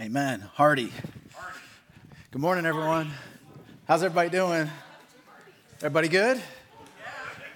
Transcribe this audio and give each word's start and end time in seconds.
Amen. 0.00 0.48
Hardy. 0.54 0.92
Good 2.30 2.40
morning, 2.40 2.66
everyone. 2.66 3.10
How's 3.88 4.04
everybody 4.04 4.30
doing? 4.30 4.70
Everybody 5.78 6.06
good? 6.06 6.40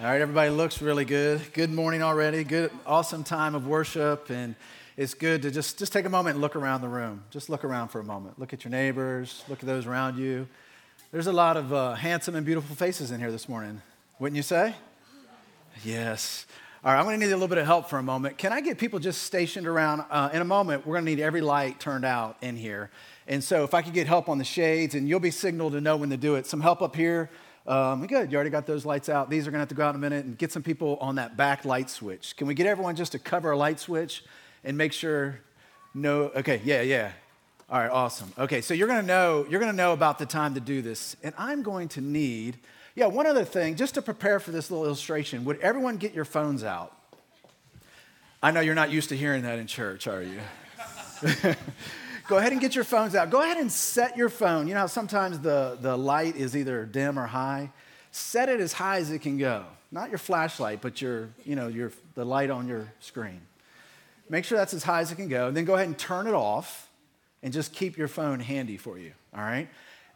All 0.01 0.07
right, 0.07 0.21
everybody 0.21 0.51
looks 0.51 0.83
really 0.83 1.05
good. 1.05 1.41
Good 1.53 1.71
morning 1.71 2.03
already. 2.03 2.43
Good, 2.43 2.73
awesome 2.85 3.23
time 3.23 3.55
of 3.55 3.69
worship, 3.69 4.29
and 4.29 4.57
it's 4.97 5.15
good 5.15 5.43
to 5.43 5.53
just 5.53 5.79
just 5.79 5.93
take 5.93 6.05
a 6.05 6.09
moment 6.09 6.35
and 6.35 6.43
look 6.43 6.57
around 6.57 6.81
the 6.81 6.89
room. 6.89 7.23
Just 7.31 7.49
look 7.49 7.63
around 7.63 7.91
for 7.91 8.01
a 8.01 8.05
moment. 8.05 8.41
Look 8.41 8.53
at 8.53 8.65
your 8.65 8.73
neighbors. 8.73 9.45
Look 9.49 9.61
at 9.61 9.67
those 9.67 9.87
around 9.87 10.19
you. 10.19 10.49
There's 11.13 11.29
a 11.29 11.33
lot 11.33 11.57
of 11.57 11.73
uh, 11.73 11.95
handsome 11.95 12.35
and 12.35 12.45
beautiful 12.45 12.75
faces 12.75 13.13
in 13.13 13.21
here 13.21 13.31
this 13.31 13.49
morning, 13.49 13.83
wouldn't 14.19 14.37
you 14.37 14.43
say? 14.43 14.75
Yes. 15.85 16.47
All 16.85 16.93
right, 16.93 16.99
I'm 16.99 17.05
going 17.05 17.21
to 17.21 17.25
need 17.25 17.31
a 17.31 17.37
little 17.37 17.47
bit 17.47 17.59
of 17.59 17.67
help 17.67 17.89
for 17.89 17.99
a 17.99 18.03
moment. 18.03 18.39
Can 18.39 18.53
I 18.53 18.61
get 18.61 18.77
people 18.77 18.99
just 18.99 19.23
stationed 19.23 19.69
around? 19.69 20.05
Uh, 20.11 20.31
in 20.33 20.43
a 20.43 20.45
moment, 20.45 20.85
we're 20.85 20.95
going 20.95 21.05
to 21.05 21.11
need 21.13 21.21
every 21.21 21.41
light 21.41 21.79
turned 21.79 22.05
out 22.05 22.37
in 22.43 22.57
here. 22.57 22.91
And 23.29 23.45
so, 23.45 23.63
if 23.63 23.73
I 23.73 23.83
could 23.83 23.93
get 23.93 24.09
help 24.09 24.29
on 24.29 24.39
the 24.39 24.45
shades, 24.45 24.97
and 24.97 25.09
you'll 25.09 25.21
be 25.21 25.31
signaled 25.31 25.75
to 25.75 25.81
know 25.81 25.97
when 25.97 26.11
to 26.11 26.17
do 26.17 26.35
it. 26.35 26.45
Some 26.45 26.61
help 26.61 26.83
up 26.83 26.97
here. 26.97 27.31
Um, 27.69 28.05
good, 28.09 28.33
you 28.33 28.37
already 28.37 28.51
got 28.51 28.67
those 28.67 28.85
lights 28.85 29.09
out. 29.09 29.31
These 29.31 29.47
are 29.47 29.53
going 29.53 29.59
to 29.59 29.63
have 29.63 29.69
to 29.69 29.77
go 29.77 29.85
out 29.85 29.91
in 29.91 29.95
a 29.95 30.01
minute 30.01 30.25
and 30.25 30.37
get 30.37 30.51
some 30.51 30.65
people 30.65 30.99
on 31.01 31.15
that 31.15 31.37
back 31.37 31.65
light 31.65 31.89
switch. 31.89 32.37
Can 32.37 32.49
we 32.49 32.55
get 32.55 32.67
everyone 32.67 32.97
just 32.97 33.13
to 33.13 33.21
cover 33.21 33.53
a 33.53 33.57
light 33.57 33.79
switch 33.79 34.25
and 34.65 34.77
make 34.77 34.93
sure? 34.93 35.39
No, 35.95 36.33
okay, 36.35 36.63
yeah, 36.65 36.81
yeah. 36.81 37.13
All 37.71 37.79
right, 37.79 37.93
awesome. 37.93 38.33
Okay, 38.37 38.61
so 38.61 38.75
you're 38.75 38.89
going 38.89 39.03
to 39.03 39.07
know 39.07 39.47
you're 39.49 39.61
going 39.61 39.71
to 39.71 39.77
know 39.77 39.93
about 39.93 40.19
the 40.19 40.27
time 40.27 40.55
to 40.55 40.61
do 40.61 40.83
this, 40.83 41.15
and 41.23 41.33
I'm 41.39 41.63
going 41.63 41.91
to 41.91 42.01
need 42.01 42.59
yeah, 42.95 43.07
one 43.07 43.27
other 43.27 43.45
thing, 43.45 43.77
just 43.77 43.95
to 43.95 44.03
prepare 44.03 44.39
for 44.39 44.51
this 44.51 44.71
little 44.71 44.85
illustration, 44.85 45.45
would 45.45 45.59
everyone 45.61 45.97
get 45.97 46.15
your 46.15 46.25
phones 46.25 46.63
out? 46.63 46.97
I 48.43 48.51
know 48.51 48.61
you're 48.61 48.75
not 48.75 48.91
used 48.91 49.09
to 49.11 49.17
hearing 49.17 49.43
that 49.43 49.59
in 49.59 49.67
church, 49.67 50.07
are 50.07 50.23
you? 50.23 50.41
Go 52.29 52.39
ahead 52.39 52.53
and 52.53 52.61
get 52.61 52.75
your 52.75 52.85
phones 52.85 53.15
out. 53.15 53.31
Go 53.31 53.43
ahead 53.43 53.57
and 53.57 53.71
set 53.71 54.17
your 54.17 54.29
phone. 54.29 54.69
You 54.69 54.75
know 54.75 54.81
how 54.81 54.87
sometimes 54.87 55.41
the, 55.41 55.77
the 55.81 55.97
light 55.97 56.37
is 56.37 56.57
either 56.57 56.85
dim 56.85 57.19
or 57.19 57.27
high? 57.27 57.71
Set 58.11 58.49
it 58.49 58.61
as 58.61 58.73
high 58.73 58.99
as 58.99 59.11
it 59.11 59.21
can 59.21 59.39
go. 59.39 59.65
Not 59.91 60.09
your 60.09 60.19
flashlight, 60.19 60.81
but 60.81 61.03
your, 61.03 61.29
you 61.45 61.57
know, 61.57 61.69
your, 61.69 61.93
the 62.15 62.25
light 62.25 62.51
on 62.51 62.69
your 62.69 62.93
screen. 63.01 63.41
Make 64.29 64.45
sure 64.45 64.57
that's 64.57 64.73
as 64.73 64.83
high 64.83 65.01
as 65.01 65.13
it 65.13 65.17
can 65.17 65.29
go. 65.29 65.49
And 65.49 65.57
then 65.57 65.65
go 65.65 65.75
ahead 65.75 65.87
and 65.87 65.99
turn 65.99 66.27
it 66.27 66.35
off 66.35 66.89
and 67.43 67.53
just 67.53 67.73
keep 67.73 67.99
your 67.99 68.09
phone 68.09 68.41
handy 68.41 68.77
for 68.77 68.99
you, 68.99 69.13
all 69.37 69.43
right? 69.43 69.69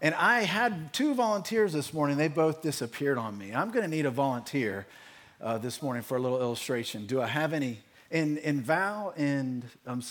And 0.02 0.14
I 0.14 0.42
had 0.42 0.92
two 0.92 1.14
volunteers 1.14 1.72
this 1.72 1.94
morning. 1.94 2.18
They 2.18 2.28
both 2.28 2.60
disappeared 2.60 3.16
on 3.16 3.36
me. 3.38 3.54
I'm 3.54 3.70
going 3.70 3.82
to 3.82 3.88
need 3.88 4.04
a 4.04 4.10
volunteer 4.10 4.86
uh, 5.40 5.56
this 5.56 5.80
morning 5.80 6.02
for 6.02 6.16
a 6.16 6.20
little 6.20 6.40
illustration. 6.40 7.06
Do 7.06 7.22
I 7.22 7.26
have 7.26 7.54
any? 7.54 7.80
And, 8.10 8.38
and 8.38 8.62
Val 8.62 9.14
and 9.16 9.64
um, 9.86 10.02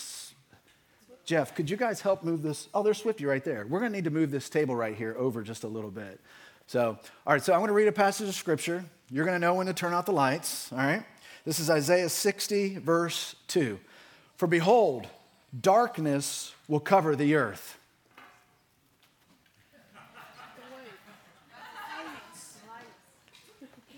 Jeff, 1.24 1.54
could 1.54 1.70
you 1.70 1.76
guys 1.76 2.00
help 2.00 2.24
move 2.24 2.42
this? 2.42 2.68
Oh, 2.74 2.82
there's 2.82 2.98
Swifty 2.98 3.26
right 3.26 3.44
there. 3.44 3.64
We're 3.68 3.78
going 3.78 3.92
to 3.92 3.98
need 3.98 4.04
to 4.04 4.10
move 4.10 4.30
this 4.30 4.48
table 4.48 4.74
right 4.74 4.94
here 4.94 5.14
over 5.16 5.42
just 5.42 5.62
a 5.62 5.68
little 5.68 5.90
bit. 5.90 6.20
So, 6.66 6.98
all 7.24 7.32
right, 7.32 7.42
so 7.42 7.52
I'm 7.52 7.60
going 7.60 7.68
to 7.68 7.74
read 7.74 7.88
a 7.88 7.92
passage 7.92 8.28
of 8.28 8.34
scripture. 8.34 8.84
You're 9.10 9.24
going 9.24 9.36
to 9.36 9.44
know 9.44 9.54
when 9.54 9.66
to 9.66 9.72
turn 9.72 9.94
out 9.94 10.04
the 10.04 10.12
lights, 10.12 10.72
all 10.72 10.78
right? 10.78 11.04
This 11.44 11.60
is 11.60 11.70
Isaiah 11.70 12.08
60, 12.08 12.78
verse 12.78 13.36
2. 13.46 13.78
For 14.36 14.48
behold, 14.48 15.06
darkness 15.58 16.52
will 16.66 16.80
cover 16.80 17.14
the 17.14 17.36
earth 17.36 17.75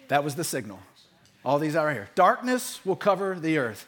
That 0.09 0.25
was 0.25 0.34
the 0.34 0.45
signal. 0.45 0.81
All 1.45 1.59
these 1.59 1.77
out 1.77 1.92
here. 1.92 2.09
Darkness 2.14 2.84
will 2.84 2.97
cover 2.97 3.39
the 3.39 3.59
earth. 3.59 3.87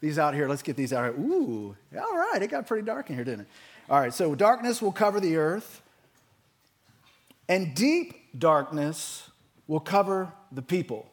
These 0.00 0.18
out 0.18 0.34
here, 0.34 0.48
let's 0.48 0.62
get 0.62 0.76
these 0.76 0.92
out 0.92 1.04
here. 1.04 1.24
Ooh, 1.24 1.76
all 1.96 2.16
right, 2.16 2.42
it 2.42 2.50
got 2.50 2.66
pretty 2.66 2.84
dark 2.84 3.08
in 3.08 3.16
here, 3.16 3.24
didn't 3.24 3.42
it? 3.42 3.46
All 3.88 3.98
right, 3.98 4.12
so 4.12 4.34
darkness 4.34 4.82
will 4.82 4.92
cover 4.92 5.18
the 5.20 5.36
earth, 5.36 5.82
and 7.48 7.74
deep 7.74 8.38
darkness 8.38 9.30
will 9.66 9.80
cover 9.80 10.32
the 10.52 10.62
people. 10.62 11.06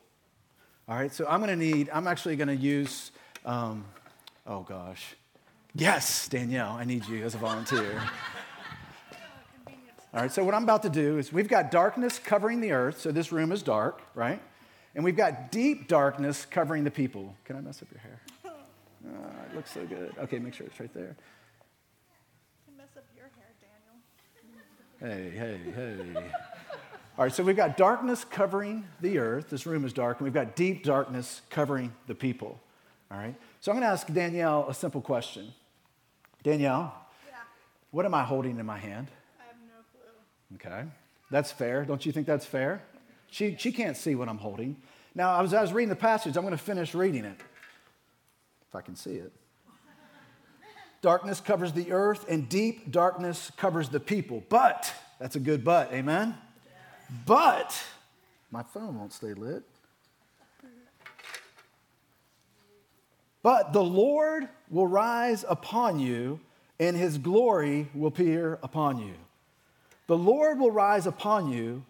All 0.90 0.96
right, 0.98 1.14
so 1.14 1.26
I'm 1.26 1.40
to 1.52 1.56
need, 1.56 1.90
I'm 1.94 2.08
actually 2.08 2.36
to 2.50 2.56
use, 2.56 3.12
um, 3.46 3.86
oh 4.46 4.62
gosh. 4.62 5.16
Yes, 5.74 6.28
Danielle, 6.28 6.72
I 6.72 6.84
need 6.84 7.08
you 7.08 7.24
as 7.24 7.34
a 7.34 7.38
volunteer. 7.38 8.02
All 10.14 10.20
right, 10.20 10.32
so 10.32 10.44
what 10.44 10.54
I'm 10.54 10.64
about 10.64 10.84
to 10.84 10.90
do 10.90 11.18
is 11.18 11.32
we've 11.32 11.48
got 11.48 11.72
darkness 11.72 12.20
covering 12.20 12.60
the 12.60 12.74
earth, 12.74 13.00
so 13.00 13.14
this 13.14 13.32
room 13.32 13.54
is 13.54 13.64
dark, 13.64 14.02
right? 14.14 14.42
And 14.94 15.06
we've 15.06 15.16
got 15.16 15.54
deep 15.54 15.88
darkness 15.88 16.44
covering 16.44 16.84
the 16.84 16.92
people. 16.92 17.34
Can 17.46 17.56
I 17.56 17.62
mess 17.62 17.82
up 17.82 17.88
your 17.92 18.02
hair? 18.02 18.20
Oh, 18.46 18.50
it 19.50 19.56
looks 19.56 19.72
so 19.72 19.86
good. 19.86 20.14
Okay, 20.20 20.38
make 20.38 20.54
sure 20.54 20.68
it's 20.68 20.78
right 20.82 20.94
there. 20.94 21.16
You 22.68 22.78
mess 22.78 22.90
up 22.98 23.06
your 23.16 23.30
hair, 23.38 23.56
Daniel. 25.00 25.32
Hey, 25.34 25.60
hey, 25.74 26.04
hey. 26.14 26.32
All 27.18 27.24
right, 27.24 27.34
so 27.34 27.42
we've 27.42 27.56
got 27.56 27.78
darkness 27.78 28.26
covering 28.26 28.86
the 29.00 29.18
earth. 29.18 29.50
This 29.50 29.66
room 29.66 29.86
is 29.86 29.94
dark, 29.94 30.20
and 30.20 30.26
we've 30.26 30.34
got 30.34 30.58
deep 30.58 30.84
darkness 30.84 31.42
covering 31.50 31.94
the 32.08 32.16
people. 32.16 32.60
All 33.10 33.18
right, 33.18 33.36
so 33.62 33.72
I'm 33.72 33.78
going 33.78 33.88
to 33.88 33.94
ask 33.94 34.12
Danielle 34.12 34.66
a 34.68 34.74
simple 34.74 35.00
question. 35.00 35.54
Danielle, 36.44 36.94
yeah. 37.30 37.36
what 37.92 38.06
am 38.06 38.14
I 38.14 38.24
holding 38.24 38.60
in 38.60 38.66
my 38.66 38.78
hand? 38.78 39.08
Okay, 40.56 40.84
that's 41.30 41.52
fair. 41.52 41.86
Don't 41.86 42.06
you 42.06 42.12
think 42.12 42.28
that's 42.28 42.46
fair? 42.46 42.82
She, 43.30 43.56
she 43.58 43.72
can't 43.72 43.96
see 43.96 44.16
what 44.16 44.28
I'm 44.28 44.38
holding. 44.38 44.76
Now, 45.16 45.34
I 45.34 45.42
was, 45.42 45.54
I 45.54 45.62
was 45.62 45.74
reading 45.74 45.90
the 45.90 45.96
passage. 45.96 46.36
I'm 46.36 46.44
going 46.44 46.58
to 46.58 46.64
finish 46.64 46.94
reading 46.94 47.26
it, 47.26 47.38
if 48.68 48.76
I 48.76 48.82
can 48.82 48.96
see 48.96 49.16
it. 49.16 49.32
Darkness 51.02 51.40
covers 51.42 51.74
the 51.74 51.92
earth, 51.92 52.26
and 52.30 52.48
deep 52.48 52.92
darkness 52.92 53.52
covers 53.58 53.90
the 53.90 54.00
people. 54.00 54.44
But, 54.50 54.94
that's 55.20 55.36
a 55.36 55.40
good 55.40 55.64
but, 55.64 55.92
amen? 55.92 56.38
But, 57.26 57.82
my 58.52 58.64
phone 58.64 59.00
won't 59.00 59.14
stay 59.14 59.34
lit. 59.34 59.64
But 63.44 63.74
the 63.74 63.84
Lord 63.84 64.48
will 64.70 64.88
rise 64.88 65.44
upon 65.50 66.00
you, 66.00 66.40
and 66.80 66.96
his 66.96 67.18
glory 67.18 67.90
will 67.96 68.08
appear 68.08 68.60
upon 68.62 69.00
you. 69.00 69.14
The 70.08 70.18
Lord 70.18 70.60
will 70.60 70.72
rise 70.72 71.08
upon 71.08 71.52
you, 71.52 71.84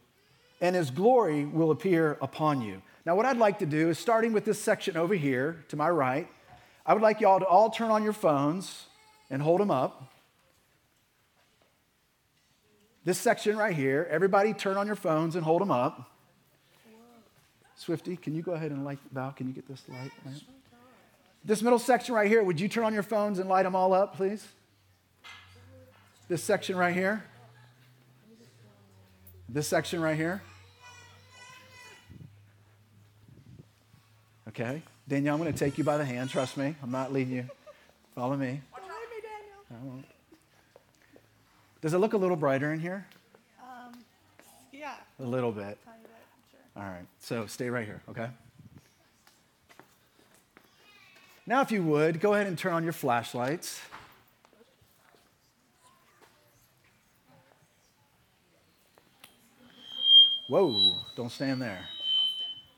and 0.60 0.76
his 0.76 0.92
glory 0.92 1.46
will 1.46 1.72
appear 1.72 2.18
upon 2.22 2.62
you. 2.62 2.82
Now, 3.06 3.16
what 3.16 3.26
I'd 3.26 3.38
like 3.38 3.60
to 3.60 3.66
do 3.66 3.90
is 3.90 3.98
starting 3.98 4.32
with 4.32 4.46
this 4.46 4.60
section 4.60 4.96
over 4.96 5.16
here 5.16 5.64
to 5.70 5.76
my 5.76 5.90
right, 5.90 6.28
I 6.86 6.94
would 6.94 7.02
like 7.02 7.20
y'all 7.20 7.40
to 7.40 7.46
all 7.46 7.70
turn 7.70 7.90
on 7.90 8.04
your 8.04 8.14
phones 8.14 8.86
and 9.30 9.42
hold 9.42 9.60
them 9.60 9.72
up. 9.72 10.12
This 13.04 13.18
section 13.18 13.58
right 13.58 13.76
here, 13.76 14.08
everybody 14.12 14.54
turn 14.54 14.78
on 14.78 14.86
your 14.86 14.96
phones 14.96 15.36
and 15.36 15.44
hold 15.44 15.62
them 15.62 15.72
up. 15.72 16.12
Swifty, 17.76 18.16
can 18.16 18.36
you 18.36 18.44
go 18.44 18.52
ahead 18.52 18.70
and 18.72 18.86
light, 18.86 19.00
Val, 19.12 19.32
can 19.32 19.48
you 19.48 19.54
get 19.54 19.68
this 19.68 19.82
light? 19.90 20.12
This 21.44 21.64
middle 21.64 21.80
section 21.80 22.14
right 22.14 22.28
here, 22.28 22.44
would 22.44 22.60
you 22.60 22.68
turn 22.68 22.84
on 22.84 22.94
your 22.94 23.02
phones 23.02 23.40
and 23.40 23.50
light 23.50 23.64
them 23.64 23.76
all 23.76 23.94
up, 23.94 24.16
please? 24.16 24.48
This 26.28 26.44
section 26.44 26.78
right 26.78 26.94
here. 26.94 27.24
This 29.54 29.68
section 29.68 30.02
right 30.02 30.16
here. 30.16 30.42
Okay. 34.48 34.82
Danielle, 35.10 35.36
I'm 35.36 35.42
going 35.42 35.52
to 35.52 35.60
take 35.60 35.78
you 35.78 35.84
by 35.84 35.98
the 35.98 36.06
hand. 36.06 36.30
Trust 36.30 36.56
me. 36.56 36.74
I'm 36.82 36.92
not 36.92 37.12
leading 37.12 37.34
you. 37.34 37.50
Follow 38.16 38.38
me. 38.38 38.62
Daniel. 39.70 40.04
Does 41.82 41.94
it 41.94 41.98
look 41.98 42.14
a 42.14 42.18
little 42.18 42.38
brighter 42.38 42.72
in 42.72 42.80
here? 42.80 43.06
Um, 43.62 43.94
yeah. 44.72 44.94
A 45.20 45.24
little 45.24 45.52
bit. 45.52 45.66
bit 45.66 45.78
sure. 46.50 46.82
All 46.82 46.90
right. 46.90 47.06
So 47.20 47.46
stay 47.46 47.70
right 47.70 47.86
here, 47.86 48.02
okay? 48.08 48.30
Now, 51.46 51.60
if 51.60 51.72
you 51.72 51.84
would, 51.84 52.22
go 52.22 52.36
ahead 52.36 52.48
and 52.48 52.58
turn 52.58 52.72
on 52.72 52.84
your 52.84 52.94
flashlights. 52.94 53.82
Whoa, 60.52 60.76
don't 61.16 61.32
stand 61.32 61.62
there. 61.62 61.80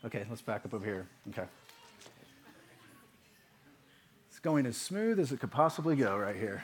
Okay, 0.06 0.28
let's 0.30 0.44
back 0.44 0.64
up 0.64 0.76
over 0.76 0.86
here. 0.86 1.08
Okay. 1.30 1.48
It's 4.30 4.38
going 4.38 4.68
as 4.68 4.78
smooth 4.78 5.20
as 5.20 5.32
it 5.32 5.40
could 5.40 5.50
possibly 5.50 5.96
go 5.96 6.16
right 6.16 6.36
here. 6.36 6.62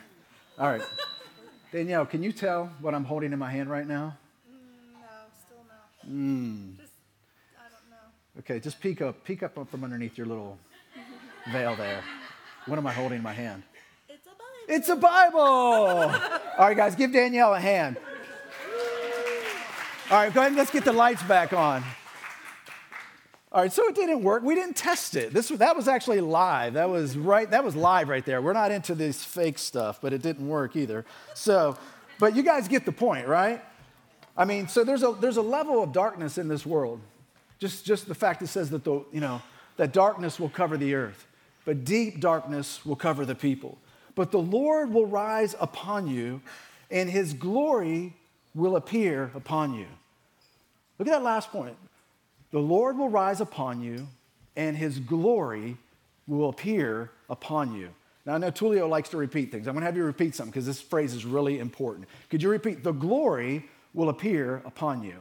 All 0.60 0.68
right. 0.68 0.84
Danielle, 1.72 2.06
can 2.06 2.22
you 2.22 2.32
tell 2.32 2.72
what 2.80 2.94
I'm 2.94 3.06
holding 3.06 3.34
in 3.34 3.40
my 3.40 3.50
hand 3.50 3.72
right 3.72 3.88
now? 3.88 4.20
Mm, 4.48 4.94
no, 4.94 5.00
still 5.48 5.66
no. 5.68 6.14
Mm. 6.14 6.78
Just, 6.78 6.92
I 7.58 7.64
don't 7.64 7.90
know. 7.90 8.42
Okay, 8.42 8.60
just 8.60 8.80
peek 8.80 9.02
up, 9.02 9.24
peek 9.24 9.42
up 9.42 9.56
from 9.68 9.84
underneath 9.84 10.16
your 10.16 10.28
little 10.28 10.60
veil 11.52 11.76
there. 11.76 12.04
What 12.68 12.78
am 12.78 12.86
I 12.86 12.94
holding 12.94 13.18
in 13.18 13.24
my 13.24 13.34
hand? 13.34 13.64
It's 14.08 14.28
a 14.28 14.30
Bible. 14.30 14.76
It's 14.76 14.90
a 14.90 14.96
Bible. 14.96 15.40
All 16.60 16.68
right, 16.68 16.78
guys, 16.78 16.94
give 16.94 17.12
Danielle 17.12 17.56
a 17.56 17.60
hand. 17.60 17.98
All 20.12 20.18
right, 20.18 20.34
go 20.34 20.40
ahead 20.40 20.54
and 20.54 20.58
let's 20.58 20.72
get 20.72 20.86
the 20.86 20.92
lights 20.92 21.22
back 21.22 21.54
on. 21.54 21.84
All 23.52 23.62
right, 23.62 23.72
so 23.72 23.88
it 23.88 23.94
didn't 23.94 24.24
work. 24.24 24.42
We 24.42 24.56
didn't 24.56 24.76
test 24.76 25.16
it. 25.16 25.32
This 25.32 25.50
that 25.50 25.76
was 25.76 25.88
actually 25.88 26.20
live. 26.20 26.74
That 26.74 26.90
was 26.90 27.16
right. 27.16 27.48
That 27.52 27.64
was 27.64 27.76
live 27.76 28.10
right 28.10 28.26
there. 28.26 28.42
We're 28.42 28.54
not 28.54 28.72
into 28.72 28.96
this 28.96 29.24
fake 29.24 29.60
stuff, 29.60 30.02
but 30.02 30.12
it 30.12 30.24
didn't 30.24 30.48
work 30.48 30.76
either. 30.76 31.06
So, 31.36 31.78
but 32.18 32.36
you 32.36 32.42
guys 32.42 32.68
get 32.68 32.86
the 32.86 32.92
point, 32.92 33.28
right? 33.28 33.64
I 34.36 34.46
mean, 34.46 34.68
so 34.68 34.84
there's 34.84 35.04
a 35.04 35.12
there's 35.12 35.38
a 35.38 35.44
level 35.44 35.84
of 35.84 35.94
darkness 35.94 36.40
in 36.40 36.48
this 36.48 36.66
world. 36.66 37.02
Just 37.60 37.86
just 37.86 38.08
the 38.08 38.16
fact 38.16 38.42
it 38.42 38.48
says 38.48 38.72
that 38.72 38.84
the 38.84 39.06
you 39.12 39.20
know 39.20 39.44
that 39.78 39.94
darkness 39.94 40.40
will 40.40 40.50
cover 40.50 40.76
the 40.76 40.96
earth, 40.96 41.28
but 41.66 41.86
deep 41.86 42.20
darkness 42.20 42.84
will 42.84 42.96
cover 42.96 43.26
the 43.26 43.36
people. 43.36 43.78
But 44.16 44.32
the 44.32 44.40
Lord 44.40 44.92
will 44.92 45.06
rise 45.06 45.56
upon 45.60 46.08
you, 46.08 46.42
and 46.90 47.12
His 47.12 47.34
glory 47.34 48.16
will 48.60 48.76
appear 48.76 49.32
upon 49.34 49.74
you. 49.74 49.88
Look 50.98 51.08
at 51.08 51.12
that 51.12 51.24
last 51.24 51.52
point. 51.52 51.78
The 52.52 52.60
Lord 52.60 52.98
will 52.98 53.10
rise 53.10 53.42
upon 53.42 53.82
you, 53.82 54.08
and 54.56 54.76
his 54.76 55.00
glory 55.00 55.78
will 56.28 56.50
appear 56.50 57.12
upon 57.30 57.74
you. 57.76 57.90
Now, 58.26 58.36
I 58.36 58.38
know 58.38 58.52
Tulio 58.52 58.88
likes 58.88 59.10
to 59.10 59.18
repeat 59.18 59.52
things. 59.52 59.68
I'm 59.68 59.74
going 59.74 59.82
to 59.82 59.86
have 59.86 59.98
you 59.98 60.04
repeat 60.04 60.36
something 60.36 60.52
because 60.52 60.66
this 60.66 60.82
phrase 60.82 61.14
is 61.14 61.26
really 61.26 61.60
important. 61.60 62.08
Could 62.30 62.44
you 62.44 62.50
repeat? 62.50 62.84
The 62.84 62.92
glory 62.92 63.66
will 63.94 64.10
appear 64.10 64.62
upon 64.66 65.04
you. 65.04 65.16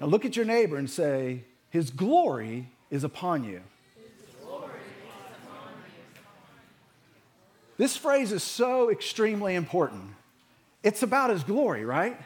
Now, 0.00 0.08
look 0.08 0.24
at 0.24 0.34
your 0.34 0.44
neighbor 0.44 0.76
and 0.76 0.90
say, 0.90 1.44
His 1.70 1.90
glory 1.90 2.68
is 2.90 3.04
upon 3.04 3.44
you. 3.44 3.60
This 7.78 7.96
phrase 7.96 8.32
is 8.32 8.42
so 8.42 8.90
extremely 8.90 9.54
important. 9.54 10.02
It's 10.82 11.02
about 11.02 11.30
His 11.30 11.44
glory, 11.44 11.84
right? 11.84 12.18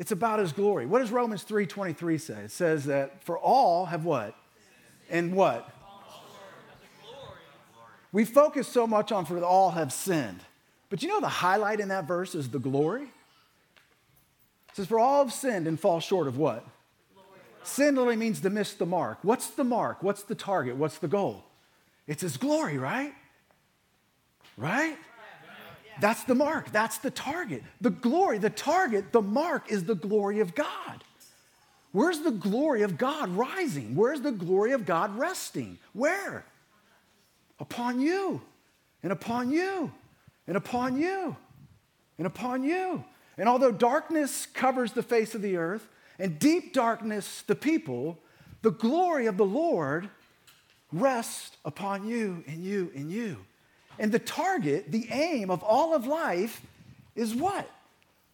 It's 0.00 0.12
about 0.12 0.38
his 0.38 0.52
glory. 0.52 0.86
What 0.86 1.00
does 1.00 1.10
Romans 1.10 1.44
3:23 1.44 2.16
say? 2.16 2.44
It 2.44 2.50
says 2.50 2.86
that 2.86 3.22
for 3.22 3.38
all 3.38 3.84
have 3.84 4.06
what? 4.06 4.34
And 5.10 5.34
what? 5.34 5.68
We 8.10 8.24
focus 8.24 8.66
so 8.66 8.86
much 8.86 9.12
on 9.12 9.26
for 9.26 9.38
all 9.44 9.72
have 9.72 9.92
sinned. 9.92 10.40
But 10.88 11.02
you 11.02 11.08
know 11.08 11.20
the 11.20 11.28
highlight 11.28 11.80
in 11.80 11.88
that 11.88 12.06
verse 12.06 12.34
is 12.34 12.48
the 12.48 12.58
glory? 12.58 13.02
It 13.02 14.76
says, 14.76 14.86
For 14.86 14.98
all 14.98 15.24
have 15.24 15.34
sinned 15.34 15.68
and 15.68 15.78
fall 15.78 16.00
short 16.00 16.26
of 16.26 16.38
what? 16.38 16.66
Sin 17.62 17.94
literally 17.94 18.16
means 18.16 18.40
to 18.40 18.50
miss 18.50 18.72
the 18.72 18.86
mark. 18.86 19.18
What's 19.20 19.48
the 19.48 19.64
mark? 19.64 20.02
What's 20.02 20.22
the 20.22 20.34
target? 20.34 20.76
What's 20.76 20.96
the 20.96 21.08
goal? 21.08 21.44
It's 22.06 22.22
his 22.22 22.38
glory, 22.38 22.78
right? 22.78 23.12
Right? 24.56 24.96
That's 26.00 26.24
the 26.24 26.34
mark. 26.34 26.72
That's 26.72 26.98
the 26.98 27.10
target. 27.10 27.62
The 27.80 27.90
glory, 27.90 28.38
the 28.38 28.50
target, 28.50 29.12
the 29.12 29.22
mark 29.22 29.70
is 29.70 29.84
the 29.84 29.94
glory 29.94 30.40
of 30.40 30.54
God. 30.54 31.04
Where's 31.92 32.20
the 32.20 32.30
glory 32.30 32.82
of 32.82 32.96
God 32.96 33.30
rising? 33.30 33.94
Where's 33.96 34.20
the 34.20 34.32
glory 34.32 34.72
of 34.72 34.86
God 34.86 35.18
resting? 35.18 35.78
Where? 35.92 36.44
Upon 37.58 38.00
you, 38.00 38.40
and 39.02 39.12
upon 39.12 39.50
you, 39.50 39.92
and 40.46 40.56
upon 40.56 40.96
you, 40.98 41.36
and 42.16 42.26
upon 42.26 42.62
you. 42.62 43.04
And 43.36 43.48
although 43.48 43.72
darkness 43.72 44.46
covers 44.46 44.92
the 44.92 45.02
face 45.02 45.34
of 45.34 45.42
the 45.42 45.56
earth, 45.56 45.88
and 46.18 46.38
deep 46.38 46.72
darkness 46.72 47.42
the 47.42 47.54
people, 47.54 48.18
the 48.62 48.70
glory 48.70 49.26
of 49.26 49.36
the 49.36 49.44
Lord 49.44 50.08
rests 50.92 51.56
upon 51.64 52.06
you, 52.06 52.44
and 52.46 52.62
you, 52.62 52.92
and 52.94 53.10
you. 53.10 53.38
And 54.00 54.10
the 54.10 54.18
target, 54.18 54.90
the 54.90 55.06
aim 55.10 55.50
of 55.50 55.62
all 55.62 55.94
of 55.94 56.06
life 56.06 56.62
is 57.14 57.34
what? 57.34 57.70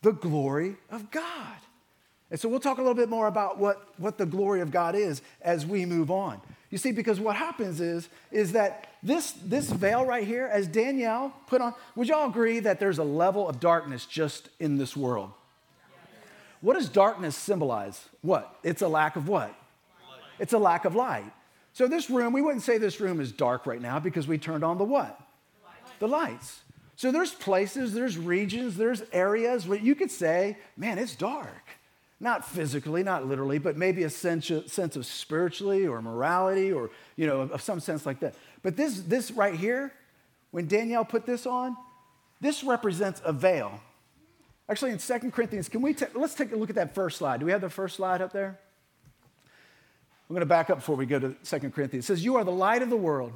The 0.02 0.12
glory 0.12 0.76
of 0.90 1.10
God. 1.10 1.56
And 2.30 2.38
so 2.38 2.48
we'll 2.48 2.60
talk 2.60 2.78
a 2.78 2.80
little 2.80 2.94
bit 2.94 3.08
more 3.08 3.26
about 3.26 3.58
what, 3.58 3.88
what 3.98 4.16
the 4.16 4.26
glory 4.26 4.60
of 4.60 4.70
God 4.70 4.94
is 4.94 5.22
as 5.42 5.66
we 5.66 5.84
move 5.84 6.08
on. 6.08 6.40
You 6.70 6.78
see, 6.78 6.92
because 6.92 7.18
what 7.18 7.34
happens 7.34 7.80
is, 7.80 8.08
is 8.30 8.52
that 8.52 8.90
this, 9.02 9.32
this 9.32 9.68
veil 9.70 10.04
right 10.04 10.24
here, 10.24 10.46
as 10.46 10.68
Danielle 10.68 11.34
put 11.48 11.60
on, 11.60 11.74
would 11.96 12.06
y'all 12.06 12.30
agree 12.30 12.60
that 12.60 12.78
there's 12.78 12.98
a 12.98 13.04
level 13.04 13.48
of 13.48 13.58
darkness 13.58 14.06
just 14.06 14.48
in 14.60 14.78
this 14.78 14.96
world? 14.96 15.32
What 16.60 16.74
does 16.74 16.88
darkness 16.88 17.34
symbolize? 17.34 18.04
What? 18.22 18.56
It's 18.62 18.82
a 18.82 18.88
lack 18.88 19.16
of 19.16 19.28
what? 19.28 19.52
It's 20.38 20.52
a 20.52 20.58
lack 20.58 20.84
of 20.84 20.94
light. 20.94 21.32
So 21.72 21.88
this 21.88 22.08
room, 22.08 22.32
we 22.32 22.40
wouldn't 22.40 22.62
say 22.62 22.78
this 22.78 23.00
room 23.00 23.20
is 23.20 23.32
dark 23.32 23.66
right 23.66 23.82
now 23.82 23.98
because 23.98 24.28
we 24.28 24.38
turned 24.38 24.62
on 24.62 24.78
the 24.78 24.84
what? 24.84 25.20
The 25.98 26.08
lights. 26.08 26.60
So 26.96 27.12
there's 27.12 27.32
places, 27.32 27.92
there's 27.92 28.16
regions, 28.16 28.76
there's 28.76 29.02
areas 29.12 29.68
where 29.68 29.78
you 29.78 29.94
could 29.94 30.10
say, 30.10 30.56
man, 30.76 30.98
it's 30.98 31.14
dark. 31.14 31.68
Not 32.18 32.48
physically, 32.48 33.02
not 33.02 33.26
literally, 33.26 33.58
but 33.58 33.76
maybe 33.76 34.04
a 34.04 34.10
sense 34.10 34.48
of, 34.48 34.72
sense 34.72 34.96
of 34.96 35.04
spiritually 35.04 35.86
or 35.86 36.00
morality 36.00 36.72
or, 36.72 36.90
you 37.16 37.26
know, 37.26 37.42
of 37.42 37.60
some 37.60 37.80
sense 37.80 38.06
like 38.06 38.20
that. 38.20 38.34
But 38.62 38.76
this, 38.76 39.00
this 39.00 39.30
right 39.30 39.54
here, 39.54 39.92
when 40.50 40.66
Danielle 40.66 41.04
put 41.04 41.26
this 41.26 41.44
on, 41.44 41.76
this 42.40 42.64
represents 42.64 43.20
a 43.24 43.32
veil. 43.32 43.78
Actually, 44.68 44.92
in 44.92 44.98
2 44.98 45.30
Corinthians, 45.30 45.68
can 45.68 45.82
we 45.82 45.92
ta- 45.92 46.06
let's 46.14 46.34
take 46.34 46.52
a 46.52 46.56
look 46.56 46.70
at 46.70 46.76
that 46.76 46.94
first 46.94 47.18
slide. 47.18 47.40
Do 47.40 47.46
we 47.46 47.52
have 47.52 47.60
the 47.60 47.68
first 47.68 47.96
slide 47.96 48.22
up 48.22 48.32
there? 48.32 48.58
I'm 50.28 50.34
going 50.34 50.40
to 50.40 50.46
back 50.46 50.70
up 50.70 50.78
before 50.78 50.96
we 50.96 51.06
go 51.06 51.18
to 51.18 51.36
2 51.44 51.70
Corinthians. 51.70 52.04
It 52.04 52.08
says, 52.08 52.24
You 52.24 52.36
are 52.36 52.44
the 52.44 52.50
light 52.50 52.82
of 52.82 52.88
the 52.90 52.96
world. 52.96 53.32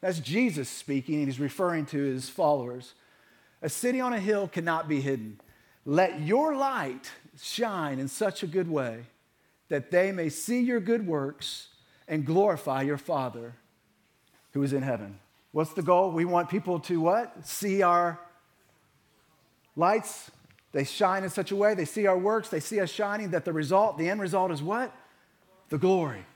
That's 0.00 0.20
Jesus 0.20 0.68
speaking, 0.68 1.16
and 1.16 1.26
he's 1.26 1.40
referring 1.40 1.86
to 1.86 1.98
his 1.98 2.28
followers. 2.28 2.94
A 3.62 3.68
city 3.68 4.00
on 4.00 4.12
a 4.12 4.20
hill 4.20 4.48
cannot 4.48 4.88
be 4.88 5.00
hidden. 5.00 5.40
Let 5.84 6.20
your 6.20 6.54
light 6.54 7.10
shine 7.40 7.98
in 7.98 8.08
such 8.08 8.42
a 8.42 8.46
good 8.46 8.68
way 8.68 9.04
that 9.68 9.90
they 9.90 10.12
may 10.12 10.28
see 10.28 10.60
your 10.60 10.80
good 10.80 11.06
works 11.06 11.68
and 12.08 12.24
glorify 12.24 12.82
your 12.82 12.98
Father 12.98 13.54
who 14.52 14.62
is 14.62 14.72
in 14.72 14.82
heaven. 14.82 15.18
What's 15.52 15.72
the 15.72 15.82
goal? 15.82 16.10
We 16.10 16.24
want 16.24 16.48
people 16.48 16.78
to 16.80 17.00
what? 17.00 17.46
See 17.46 17.82
our 17.82 18.20
lights. 19.74 20.30
They 20.72 20.84
shine 20.84 21.24
in 21.24 21.30
such 21.30 21.52
a 21.52 21.56
way, 21.56 21.74
they 21.74 21.86
see 21.86 22.06
our 22.06 22.18
works, 22.18 22.50
they 22.50 22.60
see 22.60 22.80
us 22.80 22.90
shining, 22.90 23.30
that 23.30 23.46
the 23.46 23.52
result, 23.52 23.96
the 23.96 24.10
end 24.10 24.20
result 24.20 24.50
is 24.50 24.62
what? 24.62 24.94
The 25.70 25.78
glory. 25.78 26.26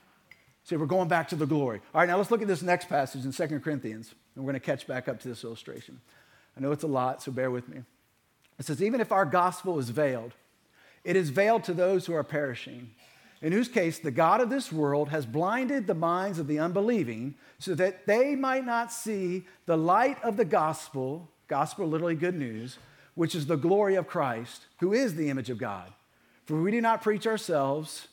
See, 0.71 0.77
we're 0.77 0.85
going 0.85 1.09
back 1.09 1.27
to 1.27 1.35
the 1.35 1.45
glory. 1.45 1.81
All 1.93 1.99
right, 1.99 2.07
now 2.07 2.15
let's 2.15 2.31
look 2.31 2.41
at 2.41 2.47
this 2.47 2.61
next 2.61 2.87
passage 2.87 3.25
in 3.25 3.33
2 3.33 3.59
Corinthians, 3.59 4.15
and 4.33 4.45
we're 4.45 4.53
going 4.53 4.61
to 4.61 4.65
catch 4.65 4.87
back 4.87 5.09
up 5.09 5.19
to 5.19 5.27
this 5.27 5.43
illustration. 5.43 5.99
I 6.55 6.61
know 6.61 6.71
it's 6.71 6.85
a 6.85 6.87
lot, 6.87 7.21
so 7.21 7.29
bear 7.33 7.51
with 7.51 7.67
me. 7.67 7.79
It 8.57 8.65
says, 8.65 8.81
Even 8.81 9.01
if 9.01 9.11
our 9.11 9.25
gospel 9.25 9.79
is 9.79 9.89
veiled, 9.89 10.31
it 11.03 11.17
is 11.17 11.29
veiled 11.29 11.65
to 11.65 11.73
those 11.73 12.05
who 12.05 12.13
are 12.13 12.23
perishing, 12.23 12.91
in 13.41 13.51
whose 13.51 13.67
case 13.67 13.99
the 13.99 14.11
God 14.11 14.39
of 14.39 14.49
this 14.49 14.71
world 14.71 15.09
has 15.09 15.25
blinded 15.25 15.87
the 15.87 15.93
minds 15.93 16.39
of 16.39 16.47
the 16.47 16.59
unbelieving 16.59 17.35
so 17.59 17.75
that 17.75 18.07
they 18.07 18.33
might 18.37 18.65
not 18.65 18.93
see 18.93 19.43
the 19.65 19.77
light 19.77 20.23
of 20.23 20.37
the 20.37 20.45
gospel, 20.45 21.27
gospel 21.49 21.85
literally 21.85 22.15
good 22.15 22.35
news, 22.35 22.77
which 23.15 23.35
is 23.35 23.45
the 23.45 23.57
glory 23.57 23.95
of 23.95 24.07
Christ, 24.07 24.67
who 24.79 24.93
is 24.93 25.15
the 25.15 25.29
image 25.29 25.49
of 25.49 25.57
God. 25.57 25.91
For 26.45 26.61
we 26.61 26.71
do 26.71 26.79
not 26.79 27.01
preach 27.01 27.27
ourselves 27.27 28.07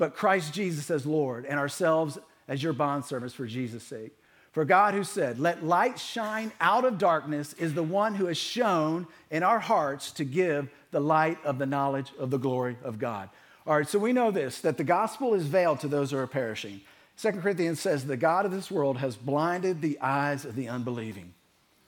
but 0.00 0.14
Christ 0.16 0.54
Jesus 0.54 0.90
as 0.90 1.04
Lord, 1.04 1.44
and 1.44 1.60
ourselves 1.60 2.18
as 2.48 2.62
your 2.62 2.72
bondservants 2.72 3.34
for 3.34 3.46
Jesus' 3.46 3.84
sake. 3.84 4.16
For 4.50 4.64
God, 4.64 4.94
who 4.94 5.04
said, 5.04 5.38
Let 5.38 5.62
light 5.62 5.98
shine 6.00 6.52
out 6.58 6.86
of 6.86 6.96
darkness, 6.96 7.52
is 7.52 7.74
the 7.74 7.82
one 7.82 8.14
who 8.14 8.24
has 8.24 8.38
shone 8.38 9.06
in 9.30 9.42
our 9.42 9.58
hearts 9.58 10.10
to 10.12 10.24
give 10.24 10.70
the 10.90 11.00
light 11.00 11.36
of 11.44 11.58
the 11.58 11.66
knowledge 11.66 12.12
of 12.18 12.30
the 12.30 12.38
glory 12.38 12.78
of 12.82 12.98
God. 12.98 13.28
All 13.66 13.76
right, 13.76 13.86
so 13.86 13.98
we 13.98 14.14
know 14.14 14.30
this 14.30 14.62
that 14.62 14.78
the 14.78 14.84
gospel 14.84 15.34
is 15.34 15.44
veiled 15.44 15.80
to 15.80 15.88
those 15.88 16.12
who 16.12 16.16
are 16.16 16.26
perishing. 16.26 16.80
Second 17.14 17.42
Corinthians 17.42 17.78
says, 17.78 18.06
The 18.06 18.16
God 18.16 18.46
of 18.46 18.52
this 18.52 18.70
world 18.70 18.96
has 18.96 19.16
blinded 19.16 19.82
the 19.82 20.00
eyes 20.00 20.46
of 20.46 20.56
the 20.56 20.70
unbelieving. 20.70 21.34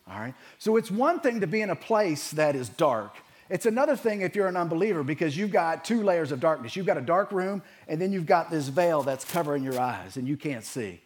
All 0.07 0.21
right, 0.21 0.35
so 0.59 0.77
it's 0.77 0.91
one 0.91 1.21
thing 1.21 1.41
to 1.41 1.47
be 1.47 1.63
in 1.63 1.71
a 1.71 1.77
place 1.77 2.31
that 2.33 2.57
is 2.57 2.69
dark. 2.69 3.17
It's 3.49 3.67
another 3.67 3.97
thing 3.97 4.23
if 4.23 4.35
you're 4.35 4.47
an 4.47 4.57
unbeliever 4.57 5.03
because 5.03 5.37
you've 5.37 5.51
got 5.51 5.85
two 5.85 6.03
layers 6.03 6.33
of 6.33 6.41
darkness. 6.41 6.77
You've 6.77 6.87
got 6.87 6.97
a 6.97 7.03
dark 7.03 7.33
room, 7.33 7.63
and 7.89 8.01
then 8.01 8.13
you've 8.13 8.27
got 8.27 8.51
this 8.51 8.69
veil 8.69 9.03
that's 9.03 9.25
covering 9.25 9.63
your 9.63 9.79
eyes, 9.79 10.17
and 10.17 10.27
you 10.27 10.37
can't 10.37 10.65
see. 10.65 11.01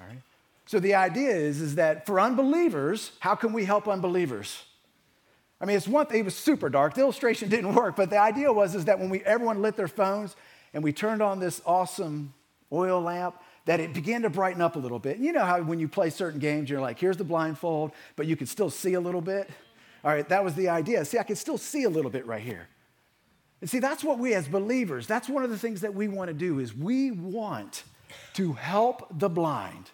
All 0.00 0.06
right? 0.06 0.18
So 0.66 0.80
the 0.80 0.94
idea 0.94 1.30
is, 1.30 1.60
is 1.60 1.74
that 1.76 2.04
for 2.04 2.20
unbelievers, 2.20 3.12
how 3.20 3.34
can 3.34 3.52
we 3.52 3.64
help 3.64 3.88
unbelievers? 3.88 4.64
I 5.60 5.64
mean, 5.64 5.76
it's 5.76 5.88
one 5.88 6.06
thing, 6.06 6.20
it 6.20 6.24
was 6.24 6.36
super 6.36 6.68
dark. 6.68 6.94
The 6.94 7.00
illustration 7.00 7.48
didn't 7.50 7.74
work, 7.74 7.96
but 7.96 8.10
the 8.10 8.18
idea 8.18 8.52
was 8.52 8.74
is 8.74 8.84
that 8.86 8.98
when 8.98 9.08
we 9.08 9.20
everyone 9.20 9.62
lit 9.62 9.76
their 9.76 9.88
phones 9.88 10.36
and 10.74 10.84
we 10.84 10.92
turned 10.92 11.22
on 11.22 11.40
this 11.40 11.62
awesome 11.64 12.34
oil 12.72 13.00
lamp, 13.00 13.36
that 13.64 13.80
it 13.80 13.92
began 13.92 14.22
to 14.22 14.30
brighten 14.30 14.62
up 14.62 14.76
a 14.76 14.78
little 14.78 14.98
bit. 14.98 15.18
You 15.18 15.32
know 15.32 15.44
how 15.44 15.60
when 15.62 15.78
you 15.78 15.88
play 15.88 16.08
certain 16.08 16.40
games, 16.40 16.70
you're 16.70 16.80
like, 16.80 16.98
here's 16.98 17.18
the 17.18 17.24
blindfold, 17.24 17.92
but 18.16 18.26
you 18.26 18.34
can 18.34 18.46
still 18.46 18.70
see 18.70 18.94
a 18.94 19.00
little 19.00 19.20
bit. 19.20 19.50
All 20.04 20.10
right, 20.10 20.28
that 20.28 20.44
was 20.44 20.54
the 20.54 20.68
idea. 20.68 21.04
See, 21.04 21.18
I 21.18 21.22
can 21.22 21.36
still 21.36 21.58
see 21.58 21.84
a 21.84 21.90
little 21.90 22.10
bit 22.10 22.26
right 22.26 22.42
here. 22.42 22.68
And 23.60 23.68
see, 23.68 23.80
that's 23.80 24.04
what 24.04 24.18
we 24.18 24.34
as 24.34 24.46
believers, 24.46 25.06
that's 25.06 25.28
one 25.28 25.42
of 25.42 25.50
the 25.50 25.58
things 25.58 25.80
that 25.80 25.94
we 25.94 26.06
want 26.06 26.28
to 26.28 26.34
do 26.34 26.60
is 26.60 26.74
we 26.74 27.10
want 27.10 27.82
to 28.34 28.52
help 28.52 29.08
the 29.18 29.28
blind 29.28 29.90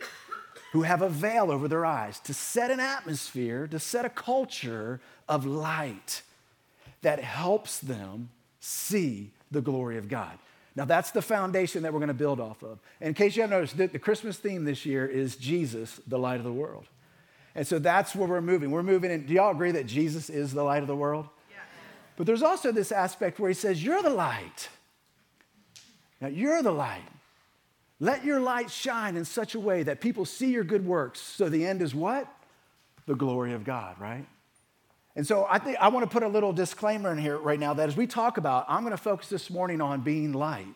who 0.73 0.83
have 0.83 1.03
a 1.03 1.09
veil 1.09 1.51
over 1.51 1.69
their 1.69 1.87
eyes, 1.87 2.19
to 2.21 2.35
set 2.35 2.71
an 2.71 2.81
atmosphere, 2.81 3.67
to 3.69 3.79
set 3.79 4.05
a 4.05 4.11
culture 4.11 5.01
of 5.29 5.47
light. 5.47 6.23
that 7.05 7.21
helps 7.21 7.79
them 7.79 8.31
see 8.61 9.31
the 9.51 9.61
glory 9.61 9.99
of 9.99 10.09
God. 10.09 10.39
Now, 10.75 10.87
that's 10.87 11.13
the 11.13 11.23
foundation 11.23 11.83
that 11.83 11.93
we're 11.93 12.01
going 12.01 12.09
to 12.09 12.15
build 12.15 12.41
off 12.41 12.65
of. 12.65 12.81
And 13.01 13.09
in 13.09 13.15
case 13.15 13.37
you 13.37 13.43
haven't 13.43 13.57
noticed, 13.57 13.77
the 13.77 13.99
Christmas 13.99 14.39
theme 14.39 14.65
this 14.65 14.85
year 14.85 15.07
is 15.07 15.37
Jesus, 15.37 16.01
the 16.09 16.19
light 16.19 16.39
of 16.39 16.45
the 16.45 16.53
world. 16.53 16.87
And 17.55 17.67
so 17.67 17.79
that's 17.79 18.15
where 18.15 18.29
we're 18.29 18.41
moving. 18.41 18.71
We're 18.71 18.83
moving 18.83 19.11
in. 19.11 19.27
Do 19.27 19.35
y'all 19.35 19.53
agree 19.53 19.73
that 19.73 19.87
Jesus 19.87 20.29
is 20.29 20.53
the 20.53 20.63
light 20.63 20.83
of 20.83 20.89
the 20.89 20.97
world? 20.97 21.29
Yeah. 21.51 21.59
But 22.17 22.27
there's 22.27 22.43
also 22.43 22.73
this 22.73 22.91
aspect 22.91 23.39
where 23.39 23.49
he 23.49 23.55
says, 23.55 23.83
You're 23.83 24.03
the 24.03 24.11
light. 24.11 24.69
Now, 26.21 26.29
you're 26.29 26.63
the 26.63 26.73
light. 26.73 27.03
Let 28.01 28.25
your 28.25 28.41
light 28.41 28.71
shine 28.71 29.17
in 29.17 29.25
such 29.25 29.55
a 29.55 29.61
way 29.61 29.83
that 29.85 30.01
people 30.01 30.25
see 30.25 30.51
your 30.51 30.65
good 30.65 30.85
works. 30.85 31.21
So 31.21 31.49
the 31.49 31.65
end 31.65 31.81
is 31.81 31.95
what? 31.95 32.29
The 33.07 33.15
glory 33.15 33.53
of 33.53 33.65
God, 33.65 34.01
right? 34.01 34.27
And 35.17 35.27
so 35.27 35.47
I 35.49 35.59
think 35.59 35.79
I 35.81 35.89
want 35.89 36.05
to 36.05 36.13
put 36.13 36.25
a 36.25 36.29
little 36.29 36.53
disclaimer 36.53 37.13
in 37.13 37.19
here 37.19 37.39
right 37.39 37.59
now 37.59 37.73
that 37.75 37.89
as 37.89 37.97
we 37.97 38.07
talk 38.07 38.37
about, 38.37 38.65
I'm 38.69 38.81
going 38.81 38.97
to 38.97 39.03
focus 39.03 39.29
this 39.29 39.49
morning 39.49 39.81
on 39.81 40.01
being 40.01 40.33
light. 40.33 40.75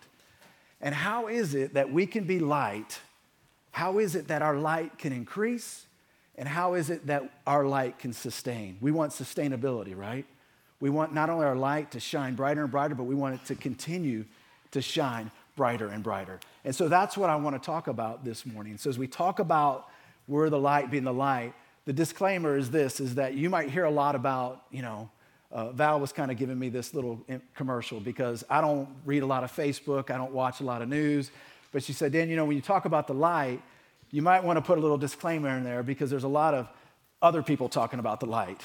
And 0.80 0.94
how 0.94 1.26
is 1.26 1.54
it 1.54 1.74
that 1.74 1.92
we 1.92 2.06
can 2.06 2.24
be 2.24 2.38
light? 2.38 3.00
How 3.72 3.98
is 3.98 4.14
it 4.14 4.28
that 4.28 4.42
our 4.42 4.56
light 4.56 4.96
can 4.98 5.12
increase? 5.12 5.86
And 6.38 6.48
how 6.48 6.74
is 6.74 6.88
it 6.88 7.08
that 7.08 7.30
our 7.46 7.66
light 7.66 7.98
can 7.98 8.12
sustain? 8.12 8.78
We 8.80 8.92
want 8.92 9.12
sustainability, 9.12 9.96
right? 9.96 10.24
We 10.80 10.88
want 10.88 11.12
not 11.12 11.28
only 11.28 11.44
our 11.44 11.56
light 11.56 11.90
to 11.90 12.00
shine 12.00 12.36
brighter 12.36 12.62
and 12.62 12.70
brighter, 12.70 12.94
but 12.94 13.04
we 13.04 13.16
want 13.16 13.34
it 13.34 13.44
to 13.46 13.56
continue 13.56 14.24
to 14.70 14.80
shine 14.80 15.32
brighter 15.56 15.88
and 15.88 16.02
brighter. 16.02 16.38
And 16.64 16.74
so 16.74 16.88
that's 16.88 17.16
what 17.16 17.28
I 17.28 17.36
want 17.36 17.60
to 17.60 17.66
talk 17.66 17.88
about 17.88 18.24
this 18.24 18.46
morning. 18.46 18.78
So 18.78 18.88
as 18.88 18.98
we 18.98 19.08
talk 19.08 19.40
about 19.40 19.88
we're 20.28 20.50
the 20.50 20.58
light 20.58 20.90
being 20.90 21.04
the 21.04 21.12
light, 21.12 21.54
the 21.86 21.92
disclaimer 21.92 22.56
is 22.56 22.70
this 22.70 23.00
is 23.00 23.16
that 23.16 23.34
you 23.34 23.50
might 23.50 23.70
hear 23.70 23.84
a 23.84 23.90
lot 23.90 24.14
about, 24.14 24.62
you 24.70 24.82
know, 24.82 25.10
uh, 25.50 25.72
Val 25.72 25.98
was 25.98 26.12
kind 26.12 26.30
of 26.30 26.36
giving 26.36 26.58
me 26.58 26.68
this 26.68 26.94
little 26.94 27.24
commercial 27.56 27.98
because 27.98 28.44
I 28.50 28.60
don't 28.60 28.88
read 29.06 29.22
a 29.22 29.26
lot 29.26 29.42
of 29.42 29.50
Facebook, 29.50 30.10
I 30.10 30.18
don't 30.18 30.32
watch 30.32 30.60
a 30.60 30.64
lot 30.64 30.82
of 30.82 30.88
news. 30.88 31.30
But 31.72 31.82
she 31.82 31.92
said, 31.92 32.12
Dan, 32.12 32.28
you 32.28 32.36
know, 32.36 32.44
when 32.44 32.56
you 32.56 32.62
talk 32.62 32.84
about 32.84 33.06
the 33.06 33.14
light, 33.14 33.62
you 34.10 34.22
might 34.22 34.44
want 34.44 34.56
to 34.56 34.62
put 34.62 34.78
a 34.78 34.80
little 34.80 34.98
disclaimer 34.98 35.50
in 35.56 35.64
there 35.64 35.82
because 35.82 36.10
there's 36.10 36.24
a 36.24 36.28
lot 36.28 36.54
of 36.54 36.68
other 37.20 37.42
people 37.42 37.68
talking 37.68 37.98
about 37.98 38.20
the 38.20 38.26
light. 38.26 38.60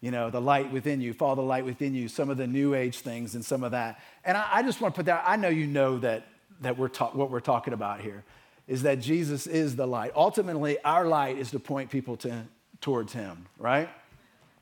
You 0.00 0.10
know, 0.10 0.28
the 0.28 0.40
light 0.40 0.70
within 0.70 1.00
you, 1.00 1.14
follow 1.14 1.36
the 1.36 1.42
light 1.42 1.64
within 1.64 1.94
you, 1.94 2.08
some 2.08 2.28
of 2.28 2.36
the 2.36 2.46
new 2.46 2.74
age 2.74 2.98
things 2.98 3.34
and 3.34 3.44
some 3.44 3.64
of 3.64 3.70
that. 3.70 4.00
And 4.24 4.36
I, 4.36 4.46
I 4.52 4.62
just 4.62 4.80
want 4.80 4.94
to 4.94 4.98
put 4.98 5.06
that, 5.06 5.24
I 5.26 5.36
know 5.36 5.48
you 5.48 5.66
know 5.66 5.98
that, 5.98 6.26
that 6.60 6.76
we're 6.76 6.88
ta- 6.88 7.10
what 7.12 7.30
we're 7.30 7.40
talking 7.40 7.72
about 7.72 8.00
here 8.00 8.24
is 8.66 8.82
that 8.82 9.00
Jesus 9.00 9.46
is 9.46 9.76
the 9.76 9.86
light. 9.86 10.12
Ultimately, 10.14 10.78
our 10.84 11.06
light 11.06 11.38
is 11.38 11.50
to 11.52 11.58
point 11.58 11.90
people 11.90 12.16
to, 12.18 12.44
towards 12.80 13.12
Him, 13.12 13.46
right? 13.58 13.88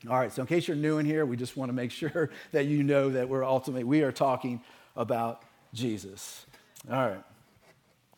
All 0.09 0.19
right, 0.19 0.33
so 0.33 0.43
in 0.43 0.49
case 0.49 0.67
you're 0.67 0.77
new 0.77 0.99
in 0.99 1.07
here, 1.07 1.25
we 1.25 1.37
just 1.37 1.57
want 1.57 1.69
to 1.69 1.73
make 1.73 1.91
sure 1.91 2.31
that 2.53 2.67
you 2.67 2.83
know 2.83 3.11
that 3.11 3.29
we're 3.29 3.45
ultimately, 3.45 3.85
we 3.85 4.03
are 4.03 4.13
talking 4.13 4.61
about 4.97 5.43
Jesus. 5.73 6.47
All 6.91 7.09
right. 7.09 7.25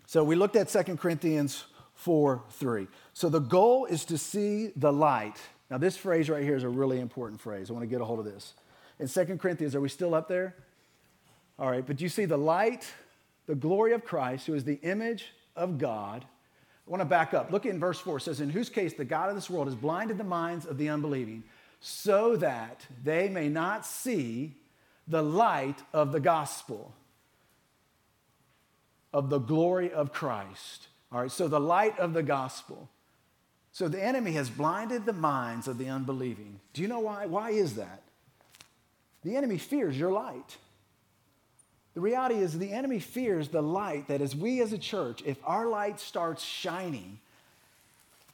So 0.06 0.24
we 0.24 0.36
looked 0.36 0.56
at 0.56 0.68
2 0.68 0.96
Corinthians 0.96 1.64
4 2.04 2.44
3. 2.50 2.86
So 3.14 3.30
the 3.30 3.38
goal 3.38 3.86
is 3.86 4.04
to 4.06 4.18
see 4.18 4.72
the 4.76 4.92
light. 4.92 5.40
Now, 5.70 5.78
this 5.78 5.96
phrase 5.96 6.28
right 6.28 6.42
here 6.42 6.54
is 6.54 6.62
a 6.62 6.68
really 6.68 7.00
important 7.00 7.40
phrase. 7.40 7.70
I 7.70 7.72
want 7.72 7.82
to 7.82 7.88
get 7.88 8.02
a 8.02 8.04
hold 8.04 8.18
of 8.18 8.26
this. 8.26 8.52
In 8.98 9.08
2 9.08 9.38
Corinthians, 9.38 9.74
are 9.74 9.80
we 9.80 9.88
still 9.88 10.14
up 10.14 10.28
there? 10.28 10.54
All 11.58 11.70
right, 11.70 11.84
but 11.84 12.02
you 12.02 12.10
see 12.10 12.26
the 12.26 12.36
light, 12.36 12.86
the 13.46 13.54
glory 13.54 13.94
of 13.94 14.04
Christ, 14.04 14.46
who 14.46 14.52
is 14.52 14.64
the 14.64 14.78
image 14.82 15.32
of 15.56 15.78
God. 15.78 16.26
I 16.86 16.90
want 16.90 17.00
to 17.00 17.06
back 17.06 17.32
up. 17.32 17.50
Look 17.50 17.64
in 17.64 17.80
verse 17.80 17.98
4. 17.98 18.18
It 18.18 18.20
says, 18.20 18.40
In 18.42 18.50
whose 18.50 18.68
case 18.68 18.92
the 18.92 19.06
God 19.06 19.30
of 19.30 19.34
this 19.34 19.48
world 19.48 19.66
has 19.66 19.74
blinded 19.74 20.18
the 20.18 20.24
minds 20.24 20.66
of 20.66 20.76
the 20.76 20.90
unbelieving, 20.90 21.42
so 21.80 22.36
that 22.36 22.86
they 23.02 23.30
may 23.30 23.48
not 23.48 23.86
see 23.86 24.56
the 25.08 25.22
light 25.22 25.82
of 25.94 26.12
the 26.12 26.20
gospel, 26.20 26.92
of 29.10 29.30
the 29.30 29.38
glory 29.38 29.90
of 29.90 30.12
Christ. 30.12 30.88
All 31.14 31.20
right, 31.20 31.30
so 31.30 31.46
the 31.46 31.60
light 31.60 31.96
of 32.00 32.12
the 32.12 32.24
gospel. 32.24 32.88
So 33.70 33.86
the 33.86 34.02
enemy 34.02 34.32
has 34.32 34.50
blinded 34.50 35.06
the 35.06 35.12
minds 35.12 35.68
of 35.68 35.78
the 35.78 35.88
unbelieving. 35.88 36.58
Do 36.72 36.82
you 36.82 36.88
know 36.88 36.98
why? 36.98 37.26
Why 37.26 37.50
is 37.50 37.76
that? 37.76 38.02
The 39.22 39.36
enemy 39.36 39.58
fears 39.58 39.96
your 39.96 40.10
light. 40.10 40.56
The 41.94 42.00
reality 42.00 42.36
is, 42.36 42.58
the 42.58 42.72
enemy 42.72 42.98
fears 42.98 43.48
the 43.48 43.62
light 43.62 44.08
that 44.08 44.20
as 44.20 44.34
we 44.34 44.60
as 44.60 44.72
a 44.72 44.78
church, 44.78 45.22
if 45.24 45.38
our 45.44 45.68
light 45.68 46.00
starts 46.00 46.42
shining 46.42 47.20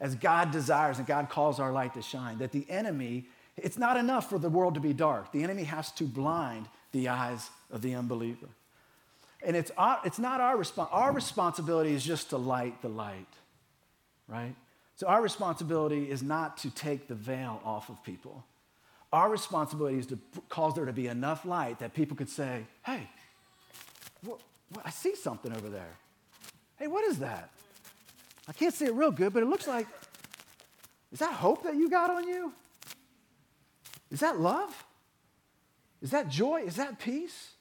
as 0.01 0.15
God 0.15 0.51
desires 0.51 0.97
and 0.97 1.07
God 1.07 1.29
calls 1.29 1.61
our 1.61 1.73
light 1.73 1.93
to 1.95 2.03
shine, 2.03 2.39
that 2.39 2.53
the 2.53 2.65
enemy, 2.71 3.27
it's 3.59 3.77
not 3.77 3.99
enough 3.99 4.31
for 4.31 4.39
the 4.39 4.49
world 4.49 4.75
to 4.75 4.81
be 4.81 4.95
dark. 4.95 5.33
The 5.33 5.43
enemy 5.43 5.65
has 5.65 5.93
to 5.93 6.05
blind 6.05 6.67
the 6.93 7.11
eyes 7.11 7.51
of 7.71 7.83
the 7.83 7.95
unbeliever. 7.95 8.49
And 9.43 9.57
it's, 9.57 9.71
our, 9.77 10.01
it's 10.05 10.19
not 10.19 10.41
our 10.41 10.57
response. 10.57 10.91
Our 10.93 11.13
responsibility 11.13 11.95
is 11.95 12.05
just 12.05 12.31
to 12.31 12.37
light 12.37 12.83
the 12.83 12.89
light, 12.89 13.27
right? 14.29 14.55
So 14.97 15.07
our 15.07 15.23
responsibility 15.23 16.11
is 16.11 16.23
not 16.23 16.59
to 16.59 16.71
take 16.71 17.09
the 17.09 17.15
veil 17.15 17.63
off 17.65 17.89
of 17.89 18.03
people. 18.05 18.45
Our 19.13 19.31
responsibility 19.31 19.99
is 19.99 20.07
to 20.07 20.19
cause 20.49 20.75
there 20.75 20.85
to 20.85 20.93
be 20.93 21.09
enough 21.09 21.45
light 21.45 21.79
that 21.79 21.95
people 21.95 22.17
could 22.17 22.29
say, 22.29 22.67
hey, 22.85 23.09
what, 24.23 24.41
what, 24.73 24.87
I 24.87 24.91
see 24.91 25.17
something 25.17 25.53
over 25.53 25.69
there. 25.69 25.97
Hey, 26.77 26.87
what 26.87 27.05
is 27.05 27.19
that? 27.19 27.51
I 28.47 28.53
can't 28.53 28.75
see 28.75 28.85
it 28.85 28.95
real 28.95 29.11
good, 29.11 29.33
but 29.33 29.43
it 29.43 29.47
looks 29.47 29.67
like, 29.67 29.87
is 31.13 31.19
that 31.19 31.33
hope 31.33 31.65
that 31.65 31.75
you 31.75 31.89
got 31.89 32.11
on 32.11 32.29
you? 32.29 32.53
Is 34.11 34.21
that 34.21 34.39
love? 34.39 34.85
Is 36.03 36.11
that 36.11 36.29
joy? 36.29 36.63
Is 36.63 36.77
that 36.77 36.99
peace? 36.99 37.53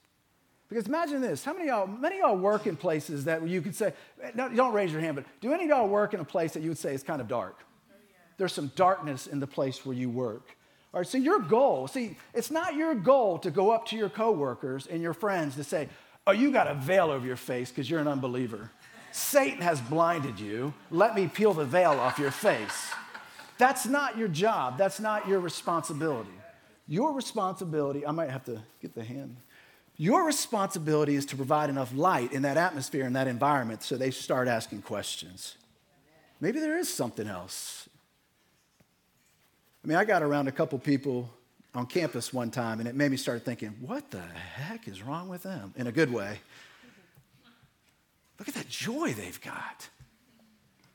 Because 0.70 0.88
imagine 0.88 1.20
this: 1.22 1.44
how 1.44 1.54
many 1.54 1.68
of 1.70 1.76
y'all, 1.76 1.88
many 1.88 2.20
of 2.20 2.30
y'all 2.30 2.38
work 2.38 2.68
in 2.68 2.76
places 2.76 3.26
that 3.26 3.46
you 3.48 3.62
could 3.62 3.76
say, 3.76 3.94
no, 4.36 4.50
don't 4.50 4.74
raise 4.74 4.92
your 4.92 5.02
hand, 5.02 5.16
but 5.16 5.26
do 5.42 5.52
any 5.52 5.64
of 5.64 5.70
y'all 5.70 5.88
work 5.88 6.14
in 6.14 6.20
a 6.20 6.26
place 6.26 6.54
that 6.54 6.62
you 6.62 6.70
would 6.70 6.78
say 6.78 6.94
is 6.94 7.02
kind 7.04 7.20
of 7.20 7.28
dark? 7.28 7.58
Oh, 7.92 7.96
There's 8.38 8.54
some 8.54 8.72
darkness 8.76 9.26
in 9.26 9.40
the 9.40 9.48
place 9.48 9.86
where 9.86 9.96
you 9.96 10.10
work. 10.10 10.56
All 10.94 11.00
right, 11.00 11.08
so 11.08 11.18
your 11.18 11.40
goal, 11.40 11.88
see, 11.88 12.18
it's 12.34 12.50
not 12.50 12.76
your 12.76 12.96
goal 12.96 13.38
to 13.40 13.52
go 13.52 13.72
up 13.72 13.86
to 13.88 13.96
your 13.96 14.10
coworkers 14.10 14.88
and 14.88 15.02
your 15.02 15.14
friends 15.14 15.56
to 15.56 15.64
say, 15.64 15.90
Oh, 16.26 16.32
you 16.32 16.52
got 16.52 16.68
a 16.68 16.76
veil 16.76 17.10
over 17.10 17.26
your 17.26 17.36
face 17.36 17.70
because 17.70 17.90
you're 17.90 18.00
an 18.00 18.08
unbeliever. 18.08 18.70
Satan 19.12 19.62
has 19.62 19.82
blinded 19.82 20.40
you. 20.40 20.74
Let 20.92 21.16
me 21.16 21.28
peel 21.28 21.54
the 21.54 21.66
veil 21.66 21.92
off 21.92 22.20
your 22.20 22.30
face. 22.30 22.92
That's 23.58 23.86
not 23.88 24.18
your 24.18 24.28
job. 24.28 24.78
That's 24.78 25.00
not 25.00 25.28
your 25.28 25.40
responsibility. 25.40 26.30
Your 26.88 27.14
responsibility, 27.14 28.06
I 28.06 28.12
might 28.12 28.30
have 28.30 28.46
to 28.46 28.62
get 28.82 28.94
the 28.94 29.04
hand. 29.04 29.38
Your 30.02 30.26
responsibility 30.26 31.16
is 31.16 31.26
to 31.26 31.36
provide 31.36 31.70
enough 31.70 31.94
light 31.94 32.32
in 32.32 32.44
that 32.44 32.56
atmosphere, 32.56 33.06
in 33.06 33.12
that 33.14 33.28
environment, 33.28 33.84
so 33.84 33.98
they 33.98 34.12
start 34.12 34.48
asking 34.48 34.84
questions. 34.84 35.56
Maybe 36.40 36.62
there 36.62 36.78
is 36.78 36.88
something 36.88 37.28
else. 37.28 37.90
I 39.84 39.88
mean, 39.90 39.98
I 39.98 40.06
got 40.06 40.24
around 40.24 40.48
a 40.48 40.54
couple 40.54 40.80
people 40.80 41.30
on 41.76 41.86
campus 41.86 42.32
one 42.32 42.50
time, 42.50 42.80
and 42.80 42.88
it 42.88 42.96
made 42.96 43.12
me 43.12 43.18
start 43.18 43.44
thinking, 43.44 43.76
what 43.82 44.10
the 44.10 44.22
heck 44.22 44.88
is 44.88 45.04
wrong 45.04 45.28
with 45.28 45.44
them? 45.44 45.74
In 45.76 45.86
a 45.86 45.92
good 45.92 46.14
way. 46.14 46.40
Look 48.40 48.48
at 48.48 48.54
that 48.54 48.70
joy 48.70 49.12
they've 49.12 49.42
got. 49.42 49.90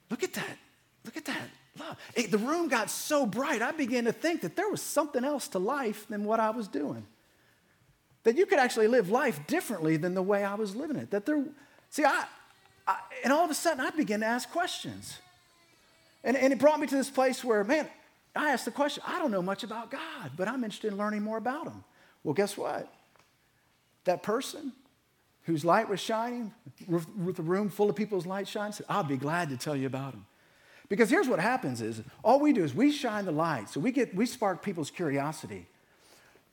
Look 0.08 0.22
at 0.22 0.32
that. 0.32 0.56
Look 1.04 1.18
at 1.18 1.26
that 1.26 1.42
love. 1.78 1.98
It, 2.14 2.30
the 2.30 2.38
room 2.38 2.68
got 2.68 2.88
so 2.88 3.26
bright, 3.26 3.60
I 3.60 3.72
began 3.72 4.04
to 4.04 4.12
think 4.12 4.40
that 4.40 4.56
there 4.56 4.70
was 4.70 4.80
something 4.80 5.24
else 5.24 5.48
to 5.48 5.58
life 5.58 6.08
than 6.08 6.24
what 6.24 6.40
I 6.40 6.48
was 6.48 6.68
doing. 6.68 7.06
That 8.24 8.36
you 8.36 8.46
could 8.46 8.58
actually 8.58 8.88
live 8.88 9.10
life 9.10 9.46
differently 9.46 9.96
than 9.96 10.14
the 10.14 10.22
way 10.22 10.44
I 10.44 10.54
was 10.54 10.74
living 10.74 10.96
it. 10.96 11.10
That 11.10 11.26
there, 11.26 11.44
see, 11.90 12.04
I, 12.04 12.24
I 12.86 12.96
and 13.22 13.32
all 13.32 13.44
of 13.44 13.50
a 13.50 13.54
sudden 13.54 13.84
I 13.84 13.90
began 13.90 14.20
to 14.20 14.26
ask 14.26 14.50
questions. 14.50 15.18
And, 16.24 16.36
and 16.36 16.52
it 16.52 16.58
brought 16.58 16.80
me 16.80 16.86
to 16.86 16.96
this 16.96 17.10
place 17.10 17.44
where, 17.44 17.62
man, 17.64 17.88
I 18.34 18.50
asked 18.50 18.64
the 18.64 18.70
question 18.70 19.02
I 19.06 19.18
don't 19.18 19.30
know 19.30 19.42
much 19.42 19.62
about 19.62 19.90
God, 19.90 20.32
but 20.36 20.48
I'm 20.48 20.64
interested 20.64 20.90
in 20.90 20.98
learning 20.98 21.22
more 21.22 21.36
about 21.36 21.66
Him. 21.66 21.84
Well, 22.24 22.34
guess 22.34 22.56
what? 22.56 22.92
That 24.04 24.22
person 24.22 24.72
whose 25.42 25.64
light 25.64 25.88
was 25.88 26.00
shining, 26.00 26.52
with 26.88 27.38
a 27.38 27.42
room 27.42 27.68
full 27.68 27.90
of 27.90 27.96
people's 27.96 28.26
light 28.26 28.48
shining, 28.48 28.72
said, 28.72 28.86
I'll 28.88 29.04
be 29.04 29.18
glad 29.18 29.50
to 29.50 29.58
tell 29.58 29.76
you 29.76 29.86
about 29.86 30.14
Him. 30.14 30.24
Because 30.88 31.10
here's 31.10 31.28
what 31.28 31.40
happens 31.40 31.80
is 31.80 32.02
all 32.22 32.40
we 32.40 32.52
do 32.52 32.64
is 32.64 32.74
we 32.74 32.90
shine 32.90 33.24
the 33.24 33.32
light. 33.32 33.68
So 33.68 33.80
we 33.80 33.92
get 33.92 34.14
we 34.14 34.26
spark 34.26 34.62
people's 34.62 34.90
curiosity. 34.90 35.66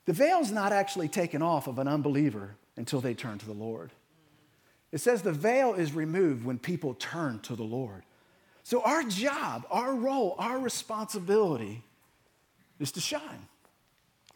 The 0.05 0.13
veil's 0.13 0.51
not 0.51 0.73
actually 0.73 1.07
taken 1.07 1.41
off 1.41 1.67
of 1.67 1.79
an 1.79 1.87
unbeliever 1.87 2.55
until 2.75 3.01
they 3.01 3.13
turn 3.13 3.37
to 3.37 3.45
the 3.45 3.53
Lord. 3.53 3.91
It 4.91 4.99
says 4.99 5.21
the 5.21 5.31
veil 5.31 5.73
is 5.73 5.93
removed 5.93 6.43
when 6.43 6.57
people 6.57 6.95
turn 6.95 7.39
to 7.41 7.55
the 7.55 7.63
Lord. 7.63 8.03
So, 8.63 8.81
our 8.83 9.03
job, 9.03 9.65
our 9.71 9.95
role, 9.95 10.35
our 10.37 10.59
responsibility 10.59 11.83
is 12.79 12.91
to 12.93 13.01
shine. 13.01 13.47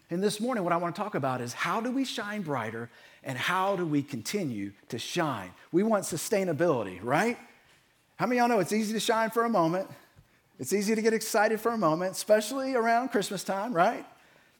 And 0.10 0.22
this 0.24 0.40
morning, 0.40 0.64
what 0.64 0.72
I 0.72 0.78
want 0.78 0.96
to 0.96 1.02
talk 1.02 1.16
about 1.16 1.42
is 1.42 1.54
how 1.54 1.82
do 1.82 1.92
we 1.92 2.06
shine 2.06 2.42
brighter 2.42 2.90
and 3.24 3.38
how 3.38 3.76
do 3.76 3.86
we 3.86 4.04
continue 4.04 4.72
to 4.90 5.00
shine? 5.00 5.52
We 5.72 5.84
want 5.84 6.04
sustainability, 6.04 7.00
right? 7.02 7.38
How 8.18 8.28
many 8.28 8.40
of 8.40 8.44
y'all 8.44 8.56
know 8.56 8.62
it's 8.62 8.72
easy 8.72 8.94
to 8.94 9.00
shine 9.00 9.32
for 9.32 9.46
a 9.46 9.50
moment? 9.50 9.90
It's 10.60 10.74
easy 10.74 10.96
to 10.96 11.02
get 11.02 11.14
excited 11.14 11.60
for 11.60 11.72
a 11.72 11.78
moment, 11.78 12.12
especially 12.12 12.76
around 12.76 13.10
Christmas 13.10 13.44
time, 13.44 13.74
right? 13.74 14.06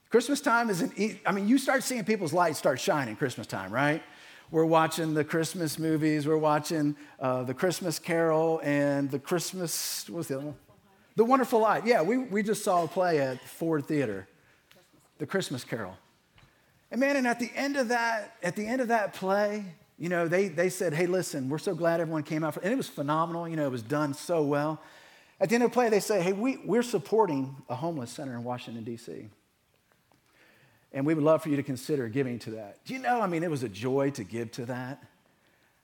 Christmas 0.08 0.40
time 0.40 0.70
is 0.70 0.82
an, 0.82 0.92
I 1.26 1.32
mean, 1.32 1.48
you 1.48 1.58
start 1.58 1.82
seeing 1.82 2.04
people's 2.04 2.32
lights 2.32 2.58
start 2.58 2.78
shining 2.78 3.16
Christmas 3.16 3.46
time, 3.46 3.72
right? 3.72 4.02
We're 4.52 4.64
watching 4.64 5.14
the 5.14 5.24
Christmas 5.24 5.78
movies, 5.78 6.26
we're 6.26 6.36
watching 6.36 6.94
uh, 7.18 7.42
the 7.42 7.54
Christmas 7.54 7.98
Carol 7.98 8.60
and 8.62 9.10
the 9.10 9.18
Christmas, 9.18 10.08
what's 10.08 10.28
the 10.28 10.36
other 10.36 10.46
one? 10.46 10.56
The 11.16 11.24
Wonderful 11.24 11.60
Life. 11.60 11.84
Yeah, 11.84 12.02
we, 12.02 12.18
we 12.18 12.42
just 12.44 12.62
saw 12.62 12.84
a 12.84 12.88
play 12.88 13.18
at 13.18 13.40
Ford 13.42 13.86
Theater, 13.86 14.28
the 15.18 15.26
Christmas 15.26 15.64
Carol. 15.64 15.96
And 16.92 17.00
man, 17.00 17.16
and 17.16 17.26
at 17.26 17.40
the 17.40 17.50
end 17.56 17.76
of 17.76 17.88
that, 17.88 18.36
at 18.42 18.54
the 18.54 18.64
end 18.64 18.80
of 18.80 18.88
that 18.88 19.14
play, 19.14 19.64
you 19.98 20.08
know, 20.08 20.28
they, 20.28 20.46
they 20.48 20.68
said, 20.68 20.92
hey, 20.92 21.06
listen, 21.06 21.48
we're 21.48 21.58
so 21.58 21.74
glad 21.74 22.00
everyone 22.00 22.22
came 22.22 22.44
out. 22.44 22.54
For, 22.54 22.60
and 22.60 22.72
it 22.72 22.76
was 22.76 22.88
phenomenal. 22.88 23.48
You 23.48 23.56
know, 23.56 23.66
it 23.66 23.72
was 23.72 23.82
done 23.82 24.14
so 24.14 24.42
well. 24.42 24.80
At 25.40 25.48
the 25.48 25.56
end 25.56 25.64
of 25.64 25.70
the 25.70 25.74
play, 25.74 25.88
they 25.88 26.00
say, 26.00 26.22
hey, 26.22 26.32
we, 26.32 26.58
we're 26.58 26.82
supporting 26.82 27.56
a 27.68 27.74
homeless 27.74 28.10
center 28.10 28.34
in 28.34 28.44
Washington, 28.44 28.84
D.C. 28.84 29.28
And 30.96 31.04
we 31.04 31.12
would 31.12 31.24
love 31.24 31.42
for 31.42 31.50
you 31.50 31.56
to 31.56 31.62
consider 31.62 32.08
giving 32.08 32.38
to 32.38 32.52
that. 32.52 32.82
Do 32.86 32.94
you 32.94 33.00
know, 33.00 33.20
I 33.20 33.26
mean, 33.26 33.42
it 33.42 33.50
was 33.50 33.62
a 33.62 33.68
joy 33.68 34.08
to 34.12 34.24
give 34.24 34.50
to 34.52 34.64
that. 34.64 35.04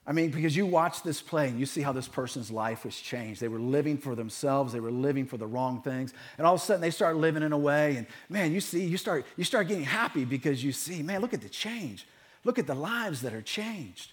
I 0.07 0.13
mean, 0.13 0.31
because 0.31 0.57
you 0.57 0.65
watch 0.65 1.03
this 1.03 1.21
play 1.21 1.49
and 1.49 1.61
you 1.61 1.67
see 1.67 1.83
how 1.83 1.93
this 1.93 2.09
person's 2.09 2.51
life 2.51 2.83
was 2.87 2.99
changed. 2.99 3.39
They 3.39 3.49
were 3.49 3.61
living 3.61 3.99
for 3.99 4.15
themselves, 4.15 4.73
they 4.73 4.81
were 4.81 4.91
living 4.91 5.27
for 5.27 5.37
the 5.37 5.47
wrong 5.47 5.83
things. 5.83 6.15
And 6.39 6.47
all 6.47 6.55
of 6.55 6.63
a 6.63 6.65
sudden 6.65 6.81
they 6.81 6.91
start 6.91 7.19
living 7.19 7.43
in 7.43 7.53
a 7.53 7.59
way, 7.59 7.97
and 7.97 8.07
man, 8.31 8.53
you 8.53 8.61
see, 8.63 8.85
you 8.87 8.97
start, 8.97 9.27
you 9.37 9.45
start 9.45 9.69
getting 9.69 9.85
happy 9.85 10.25
because 10.25 10.65
you 10.65 10.73
see, 10.73 11.03
man, 11.03 11.21
look 11.21 11.35
at 11.35 11.43
the 11.43 11.49
change. 11.51 12.07
Look 12.43 12.59
at 12.59 12.67
the 12.67 12.75
lives 12.75 13.21
that 13.21 13.35
are 13.35 13.43
changed. 13.43 14.13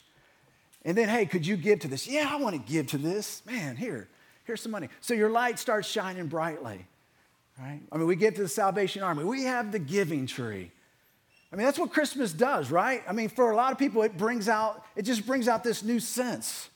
And 0.84 0.98
then, 0.98 1.08
hey, 1.08 1.26
could 1.26 1.48
you 1.48 1.56
give 1.56 1.80
to 1.80 1.88
this? 1.88 2.10
Yeah, 2.10 2.28
I 2.30 2.36
want 2.36 2.58
to 2.58 2.72
give 2.72 2.88
to 2.88 2.98
this. 2.98 3.42
Man, 3.46 3.78
here, 3.78 4.10
here's 4.44 4.62
some 4.62 4.74
money. 4.74 4.90
So 5.00 5.14
your 5.14 5.30
light 5.30 5.60
starts 5.60 5.88
shining 5.88 6.28
brightly. 6.28 6.86
Right? 7.58 7.80
I 7.90 7.98
mean, 7.98 8.06
we 8.06 8.18
give 8.18 8.36
to 8.36 8.42
the 8.42 8.50
Salvation 8.50 9.02
Army. 9.02 9.24
We 9.24 9.44
have 9.44 9.72
the 9.72 9.80
giving 9.80 10.28
tree. 10.28 10.72
I 11.52 11.56
mean, 11.56 11.66
that's 11.66 11.80
what 11.80 11.92
Christmas 11.92 12.32
does, 12.32 12.70
right? 12.70 13.04
I 13.08 13.14
mean, 13.14 13.30
for 13.30 13.52
a 13.52 13.56
lot 13.56 13.72
of 13.72 13.80
people, 13.80 14.04
it 14.04 14.18
brings 14.18 14.48
out, 14.48 14.86
it 14.96 15.02
just 15.02 15.26
brings 15.26 15.48
out 15.48 15.64
this 15.64 15.84
new 15.84 16.00
sense, 16.00 16.70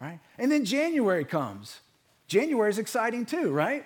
right? 0.00 0.20
And 0.38 0.52
then 0.52 0.64
January 0.64 1.24
comes. 1.24 1.80
January 2.28 2.70
is 2.70 2.78
exciting 2.78 3.26
too, 3.26 3.50
right? 3.50 3.84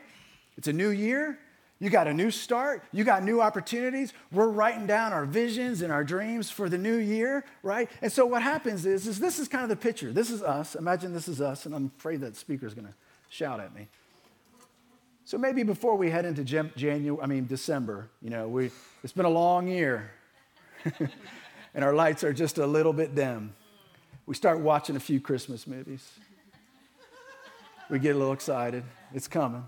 It's 0.57 0.69
a 0.69 0.73
new 0.73 0.91
year. 0.91 1.39
You 1.81 1.91
got 1.91 2.09
a 2.09 2.13
new 2.13 2.31
start. 2.31 2.83
You 2.93 3.05
got 3.05 3.23
new 3.23 3.41
opportunities. 3.41 4.13
We're 4.33 4.49
writing 4.49 4.87
down 4.87 5.13
our 5.13 5.25
visions 5.25 5.81
and 5.81 5.93
our 5.93 6.05
dreams 6.05 6.51
for 6.51 6.69
the 6.69 6.77
new 6.77 6.97
year, 6.97 7.45
right? 7.63 7.89
And 8.03 8.13
so 8.13 8.27
what 8.27 8.43
happens 8.43 8.85
is, 8.85 9.07
is 9.07 9.21
this 9.21 9.39
is 9.39 9.49
kind 9.49 9.63
of 9.63 9.71
the 9.71 9.77
picture. 9.77 10.13
This 10.13 10.31
is 10.31 10.43
us. 10.43 10.75
Imagine 10.75 11.15
this 11.15 11.29
is 11.29 11.41
us, 11.41 11.67
and 11.67 11.75
I'm 11.75 11.93
afraid 11.97 12.21
that 12.21 12.37
speaker's 12.37 12.75
going 12.75 12.89
to 12.89 12.95
shout 13.31 13.61
at 13.61 13.75
me. 13.75 13.87
So 15.25 15.39
maybe 15.39 15.63
before 15.63 15.95
we 15.95 16.11
head 16.11 16.25
into 16.25 16.43
January, 16.43 17.23
I 17.23 17.27
mean 17.27 17.47
December, 17.47 18.09
you 18.21 18.31
know, 18.31 18.49
we, 18.49 18.71
it's 19.05 19.13
been 19.13 19.27
a 19.27 19.31
long 19.31 19.69
year, 19.69 20.11
and 21.75 21.85
our 21.85 21.95
lights 21.95 22.25
are 22.25 22.33
just 22.33 22.59
a 22.59 22.67
little 22.67 22.93
bit 22.93 23.15
dim. 23.15 23.55
We 24.27 24.35
start 24.35 24.61
watching 24.61 24.97
a 24.97 25.01
few 25.01 25.21
Christmas 25.21 25.67
movies. 25.67 26.07
We 27.89 27.99
get 27.99 28.15
a 28.15 28.19
little 28.19 28.35
excited. 28.35 28.85
It's 29.15 29.29
coming. 29.29 29.65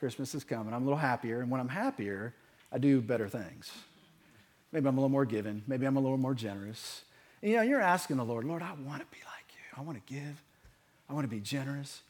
Christmas 0.00 0.34
is 0.34 0.42
coming. 0.42 0.74
I'm 0.74 0.82
a 0.82 0.84
little 0.84 0.98
happier. 0.98 1.40
And 1.40 1.50
when 1.50 1.60
I'm 1.60 1.68
happier, 1.68 2.34
I 2.72 2.78
do 2.78 3.00
better 3.00 3.28
things. 3.28 3.70
Maybe 4.72 4.88
I'm 4.88 4.96
a 4.96 5.00
little 5.00 5.08
more 5.08 5.24
giving. 5.24 5.62
Maybe 5.66 5.86
I'm 5.86 5.96
a 5.96 6.00
little 6.00 6.18
more 6.18 6.34
generous. 6.34 7.02
And, 7.40 7.50
you 7.50 7.56
know, 7.58 7.62
you're 7.62 7.80
asking 7.80 8.16
the 8.16 8.24
Lord, 8.24 8.44
Lord, 8.44 8.62
I 8.62 8.72
want 8.72 9.00
to 9.00 9.06
be 9.16 9.22
like 9.24 9.46
you. 9.50 9.78
I 9.78 9.82
want 9.82 10.04
to 10.04 10.12
give. 10.12 10.42
I 11.08 11.12
want 11.12 11.24
to 11.24 11.28
be 11.28 11.40
generous. 11.40 12.02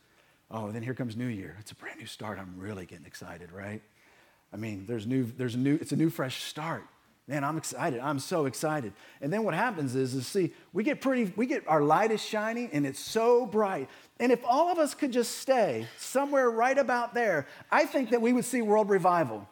Oh, 0.50 0.70
then 0.70 0.82
here 0.82 0.94
comes 0.94 1.16
New 1.16 1.26
Year. 1.26 1.56
It's 1.61 1.72
a 1.72 1.75
brand 1.75 1.99
new 1.99 2.06
start. 2.06 2.38
I'm 2.38 2.54
really 2.56 2.87
getting 2.87 3.06
excited, 3.06 3.52
right? 3.52 3.82
I 4.52 4.56
mean, 4.56 4.84
there's 4.87 5.06
new, 5.06 5.25
there's 5.25 5.54
a 5.54 5.58
new, 5.58 5.75
it's 5.80 5.92
a 5.92 5.96
new 5.96 6.11
fresh 6.11 6.44
start. 6.44 6.84
Man, 7.28 7.44
I'm 7.44 7.56
excited. 7.56 8.00
I'm 8.00 8.18
so 8.18 8.46
excited. 8.46 8.92
And 9.20 9.32
then 9.32 9.44
what 9.44 9.54
happens 9.54 9.94
is, 9.94 10.14
is 10.14 10.26
see, 10.26 10.52
we 10.72 10.82
get 10.82 11.00
pretty, 11.00 11.32
we 11.36 11.46
get 11.46 11.66
our 11.68 11.80
light 11.80 12.10
is 12.10 12.20
shining 12.20 12.68
and 12.72 12.84
it's 12.84 12.98
so 12.98 13.46
bright. 13.46 13.88
And 14.18 14.32
if 14.32 14.40
all 14.44 14.70
of 14.70 14.78
us 14.78 14.92
could 14.94 15.12
just 15.12 15.38
stay 15.38 15.86
somewhere 15.98 16.50
right 16.50 16.76
about 16.76 17.14
there, 17.14 17.46
I 17.70 17.84
think 17.84 18.10
that 18.10 18.20
we 18.20 18.32
would 18.32 18.44
see 18.44 18.60
world 18.60 18.90
revival. 18.90 19.48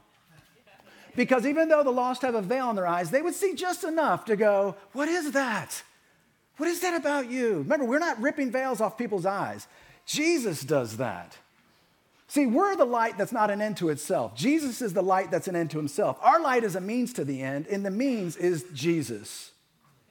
Because 1.14 1.46
even 1.46 1.68
though 1.68 1.82
the 1.82 1.90
lost 1.90 2.22
have 2.22 2.34
a 2.34 2.42
veil 2.42 2.66
on 2.66 2.76
their 2.76 2.86
eyes, 2.86 3.10
they 3.10 3.22
would 3.22 3.34
see 3.34 3.54
just 3.54 3.84
enough 3.84 4.24
to 4.26 4.36
go, 4.36 4.76
What 4.92 5.08
is 5.08 5.32
that? 5.32 5.82
What 6.56 6.68
is 6.68 6.80
that 6.80 6.94
about 6.94 7.30
you? 7.30 7.58
Remember, 7.58 7.86
we're 7.86 7.98
not 7.98 8.20
ripping 8.20 8.50
veils 8.50 8.80
off 8.80 8.98
people's 8.98 9.26
eyes. 9.26 9.66
Jesus 10.06 10.62
does 10.62 10.98
that. 10.98 11.36
See, 12.30 12.46
we're 12.46 12.76
the 12.76 12.84
light 12.84 13.18
that's 13.18 13.32
not 13.32 13.50
an 13.50 13.60
end 13.60 13.78
to 13.78 13.88
itself. 13.88 14.36
Jesus 14.36 14.80
is 14.82 14.92
the 14.92 15.02
light 15.02 15.32
that's 15.32 15.48
an 15.48 15.56
end 15.56 15.72
to 15.72 15.78
himself. 15.78 16.16
Our 16.22 16.40
light 16.40 16.62
is 16.62 16.76
a 16.76 16.80
means 16.80 17.12
to 17.14 17.24
the 17.24 17.42
end, 17.42 17.66
and 17.66 17.84
the 17.84 17.90
means 17.90 18.36
is 18.36 18.64
Jesus. 18.72 19.50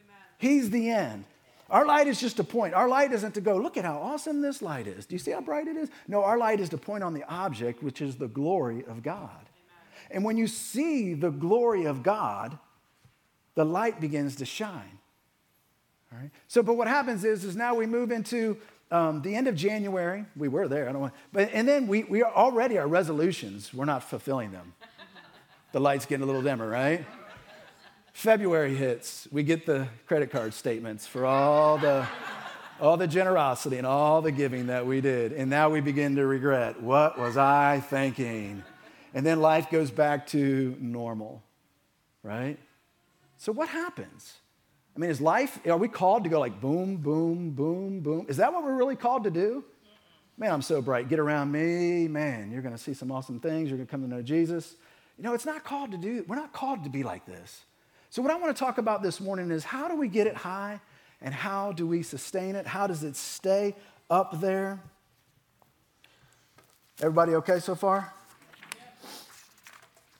Amen. 0.04 0.18
He's 0.38 0.70
the 0.70 0.90
end. 0.90 1.24
Our 1.70 1.86
light 1.86 2.08
is 2.08 2.20
just 2.20 2.38
a 2.38 2.44
point. 2.44 2.74
Our 2.74 2.90
light 2.90 3.14
isn't 3.14 3.36
to 3.36 3.42
go, 3.42 3.56
look 3.56 3.78
at 3.78 3.86
how 3.86 4.00
awesome 4.00 4.42
this 4.42 4.62
light 4.62 4.86
is. 4.86 5.06
Do 5.06 5.16
you 5.16 5.20
see 5.20 5.32
how 5.32 5.40
bright 5.40 5.68
it 5.68 5.78
is? 5.78 5.90
No, 6.10 6.22
our 6.22 6.38
light 6.38 6.60
is 6.60 6.68
to 6.70 6.78
point 6.78 7.06
on 7.06 7.14
the 7.14 7.24
object, 7.24 7.82
which 7.82 8.02
is 8.02 8.18
the 8.18 8.28
glory 8.28 8.84
of 8.84 9.02
God. 9.02 9.30
Amen. 9.30 10.12
And 10.12 10.26
when 10.26 10.36
you 10.36 10.48
see 10.48 11.14
the 11.14 11.32
glory 11.32 11.86
of 11.86 12.04
God, 12.04 12.60
the 13.56 13.64
light 13.64 14.02
begins 14.02 14.36
to 14.36 14.46
shine. 14.46 15.00
All 16.12 16.20
right? 16.20 16.32
So, 16.50 16.62
but 16.64 16.74
what 16.74 16.90
happens 16.90 17.24
is, 17.24 17.46
is 17.46 17.56
now 17.56 17.76
we 17.76 17.86
move 17.86 18.12
into 18.12 18.58
um, 18.92 19.22
the 19.22 19.36
end 19.36 19.48
of 19.48 19.56
January, 19.56 20.26
we 20.36 20.48
were 20.48 20.68
there. 20.68 20.90
I 20.90 20.92
don't 20.92 21.02
want, 21.02 21.14
but 21.32 21.50
and 21.54 21.68
then 21.68 21.88
we 21.88 22.04
we 22.04 22.24
are 22.24 22.34
already 22.34 22.78
our 22.78 22.88
resolutions. 22.88 23.74
We're 23.74 23.86
not 23.86 24.04
fulfilling 24.04 24.52
them. 24.52 24.74
the 25.72 25.80
lights 25.80 26.06
getting 26.06 26.24
a 26.24 26.26
little 26.26 26.42
dimmer, 26.42 26.68
right? 26.68 27.06
February 28.14 28.76
hits. 28.76 29.28
We 29.32 29.44
get 29.44 29.66
the 29.66 29.88
credit 30.08 30.32
card 30.32 30.54
statements 30.54 31.06
for 31.06 31.26
all 31.26 31.78
the 31.78 32.08
all 32.82 32.98
the 32.98 33.08
generosity 33.08 33.78
and 33.78 33.86
all 33.86 34.22
the 34.22 34.32
giving 34.32 34.68
that 34.68 34.86
we 34.86 35.02
did, 35.02 35.34
and 35.34 35.50
now 35.50 35.70
we 35.70 35.82
begin 35.82 36.16
to 36.16 36.26
regret. 36.26 36.82
What 36.82 37.20
was 37.20 37.38
I 37.38 37.82
thinking? 37.82 38.64
And 39.14 39.26
then 39.26 39.40
life 39.40 39.70
goes 39.70 39.92
back 39.92 40.28
to 40.28 40.76
normal, 40.80 41.44
right? 42.24 42.58
So 43.38 43.52
what 43.52 43.70
happens? 43.70 44.39
I 45.00 45.02
mean, 45.02 45.12
is 45.12 45.22
life, 45.22 45.66
are 45.66 45.78
we 45.78 45.88
called 45.88 46.26
to 46.26 46.30
go 46.30 46.42
like 46.42 46.60
boom, 46.60 46.98
boom, 46.98 47.52
boom, 47.52 48.02
boom? 48.02 48.26
Is 48.28 48.36
that 48.36 48.52
what 48.52 48.66
we're 48.66 48.76
really 48.76 48.98
called 48.98 49.24
to 49.24 49.32
do? 49.32 49.64
Man, 50.38 50.52
I'm 50.52 50.62
so 50.62 50.82
bright. 50.82 51.08
Get 51.08 51.20
around 51.20 51.54
me. 51.54 52.10
Man, 52.10 52.52
you're 52.52 52.62
going 52.62 52.76
to 52.76 52.82
see 52.82 52.94
some 52.94 53.10
awesome 53.10 53.40
things. 53.40 53.70
You're 53.70 53.78
going 53.78 53.88
to 53.88 53.92
come 53.92 54.02
to 54.02 54.10
know 54.10 54.22
Jesus. 54.22 54.76
You 55.18 55.24
know, 55.24 55.34
it's 55.34 55.46
not 55.46 55.64
called 55.64 55.92
to 55.92 55.98
do, 55.98 56.26
we're 56.28 56.36
not 56.36 56.52
called 56.52 56.84
to 56.84 56.90
be 56.90 57.04
like 57.04 57.26
this. 57.26 57.62
So, 58.10 58.22
what 58.22 58.30
I 58.30 58.36
want 58.36 58.54
to 58.54 58.60
talk 58.60 58.78
about 58.78 59.02
this 59.02 59.22
morning 59.22 59.52
is 59.52 59.64
how 59.64 59.88
do 59.88 59.96
we 59.96 60.10
get 60.10 60.28
it 60.28 60.36
high 60.36 60.82
and 61.22 61.34
how 61.34 61.72
do 61.72 61.88
we 61.88 62.04
sustain 62.04 62.58
it? 62.58 62.68
How 62.68 62.86
does 62.86 63.06
it 63.06 63.16
stay 63.16 63.78
up 64.10 64.42
there? 64.42 64.82
Everybody 67.00 67.36
okay 67.36 67.60
so 67.60 67.74
far? 67.74 68.14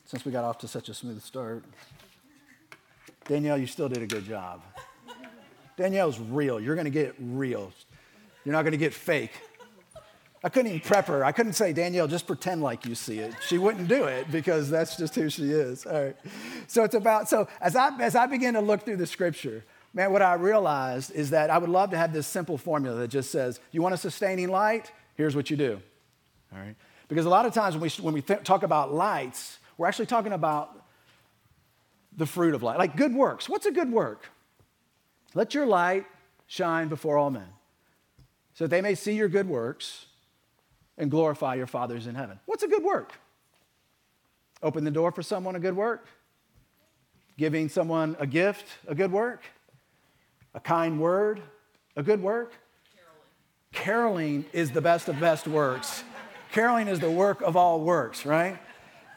Since 0.06 0.24
we 0.24 0.32
got 0.32 0.46
off 0.46 0.58
to 0.60 0.70
such 0.70 0.88
a 0.88 0.94
smooth 0.94 1.22
start. 1.22 1.66
Danielle, 3.30 3.60
you 3.60 3.68
still 3.68 3.88
did 3.88 4.02
a 4.02 4.08
good 4.08 4.26
job. 4.26 4.64
Danielle's 5.80 6.20
real. 6.20 6.60
You're 6.60 6.76
going 6.76 6.86
to 6.86 6.92
get 6.92 7.16
real. 7.18 7.72
You're 8.44 8.52
not 8.52 8.64
going 8.64 8.74
to 8.74 8.78
get 8.78 8.94
fake. 8.94 9.32
I 10.44 10.50
couldn't 10.50 10.72
even 10.72 10.82
prep 10.82 11.08
her. 11.08 11.24
I 11.24 11.32
couldn't 11.32 11.54
say, 11.54 11.72
Danielle, 11.72 12.08
just 12.08 12.28
pretend 12.28 12.62
like 12.62 12.86
you 12.86 12.96
see 12.96 13.20
it. 13.20 13.34
She 13.48 13.58
wouldn't 13.58 13.88
do 13.88 14.04
it 14.04 14.30
because 14.30 14.70
that's 14.70 14.98
just 14.98 15.16
who 15.16 15.30
she 15.30 15.52
is. 15.52 15.86
All 15.86 16.04
right. 16.04 16.18
So 16.68 16.84
it's 16.84 16.96
about, 16.96 17.30
so 17.30 17.48
as 17.62 17.78
I, 17.78 17.98
as 18.00 18.14
I 18.18 18.26
begin 18.26 18.56
to 18.56 18.62
look 18.62 18.84
through 18.84 18.98
the 18.98 19.08
scripture, 19.08 19.64
man, 19.94 20.12
what 20.12 20.22
I 20.22 20.34
realized 20.34 21.14
is 21.14 21.30
that 21.30 21.50
I 21.50 21.58
would 21.58 21.70
love 21.70 21.92
to 21.92 21.98
have 21.98 22.12
this 22.12 22.28
simple 22.28 22.58
formula 22.58 22.98
that 23.00 23.08
just 23.08 23.32
says, 23.32 23.62
you 23.72 23.82
want 23.82 23.94
a 23.94 23.98
sustaining 23.98 24.50
light? 24.50 24.92
Here's 25.16 25.36
what 25.36 25.50
you 25.50 25.56
do. 25.56 25.82
All 26.54 26.60
right. 26.60 26.76
Because 27.08 27.26
a 27.26 27.30
lot 27.30 27.46
of 27.46 27.54
times 27.54 27.76
when 27.76 27.84
we, 27.84 28.04
when 28.04 28.14
we 28.14 28.22
th- 28.22 28.44
talk 28.44 28.64
about 28.64 28.94
lights, 28.94 29.60
we're 29.78 29.88
actually 29.88 30.08
talking 30.08 30.34
about 30.34 30.76
the 32.18 32.26
fruit 32.26 32.54
of 32.54 32.64
light. 32.64 32.78
Like 32.78 32.98
good 32.98 33.14
works. 33.14 33.48
What's 33.48 33.66
a 33.66 33.72
good 33.72 33.92
work? 33.94 34.26
Let 35.34 35.54
your 35.54 35.66
light 35.66 36.06
shine 36.48 36.88
before 36.88 37.18
all 37.18 37.30
men, 37.30 37.48
so 38.54 38.66
that 38.66 38.70
they 38.70 38.82
may 38.82 38.96
see 38.96 39.14
your 39.14 39.28
good 39.28 39.48
works 39.48 40.08
and 40.98 41.10
glorify 41.10 41.56
your 41.56 41.68
fathers 41.68 42.08
in 42.08 42.16
heaven. 42.16 42.40
What's 42.46 42.64
a 42.64 42.68
good 42.68 42.84
work? 42.84 43.14
Open 44.62 44.84
the 44.84 44.92
door 44.92 45.12
for 45.12 45.24
someone, 45.24 45.56
a 45.56 45.60
good 45.60 45.76
work. 45.76 46.08
Giving 47.38 47.70
someone 47.70 48.18
a 48.20 48.28
gift, 48.28 48.66
a 48.88 48.96
good 48.96 49.12
work. 49.12 49.44
A 50.54 50.60
kind 50.60 51.00
word, 51.00 51.42
a 51.96 52.02
good 52.02 52.22
work. 52.22 52.54
Caroling, 53.72 54.42
Caroling 54.42 54.46
is 54.52 54.72
the 54.72 54.82
best 54.82 55.08
of 55.08 55.20
best 55.20 55.48
works. 55.48 56.04
Caroling 56.52 56.88
is 56.88 57.00
the 57.00 57.12
work 57.12 57.42
of 57.42 57.56
all 57.56 57.82
works, 57.82 58.26
right? 58.26 58.60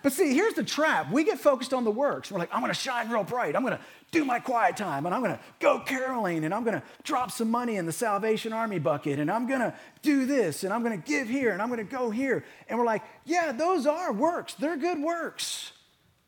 But 0.03 0.13
see, 0.13 0.35
here's 0.35 0.55
the 0.55 0.65
trap. 0.65 1.13
We 1.13 1.25
get 1.25 1.39
focused 1.39 1.73
on 1.73 1.85
the 1.85 1.91
works. 1.91 2.31
We're 2.31 2.39
like, 2.39 2.53
I'm 2.53 2.61
going 2.61 2.73
to 2.73 2.79
shine 2.79 3.09
real 3.09 3.23
bright. 3.25 3.55
I'm 3.55 3.63
going 3.63 3.77
to 3.77 3.83
do 4.11 4.25
my 4.25 4.41
quiet 4.41 4.77
time 4.77 5.07
and 5.07 5.15
I'm 5.15 5.23
going 5.23 5.35
to 5.35 5.41
go 5.61 5.81
caroling 5.81 6.45
and 6.45 6.53
I'm 6.53 6.65
going 6.65 6.79
to 6.79 6.83
drop 7.05 7.31
some 7.31 7.51
money 7.51 7.77
in 7.77 7.87
the 7.87 7.93
Salvation 7.93 8.53
Army 8.53 8.79
bucket 8.79 9.19
and 9.19 9.31
I'm 9.31 9.47
going 9.47 9.61
to 9.61 9.75
do 10.03 10.27
this 10.27 10.65
and 10.65 10.73
I'm 10.73 10.83
going 10.83 11.01
to 11.01 11.07
give 11.07 11.29
here 11.29 11.53
and 11.53 11.63
I'm 11.63 11.69
going 11.69 11.85
to 11.87 11.91
go 11.91 12.11
here. 12.11 12.45
And 12.69 12.79
we're 12.79 12.85
like, 12.85 13.03
yeah, 13.25 13.53
those 13.53 13.87
are 13.87 14.13
works. 14.13 14.55
They're 14.55 14.77
good 14.77 15.01
works. 15.01 15.73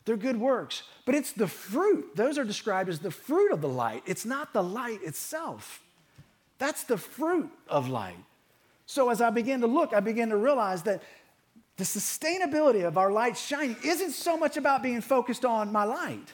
They're 0.05 0.17
good 0.17 0.39
works. 0.39 0.83
But 1.05 1.15
it's 1.15 1.33
the 1.33 1.47
fruit. 1.47 2.15
Those 2.17 2.39
are 2.39 2.45
described 2.45 2.89
as 2.89 3.01
the 3.01 3.11
fruit 3.11 3.53
of 3.53 3.61
the 3.61 3.69
light. 3.69 4.03
It's 4.07 4.25
not 4.25 4.53
the 4.53 4.63
light 4.63 5.03
itself. 5.03 5.83
That's 6.59 6.85
the 6.85 6.97
fruit 6.97 7.51
of 7.69 7.89
light. 7.89 8.17
So 8.87 9.11
as 9.11 9.21
I 9.21 9.31
begin 9.31 9.61
to 9.63 9.67
look, 9.67 9.93
I 9.93 10.01
begin 10.01 10.29
to 10.31 10.37
realize 10.37 10.83
that 10.85 11.03
the 11.77 11.85
sustainability 11.85 12.85
of 12.87 12.97
our 12.97 13.11
light 13.11 13.37
shining 13.37 13.77
isn't 13.85 14.13
so 14.13 14.37
much 14.37 14.57
about 14.57 14.83
being 14.83 15.01
focused 15.01 15.45
on 15.45 15.73
my 15.73 15.85
light. 15.85 16.33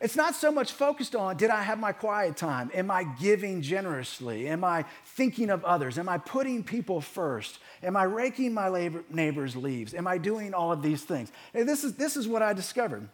It's 0.00 0.16
not 0.16 0.34
so 0.34 0.52
much 0.52 0.72
focused 0.72 1.14
on 1.14 1.36
did 1.36 1.50
I 1.50 1.62
have 1.62 1.78
my 1.78 1.92
quiet 1.92 2.36
time? 2.36 2.70
Am 2.74 2.90
I 2.90 3.04
giving 3.04 3.62
generously? 3.62 4.48
Am 4.48 4.62
I 4.62 4.84
thinking 5.06 5.48
of 5.48 5.64
others? 5.64 5.98
Am 5.98 6.08
I 6.08 6.18
putting 6.18 6.62
people 6.62 7.00
first? 7.00 7.58
Am 7.82 7.96
I 7.96 8.02
raking 8.02 8.52
my 8.52 8.90
neighbor's 9.08 9.56
leaves? 9.56 9.94
Am 9.94 10.06
I 10.06 10.18
doing 10.18 10.52
all 10.52 10.72
of 10.72 10.82
these 10.82 11.02
things? 11.02 11.32
And 11.54 11.66
this 11.66 11.84
is, 11.84 11.94
this 11.94 12.16
is 12.16 12.28
what 12.28 12.42
I 12.42 12.52
discovered. 12.52 13.08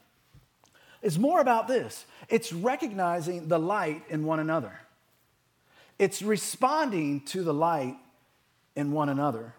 It's 1.03 1.19
more 1.19 1.41
about 1.41 1.69
this 1.69 2.07
it's 2.29 2.53
recognizing 2.53 3.49
the 3.49 3.59
light 3.59 4.03
in 4.09 4.25
one 4.25 4.41
another, 4.41 4.81
it's 5.99 6.23
responding 6.23 7.21
to 7.27 7.43
the 7.43 7.55
light 7.55 7.97
in 8.75 8.93
one 8.93 9.09
another, 9.09 9.55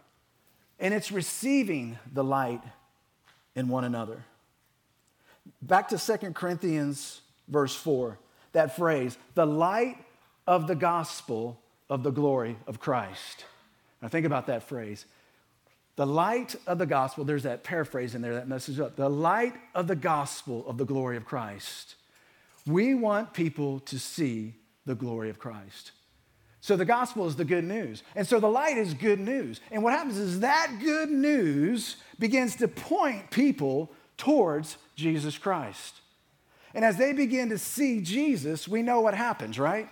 and 0.81 0.93
it's 0.93 1.11
receiving 1.11 1.97
the 2.11 2.23
light 2.23 2.61
in 3.55 3.69
one 3.69 3.83
another. 3.83 4.23
Back 5.61 5.89
to 5.89 5.97
Second 5.97 6.35
Corinthians, 6.35 7.21
verse 7.47 7.75
4, 7.75 8.17
that 8.53 8.75
phrase, 8.75 9.17
the 9.35 9.45
light 9.45 9.97
of 10.47 10.67
the 10.67 10.75
gospel 10.75 11.61
of 11.89 12.03
the 12.03 12.11
glory 12.11 12.57
of 12.67 12.79
Christ. 12.79 13.45
Now, 14.01 14.07
think 14.07 14.25
about 14.25 14.47
that 14.47 14.63
phrase. 14.63 15.05
The 15.97 16.07
light 16.07 16.55
of 16.65 16.79
the 16.79 16.85
gospel, 16.85 17.25
there's 17.25 17.43
that 17.43 17.63
paraphrase 17.63 18.15
in 18.15 18.21
there 18.21 18.33
that 18.33 18.47
messes 18.47 18.79
up. 18.79 18.95
The 18.95 19.09
light 19.09 19.53
of 19.75 19.87
the 19.87 19.95
gospel 19.95 20.65
of 20.67 20.77
the 20.77 20.85
glory 20.85 21.15
of 21.15 21.25
Christ. 21.25 21.95
We 22.65 22.95
want 22.95 23.33
people 23.33 23.81
to 23.81 23.99
see 23.99 24.55
the 24.85 24.95
glory 24.95 25.29
of 25.29 25.37
Christ. 25.37 25.91
So 26.61 26.75
the 26.75 26.85
gospel 26.85 27.27
is 27.27 27.35
the 27.35 27.43
good 27.43 27.63
news. 27.63 28.03
And 28.15 28.25
so 28.25 28.39
the 28.39 28.47
light 28.47 28.77
is 28.77 28.93
good 28.93 29.19
news. 29.19 29.59
And 29.71 29.83
what 29.83 29.93
happens 29.93 30.17
is 30.17 30.41
that 30.41 30.77
good 30.79 31.09
news 31.09 31.97
begins 32.19 32.55
to 32.57 32.67
point 32.67 33.31
people 33.31 33.91
towards 34.15 34.77
Jesus 34.95 35.39
Christ. 35.39 35.95
And 36.75 36.85
as 36.85 36.97
they 36.97 37.13
begin 37.13 37.49
to 37.49 37.57
see 37.57 38.01
Jesus, 38.01 38.67
we 38.67 38.83
know 38.83 39.01
what 39.01 39.15
happens, 39.15 39.57
right? 39.57 39.89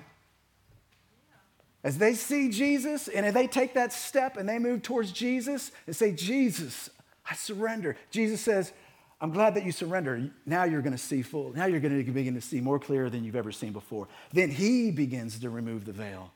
As 1.83 1.97
they 1.97 2.13
see 2.13 2.49
Jesus 2.49 3.07
and 3.07 3.25
if 3.25 3.33
they 3.33 3.47
take 3.47 3.73
that 3.73 3.91
step 3.91 4.37
and 4.37 4.47
they 4.47 4.59
move 4.59 4.83
towards 4.83 5.11
Jesus 5.11 5.71
and 5.87 5.95
say, 5.95 6.11
Jesus, 6.11 6.91
I 7.29 7.33
surrender. 7.33 7.97
Jesus 8.11 8.41
says, 8.41 8.73
I'm 9.19 9.31
glad 9.31 9.55
that 9.55 9.65
you 9.65 9.71
surrender. 9.71 10.29
Now 10.45 10.65
you're 10.65 10.81
going 10.81 10.93
to 10.93 10.99
see 10.99 11.23
full. 11.23 11.51
Now 11.53 11.65
you're 11.65 11.79
going 11.79 12.05
to 12.05 12.11
begin 12.11 12.35
to 12.35 12.41
see 12.41 12.61
more 12.61 12.79
clear 12.79 13.09
than 13.09 13.23
you've 13.23 13.35
ever 13.35 13.51
seen 13.51 13.73
before. 13.73 14.07
Then 14.31 14.51
he 14.51 14.91
begins 14.91 15.39
to 15.39 15.49
remove 15.49 15.85
the 15.85 15.93
veil. 15.93 16.31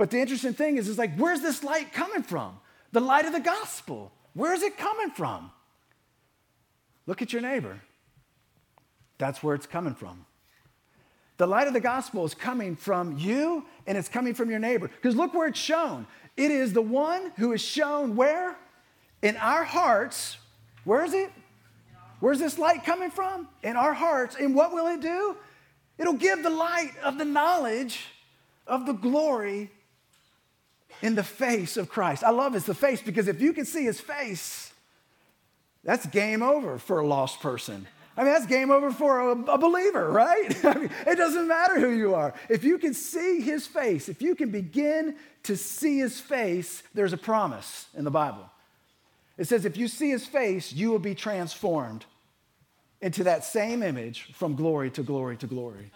But 0.00 0.10
the 0.10 0.18
interesting 0.18 0.54
thing 0.54 0.78
is, 0.78 0.88
is 0.88 0.96
like, 0.96 1.14
where's 1.18 1.42
this 1.42 1.62
light 1.62 1.92
coming 1.92 2.22
from? 2.22 2.58
The 2.92 3.00
light 3.00 3.26
of 3.26 3.34
the 3.34 3.40
gospel. 3.40 4.10
Where's 4.32 4.62
it 4.62 4.78
coming 4.78 5.10
from? 5.10 5.50
Look 7.06 7.20
at 7.20 7.34
your 7.34 7.42
neighbor. 7.42 7.78
That's 9.18 9.42
where 9.42 9.54
it's 9.54 9.66
coming 9.66 9.94
from. 9.94 10.24
The 11.36 11.46
light 11.46 11.66
of 11.66 11.74
the 11.74 11.80
gospel 11.80 12.24
is 12.24 12.32
coming 12.32 12.76
from 12.76 13.18
you 13.18 13.66
and 13.86 13.98
it's 13.98 14.08
coming 14.08 14.32
from 14.32 14.48
your 14.48 14.58
neighbor. 14.58 14.88
Because 14.88 15.16
look 15.16 15.34
where 15.34 15.48
it's 15.48 15.60
shown. 15.60 16.06
It 16.34 16.50
is 16.50 16.72
the 16.72 16.80
one 16.80 17.32
who 17.36 17.52
is 17.52 17.60
shown 17.60 18.16
where? 18.16 18.56
In 19.20 19.36
our 19.36 19.64
hearts. 19.64 20.38
Where 20.84 21.04
is 21.04 21.12
it? 21.12 21.30
Where's 22.20 22.38
this 22.38 22.58
light 22.58 22.86
coming 22.86 23.10
from? 23.10 23.48
In 23.62 23.76
our 23.76 23.92
hearts. 23.92 24.34
And 24.40 24.54
what 24.54 24.72
will 24.72 24.86
it 24.86 25.02
do? 25.02 25.36
It'll 25.98 26.14
give 26.14 26.42
the 26.42 26.48
light 26.48 26.92
of 27.04 27.18
the 27.18 27.26
knowledge 27.26 28.06
of 28.66 28.86
the 28.86 28.94
glory 28.94 29.70
in 31.02 31.14
the 31.14 31.22
face 31.22 31.76
of 31.76 31.88
Christ. 31.88 32.24
I 32.24 32.30
love 32.30 32.54
his 32.54 32.66
the 32.66 32.74
face 32.74 33.02
because 33.02 33.28
if 33.28 33.40
you 33.40 33.52
can 33.52 33.64
see 33.64 33.84
his 33.84 34.00
face, 34.00 34.72
that's 35.84 36.06
game 36.06 36.42
over 36.42 36.78
for 36.78 37.00
a 37.00 37.06
lost 37.06 37.40
person. 37.40 37.86
I 38.16 38.24
mean, 38.24 38.32
that's 38.32 38.46
game 38.46 38.70
over 38.70 38.90
for 38.90 39.30
a, 39.30 39.30
a 39.30 39.58
believer, 39.58 40.10
right? 40.10 40.64
I 40.64 40.74
mean, 40.74 40.90
it 41.06 41.16
doesn't 41.16 41.48
matter 41.48 41.80
who 41.80 41.90
you 41.90 42.14
are. 42.14 42.34
If 42.48 42.64
you 42.64 42.76
can 42.76 42.92
see 42.92 43.40
his 43.40 43.66
face, 43.66 44.08
if 44.08 44.20
you 44.20 44.34
can 44.34 44.50
begin 44.50 45.16
to 45.44 45.56
see 45.56 45.98
his 45.98 46.20
face, 46.20 46.82
there's 46.92 47.12
a 47.12 47.18
promise 47.18 47.86
in 47.96 48.04
the 48.04 48.10
Bible. 48.10 48.50
It 49.38 49.46
says, 49.46 49.64
if 49.64 49.78
you 49.78 49.88
see 49.88 50.10
his 50.10 50.26
face, 50.26 50.72
you 50.72 50.90
will 50.90 50.98
be 50.98 51.14
transformed 51.14 52.04
into 53.00 53.24
that 53.24 53.44
same 53.44 53.82
image 53.82 54.32
from 54.34 54.54
glory 54.54 54.90
to 54.90 55.02
glory 55.02 55.36
to 55.38 55.46
glory. 55.46 55.90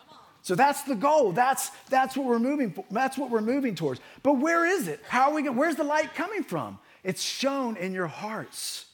So 0.45 0.55
that's 0.55 0.83
the 0.83 0.95
goal. 0.95 1.33
That's, 1.33 1.71
that's 1.89 2.19
what 2.19 2.27
we're 2.27 2.39
moving 2.39 2.85
that's 2.91 3.17
what 3.17 3.31
we're 3.31 3.41
moving 3.41 3.75
towards. 3.75 4.01
But 4.23 4.35
where 4.35 4.67
is 4.67 4.89
it? 4.89 5.01
How 5.09 5.31
are 5.31 5.35
we 5.35 5.43
going, 5.43 5.57
where's 5.57 5.77
the 5.77 5.85
light 5.85 6.15
coming 6.15 6.43
from? 6.43 6.79
It's 7.03 7.23
shown 7.23 7.77
in 7.79 7.95
your 7.95 8.07
hearts. 8.07 8.85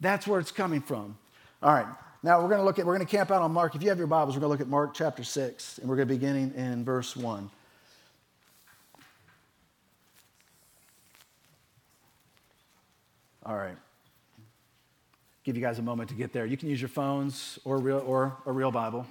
That's 0.00 0.26
where 0.26 0.38
it's 0.38 0.52
coming 0.52 0.82
from. 0.82 1.16
All 1.62 1.72
right. 1.72 1.86
Now 2.22 2.42
we're 2.42 2.48
going 2.48 2.60
to 2.60 2.64
look 2.64 2.78
at, 2.78 2.84
we're 2.84 2.96
going 2.96 3.06
to 3.06 3.10
camp 3.10 3.30
out 3.30 3.40
on 3.40 3.50
Mark. 3.52 3.74
If 3.74 3.82
you 3.82 3.88
have 3.88 3.96
your 3.96 4.06
Bibles, 4.06 4.36
we're 4.36 4.40
going 4.40 4.50
to 4.50 4.52
look 4.52 4.60
at 4.60 4.68
Mark 4.68 4.92
chapter 4.92 5.24
6, 5.24 5.78
and 5.78 5.88
we're 5.88 5.96
going 5.96 6.06
to 6.06 6.14
be 6.14 6.18
beginning 6.18 6.52
in 6.54 6.84
verse 6.84 7.16
1. 7.16 7.50
All 13.46 13.56
right. 13.56 13.76
Give 15.44 15.56
you 15.56 15.62
guys 15.62 15.78
a 15.78 15.82
moment 15.82 16.10
to 16.10 16.14
get 16.14 16.34
there. 16.34 16.44
You 16.44 16.58
can 16.58 16.68
use 16.68 16.80
your 16.80 16.88
phones 16.88 17.58
or, 17.64 17.78
real, 17.78 18.02
or 18.06 18.36
a 18.44 18.52
real 18.52 18.70
Bible, 18.70 19.06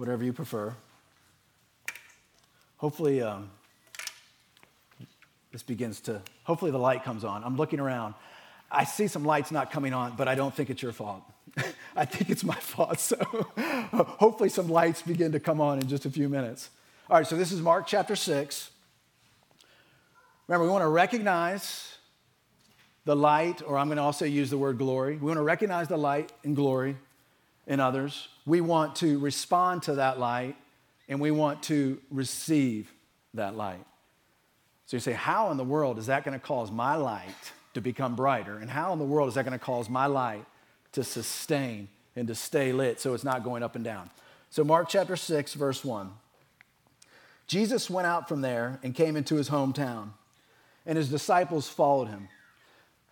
whatever 0.00 0.24
you 0.24 0.32
prefer. 0.32 0.74
Hopefully, 2.78 3.20
um, 3.20 3.50
this 5.52 5.62
begins 5.62 6.00
to, 6.00 6.22
hopefully, 6.44 6.70
the 6.70 6.78
light 6.78 7.04
comes 7.04 7.22
on. 7.22 7.44
I'm 7.44 7.58
looking 7.58 7.80
around. 7.80 8.14
I 8.70 8.84
see 8.84 9.08
some 9.08 9.26
lights 9.26 9.50
not 9.50 9.70
coming 9.70 9.92
on, 9.92 10.16
but 10.16 10.26
I 10.26 10.36
don't 10.36 10.54
think 10.54 10.70
it's 10.70 10.82
your 10.82 10.92
fault. 10.92 11.22
I 11.96 12.06
think 12.06 12.30
it's 12.30 12.42
my 12.42 12.54
fault. 12.54 12.98
So 12.98 13.16
hopefully 13.58 14.48
some 14.48 14.70
lights 14.70 15.02
begin 15.02 15.32
to 15.32 15.40
come 15.40 15.60
on 15.60 15.78
in 15.78 15.86
just 15.86 16.06
a 16.06 16.10
few 16.10 16.30
minutes. 16.30 16.70
All 17.10 17.18
right, 17.18 17.26
so 17.26 17.36
this 17.36 17.52
is 17.52 17.60
Mark 17.60 17.86
chapter 17.86 18.16
6. 18.16 18.70
Remember, 20.48 20.64
we 20.64 20.72
want 20.72 20.82
to 20.82 20.88
recognize 20.88 21.98
the 23.04 23.14
light, 23.14 23.60
or 23.66 23.76
I'm 23.76 23.88
going 23.88 23.98
to 23.98 24.02
also 24.02 24.24
use 24.24 24.48
the 24.48 24.56
word 24.56 24.78
glory. 24.78 25.16
We 25.16 25.26
want 25.26 25.36
to 25.36 25.42
recognize 25.42 25.88
the 25.88 25.98
light 25.98 26.32
and 26.42 26.56
glory 26.56 26.96
in 27.70 27.78
others. 27.78 28.28
We 28.44 28.60
want 28.60 28.96
to 28.96 29.20
respond 29.20 29.84
to 29.84 29.94
that 29.94 30.18
light, 30.18 30.56
and 31.08 31.20
we 31.20 31.30
want 31.30 31.62
to 31.64 31.98
receive 32.10 32.92
that 33.34 33.56
light. 33.56 33.86
So 34.86 34.96
you 34.96 35.00
say, 35.00 35.12
how 35.12 35.52
in 35.52 35.56
the 35.56 35.64
world 35.64 35.96
is 35.96 36.06
that 36.06 36.24
going 36.24 36.38
to 36.38 36.44
cause 36.44 36.72
my 36.72 36.96
light 36.96 37.52
to 37.74 37.80
become 37.80 38.16
brighter? 38.16 38.58
And 38.58 38.68
how 38.68 38.92
in 38.92 38.98
the 38.98 39.04
world 39.04 39.28
is 39.28 39.36
that 39.36 39.44
going 39.44 39.56
to 39.56 39.64
cause 39.64 39.88
my 39.88 40.06
light 40.06 40.44
to 40.92 41.04
sustain 41.04 41.88
and 42.16 42.26
to 42.26 42.34
stay 42.34 42.72
lit 42.72 42.98
so 42.98 43.14
it's 43.14 43.22
not 43.22 43.44
going 43.44 43.62
up 43.62 43.76
and 43.76 43.84
down. 43.84 44.10
So, 44.50 44.64
Mark 44.64 44.88
chapter 44.88 45.14
6, 45.14 45.54
verse 45.54 45.84
1. 45.84 46.10
Jesus 47.46 47.88
went 47.88 48.06
out 48.06 48.28
from 48.28 48.40
there 48.40 48.80
and 48.82 48.96
came 48.96 49.14
into 49.14 49.36
his 49.36 49.48
hometown, 49.48 50.08
and 50.84 50.98
his 50.98 51.08
disciples 51.08 51.68
followed 51.68 52.08
him. 52.08 52.28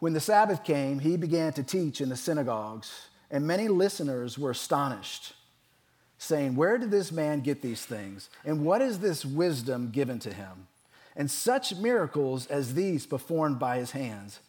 When 0.01 0.15
the 0.15 0.21
Sabbath 0.21 0.65
came, 0.65 0.99
he 0.99 1.17
began 1.17 1.53
to 1.53 1.63
teach 1.63 2.01
in 2.01 2.09
the 2.09 2.17
synagogues, 2.17 3.08
and 3.31 3.47
many 3.47 3.69
listeners 3.69 4.39
were 4.39 4.51
astonished, 4.51 5.35
saying, 6.19 6.57
Where 6.57 6.79
did 6.79 6.91
this 6.91 7.13
man 7.13 7.41
get 7.41 7.63
these 7.63 7.85
things? 7.85 8.31
And 8.45 8.65
what 8.65 8.81
is 8.81 9.01
this 9.01 9.25
wisdom 9.25 9.91
given 9.91 10.19
to 10.21 10.33
him? 10.33 10.69
And 11.15 11.31
such 11.31 11.75
miracles 11.77 12.47
as 12.47 12.75
these 12.75 13.07
performed 13.07 13.59
by 13.59 13.79
his 13.79 13.91
hands. 13.91 14.41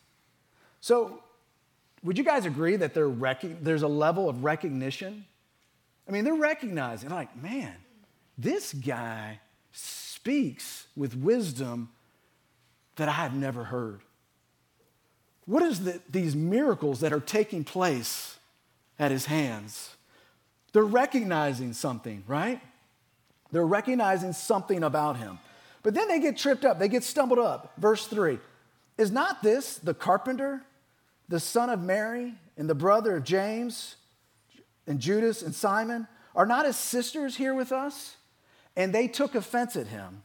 So, 0.82 1.24
would 2.04 2.18
you 2.18 2.24
guys 2.24 2.46
agree 2.46 2.78
that 2.78 2.96
rec- 2.96 3.62
there's 3.62 3.82
a 3.82 3.88
level 3.88 4.30
of 4.30 4.44
recognition? 4.44 5.26
I 6.08 6.12
mean, 6.12 6.24
they're 6.24 6.34
recognizing, 6.34 7.10
like, 7.10 7.36
man, 7.42 7.76
this 8.38 8.74
guy 8.74 9.40
speaks 9.74 10.88
with 10.96 11.16
wisdom 11.16 11.90
that 12.96 13.10
I 13.10 13.14
have 13.14 13.34
never 13.34 13.66
heard. 13.66 14.02
What 15.46 15.64
is 15.64 15.84
the, 15.84 16.02
these 16.10 16.36
miracles 16.36 17.02
that 17.02 17.12
are 17.12 17.20
taking 17.20 17.64
place 17.64 18.39
at 19.00 19.12
his 19.12 19.26
hands? 19.26 19.96
They're 20.74 20.84
recognizing 20.84 21.74
something, 21.74 22.24
right? 22.28 22.62
They're 23.52 23.66
recognizing 23.66 24.34
something 24.34 24.84
about 24.84 25.18
him. 25.18 25.40
But 25.82 25.94
then 25.94 26.08
they 26.08 26.20
get 26.20 26.38
tripped 26.38 26.66
up, 26.66 26.78
they 26.78 26.90
get 26.90 27.04
stumbled 27.04 27.40
up. 27.40 27.74
Verse 27.78 28.06
3 28.06 28.40
Is 28.98 29.12
not 29.12 29.42
this 29.42 29.78
the 29.78 29.94
carpenter 29.94 30.62
the 31.28 31.40
son 31.40 31.70
of 31.70 31.82
Mary 31.82 32.34
and 32.58 32.70
the 32.70 32.76
brother 32.76 33.16
of 33.16 33.24
James 33.24 33.96
and 34.86 35.00
Judas 35.00 35.42
and 35.42 35.56
Simon? 35.56 36.08
Are 36.36 36.46
not 36.46 36.66
his 36.66 36.78
sisters 36.78 37.38
here 37.38 37.54
with 37.54 37.72
us? 37.72 38.18
And 38.76 38.94
they 38.94 39.08
took 39.08 39.36
offense 39.36 39.76
at 39.76 39.88
him. 39.88 40.24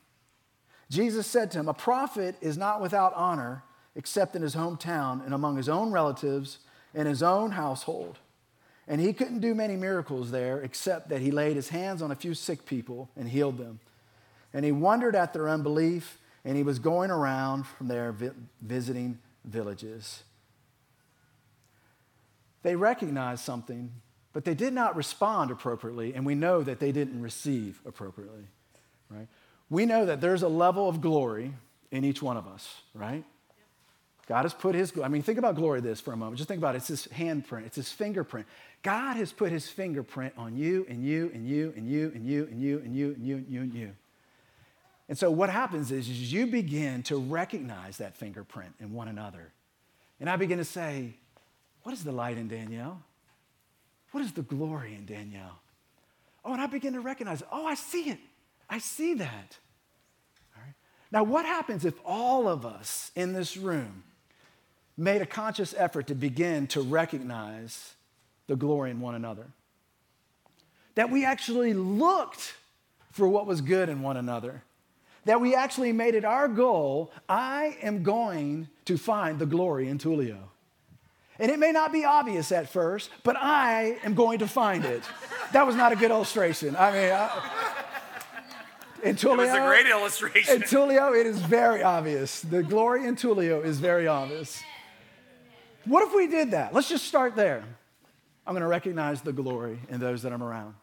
Jesus 0.90 1.26
said 1.26 1.50
to 1.52 1.58
him, 1.58 1.68
A 1.68 1.74
prophet 1.74 2.36
is 2.40 2.56
not 2.56 2.80
without 2.80 3.14
honor 3.14 3.62
except 3.96 4.36
in 4.36 4.42
his 4.42 4.54
hometown 4.54 5.24
and 5.24 5.32
among 5.32 5.56
his 5.56 5.68
own 5.68 5.92
relatives 5.92 6.58
and 6.94 7.08
his 7.08 7.22
own 7.22 7.52
household. 7.52 8.18
And 8.86 9.00
he 9.00 9.12
couldn't 9.12 9.40
do 9.40 9.54
many 9.54 9.76
miracles 9.76 10.30
there 10.30 10.60
except 10.60 11.08
that 11.08 11.20
he 11.20 11.30
laid 11.30 11.56
his 11.56 11.70
hands 11.70 12.02
on 12.02 12.10
a 12.10 12.14
few 12.14 12.34
sick 12.34 12.66
people 12.66 13.08
and 13.16 13.28
healed 13.28 13.58
them. 13.58 13.80
And 14.52 14.64
he 14.64 14.72
wondered 14.72 15.16
at 15.16 15.32
their 15.32 15.48
unbelief, 15.48 16.18
and 16.44 16.56
he 16.56 16.62
was 16.62 16.78
going 16.78 17.10
around 17.10 17.66
from 17.66 17.88
there 17.88 18.12
vi- 18.12 18.30
visiting 18.60 19.18
villages. 19.44 20.22
They 22.62 22.76
recognized 22.76 23.42
something, 23.42 23.90
but 24.32 24.44
they 24.44 24.54
did 24.54 24.72
not 24.72 24.96
respond 24.96 25.50
appropriately, 25.50 26.14
and 26.14 26.26
we 26.26 26.34
know 26.34 26.62
that 26.62 26.80
they 26.80 26.92
didn't 26.92 27.20
receive 27.20 27.80
appropriately, 27.86 28.44
right? 29.10 29.28
We 29.70 29.86
know 29.86 30.06
that 30.06 30.20
there's 30.20 30.42
a 30.42 30.48
level 30.48 30.88
of 30.88 31.00
glory 31.00 31.52
in 31.90 32.04
each 32.04 32.22
one 32.22 32.36
of 32.36 32.46
us, 32.46 32.82
right? 32.94 33.24
God 34.26 34.42
has 34.42 34.54
put 34.54 34.74
his, 34.74 34.92
I 35.02 35.08
mean, 35.08 35.22
think 35.22 35.38
about 35.38 35.54
glory 35.56 35.80
this 35.80 36.00
for 36.00 36.12
a 36.12 36.16
moment. 36.16 36.38
Just 36.38 36.48
think 36.48 36.58
about 36.58 36.74
it. 36.74 36.78
It's 36.78 36.88
his 36.88 37.06
handprint, 37.08 37.66
it's 37.66 37.76
his 37.76 37.92
fingerprint. 37.92 38.46
God 38.84 39.16
has 39.16 39.32
put 39.32 39.50
his 39.50 39.66
fingerprint 39.68 40.34
on 40.36 40.56
you 40.56 40.86
and 40.88 41.04
you 41.04 41.30
and 41.34 41.48
you 41.48 41.72
and 41.74 41.88
you 41.88 42.12
and 42.14 42.24
you 42.24 42.46
and 42.50 42.60
you 42.60 42.78
and 42.84 42.94
you 42.94 43.12
and 43.14 43.26
you 43.26 43.36
and 43.36 43.48
you 43.48 43.60
and 43.62 43.74
you. 43.74 43.90
And 45.08 45.18
so 45.18 45.30
what 45.30 45.50
happens 45.50 45.90
is, 45.90 46.08
you 46.32 46.46
begin 46.46 47.02
to 47.04 47.16
recognize 47.16 47.96
that 47.96 48.16
fingerprint 48.16 48.74
in 48.80 48.92
one 48.92 49.08
another. 49.08 49.52
And 50.20 50.30
I 50.30 50.36
begin 50.36 50.58
to 50.58 50.64
say, 50.64 51.14
what 51.82 51.92
is 51.92 52.04
the 52.04 52.12
light 52.12 52.38
in 52.38 52.46
Danielle? 52.46 53.02
What 54.12 54.22
is 54.22 54.32
the 54.32 54.42
glory 54.42 54.94
in 54.94 55.06
Danielle? 55.06 55.58
Oh, 56.44 56.52
and 56.52 56.60
I 56.60 56.66
begin 56.66 56.92
to 56.92 57.00
recognize, 57.00 57.42
oh, 57.50 57.66
I 57.66 57.74
see 57.74 58.10
it. 58.10 58.18
I 58.68 58.78
see 58.78 59.14
that. 59.14 59.56
Right. 60.56 60.74
Now, 61.10 61.24
what 61.24 61.46
happens 61.46 61.86
if 61.86 61.94
all 62.04 62.48
of 62.48 62.66
us 62.66 63.10
in 63.16 63.32
this 63.32 63.56
room 63.56 64.04
made 64.96 65.22
a 65.22 65.26
conscious 65.26 65.74
effort 65.76 66.06
to 66.08 66.14
begin 66.14 66.66
to 66.68 66.82
recognize 66.82 67.94
the 68.46 68.56
glory 68.56 68.90
in 68.90 69.00
one 69.00 69.14
another? 69.14 69.46
That 70.94 71.10
we 71.10 71.24
actually 71.24 71.74
looked 71.74 72.54
for 73.10 73.28
what 73.28 73.46
was 73.46 73.60
good 73.60 73.88
in 73.88 74.02
one 74.02 74.16
another 74.16 74.62
that 75.24 75.40
we 75.40 75.54
actually 75.54 75.92
made 75.92 76.14
it 76.14 76.24
our 76.24 76.48
goal 76.48 77.10
I 77.28 77.76
am 77.82 78.02
going 78.02 78.68
to 78.84 78.96
find 78.96 79.38
the 79.38 79.46
glory 79.46 79.88
in 79.88 79.98
Tulio. 79.98 80.38
And 81.38 81.50
it 81.50 81.58
may 81.58 81.72
not 81.72 81.92
be 81.92 82.04
obvious 82.04 82.52
at 82.52 82.68
first, 82.68 83.10
but 83.24 83.36
I 83.36 83.98
am 84.04 84.14
going 84.14 84.38
to 84.38 84.46
find 84.46 84.84
it. 84.84 85.02
That 85.52 85.66
was 85.66 85.74
not 85.74 85.92
a 85.92 85.96
good 85.96 86.10
illustration. 86.10 86.76
I 86.76 86.92
mean, 86.92 87.10
I, 87.10 87.50
in 89.02 89.16
Tulio, 89.16 89.34
it 89.34 89.38
was 89.38 89.50
a 89.50 89.66
great 89.66 89.86
illustration. 89.86 90.54
In 90.54 90.62
Tulio, 90.62 91.18
it 91.18 91.26
is 91.26 91.40
very 91.40 91.82
obvious. 91.82 92.40
The 92.40 92.62
glory 92.62 93.06
in 93.06 93.16
Tulio 93.16 93.64
is 93.64 93.80
very 93.80 94.06
obvious. 94.06 94.62
What 95.86 96.06
if 96.06 96.14
we 96.14 96.28
did 96.28 96.52
that? 96.52 96.72
Let's 96.72 96.88
just 96.88 97.06
start 97.06 97.34
there. 97.34 97.64
I'm 98.46 98.52
going 98.54 98.62
to 98.62 98.68
recognize 98.68 99.22
the 99.22 99.32
glory 99.32 99.78
in 99.88 100.00
those 100.00 100.22
that 100.22 100.32
I'm 100.32 100.42
around. 100.42 100.74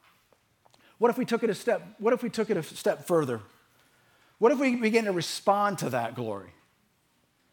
What 0.97 1.09
if 1.09 1.17
we 1.17 1.25
took 1.25 1.43
it 1.43 1.49
a 1.49 1.55
step? 1.55 1.81
What 1.99 2.13
if 2.13 2.23
we 2.23 2.29
took 2.29 2.49
it 2.49 2.57
a 2.57 2.63
step 2.63 3.05
further? 3.05 3.41
What 4.39 4.51
if 4.51 4.59
we 4.59 4.75
begin 4.75 5.05
to 5.05 5.11
respond 5.11 5.79
to 5.79 5.89
that 5.91 6.15
glory? 6.15 6.49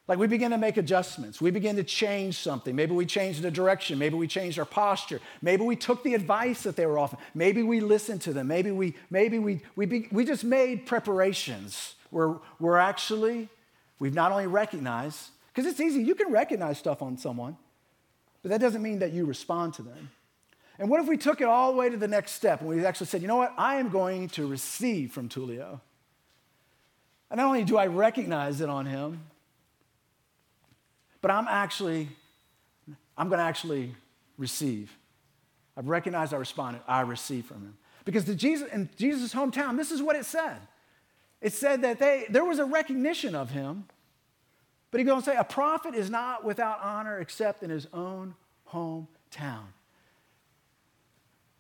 Like 0.07 0.19
we 0.19 0.27
begin 0.27 0.53
to 0.53 0.59
make 0.59 0.79
adjustments. 0.79 1.39
We 1.39 1.51
begin 1.51 1.77
to 1.77 1.85
change 1.85 2.39
something. 2.39 2.75
Maybe 2.75 2.95
we 2.95 3.05
changed 3.05 3.43
the 3.43 3.51
direction. 3.51 3.99
Maybe 3.99 4.17
we 4.17 4.27
changed 4.27 4.59
our 4.59 4.65
posture. 4.65 5.21
Maybe 5.43 5.65
we 5.65 5.77
took 5.77 6.03
the 6.03 6.15
advice 6.15 6.63
that 6.63 6.77
they 6.77 6.87
were 6.87 6.99
offering. 6.99 7.23
Maybe 7.35 7.63
we 7.63 7.81
listened 7.81 8.23
to 8.23 8.33
them. 8.33 8.49
Maybe 8.49 8.71
we, 8.71 8.95
maybe 9.11 9.39
we, 9.39 9.61
we, 9.77 9.85
be, 9.85 10.09
we 10.11 10.25
just 10.25 10.45
made 10.45 10.87
preparations 10.87 11.95
where 12.09 12.37
we're 12.59 12.79
actually, 12.79 13.51
we've 13.99 14.15
not 14.15 14.33
only 14.33 14.47
recognized, 14.47 15.29
because 15.53 15.71
it's 15.71 15.81
easy, 15.81 16.03
you 16.03 16.15
can 16.15 16.33
recognize 16.33 16.79
stuff 16.79 17.03
on 17.03 17.19
someone, 17.19 17.59
but 18.43 18.51
that 18.51 18.61
doesn't 18.61 18.83
mean 18.83 19.01
that 19.01 19.13
you 19.13 19.25
respond 19.25 19.75
to 19.75 19.83
them. 19.83 20.11
And 20.79 20.89
what 20.89 21.01
if 21.01 21.09
we 21.09 21.17
took 21.17 21.41
it 21.41 21.49
all 21.49 21.73
the 21.73 21.79
way 21.79 21.91
to 21.91 21.97
the 21.97 22.09
next 22.09 22.33
step 22.33 22.61
and 22.61 22.69
we 22.69 22.85
actually 22.85 23.09
said, 23.09 23.21
you 23.21 23.29
know 23.29 23.37
what, 23.37 23.53
I 23.59 23.77
am 23.77 23.89
going 23.89 24.29
to 24.31 24.47
receive 24.47 25.13
from 25.13 25.29
Tulio. 25.29 25.81
And 27.31 27.39
not 27.39 27.47
only 27.47 27.65
do 27.65 27.77
I 27.77 27.89
recognize 27.89 28.61
it 28.61 28.69
on 28.69 28.87
him, 28.87 29.21
but 31.21 31.31
I'm 31.31 31.49
actually, 31.49 32.09
I'm 33.17 33.29
going 33.29 33.39
to 33.39 33.45
actually 33.45 33.95
receive. 34.37 34.97
I've 35.77 35.89
recognized 35.89 36.33
I 36.33 36.37
responded, 36.37 36.81
I 36.87 37.01
receive 37.01 37.47
from 37.47 37.63
him. 37.63 37.77
Because 38.05 38.25
the 38.25 38.35
Jesus, 38.35 38.69
in 38.73 38.89
Jesus' 38.97 39.35
hometown, 39.35 39.77
this 39.77 39.91
is 39.91 40.01
what 40.01 40.17
it 40.17 40.25
said. 40.25 40.59
It 41.41 41.53
said 41.53 41.83
that 41.83 41.99
they, 41.99 42.27
there 42.31 42.45
was 42.45 42.59
a 42.59 42.65
recognition 42.65 43.35
of 43.35 43.51
him, 43.51 43.85
but 44.91 44.99
he 44.99 45.05
goes 45.05 45.17
and 45.17 45.25
say, 45.25 45.37
a 45.37 45.45
prophet 45.45 45.95
is 45.95 46.11
not 46.11 46.45
without 46.45 46.81
honor 46.83 47.19
except 47.19 47.63
in 47.63 47.71
his 47.71 47.87
own 47.93 48.35
hometown. 48.71 49.65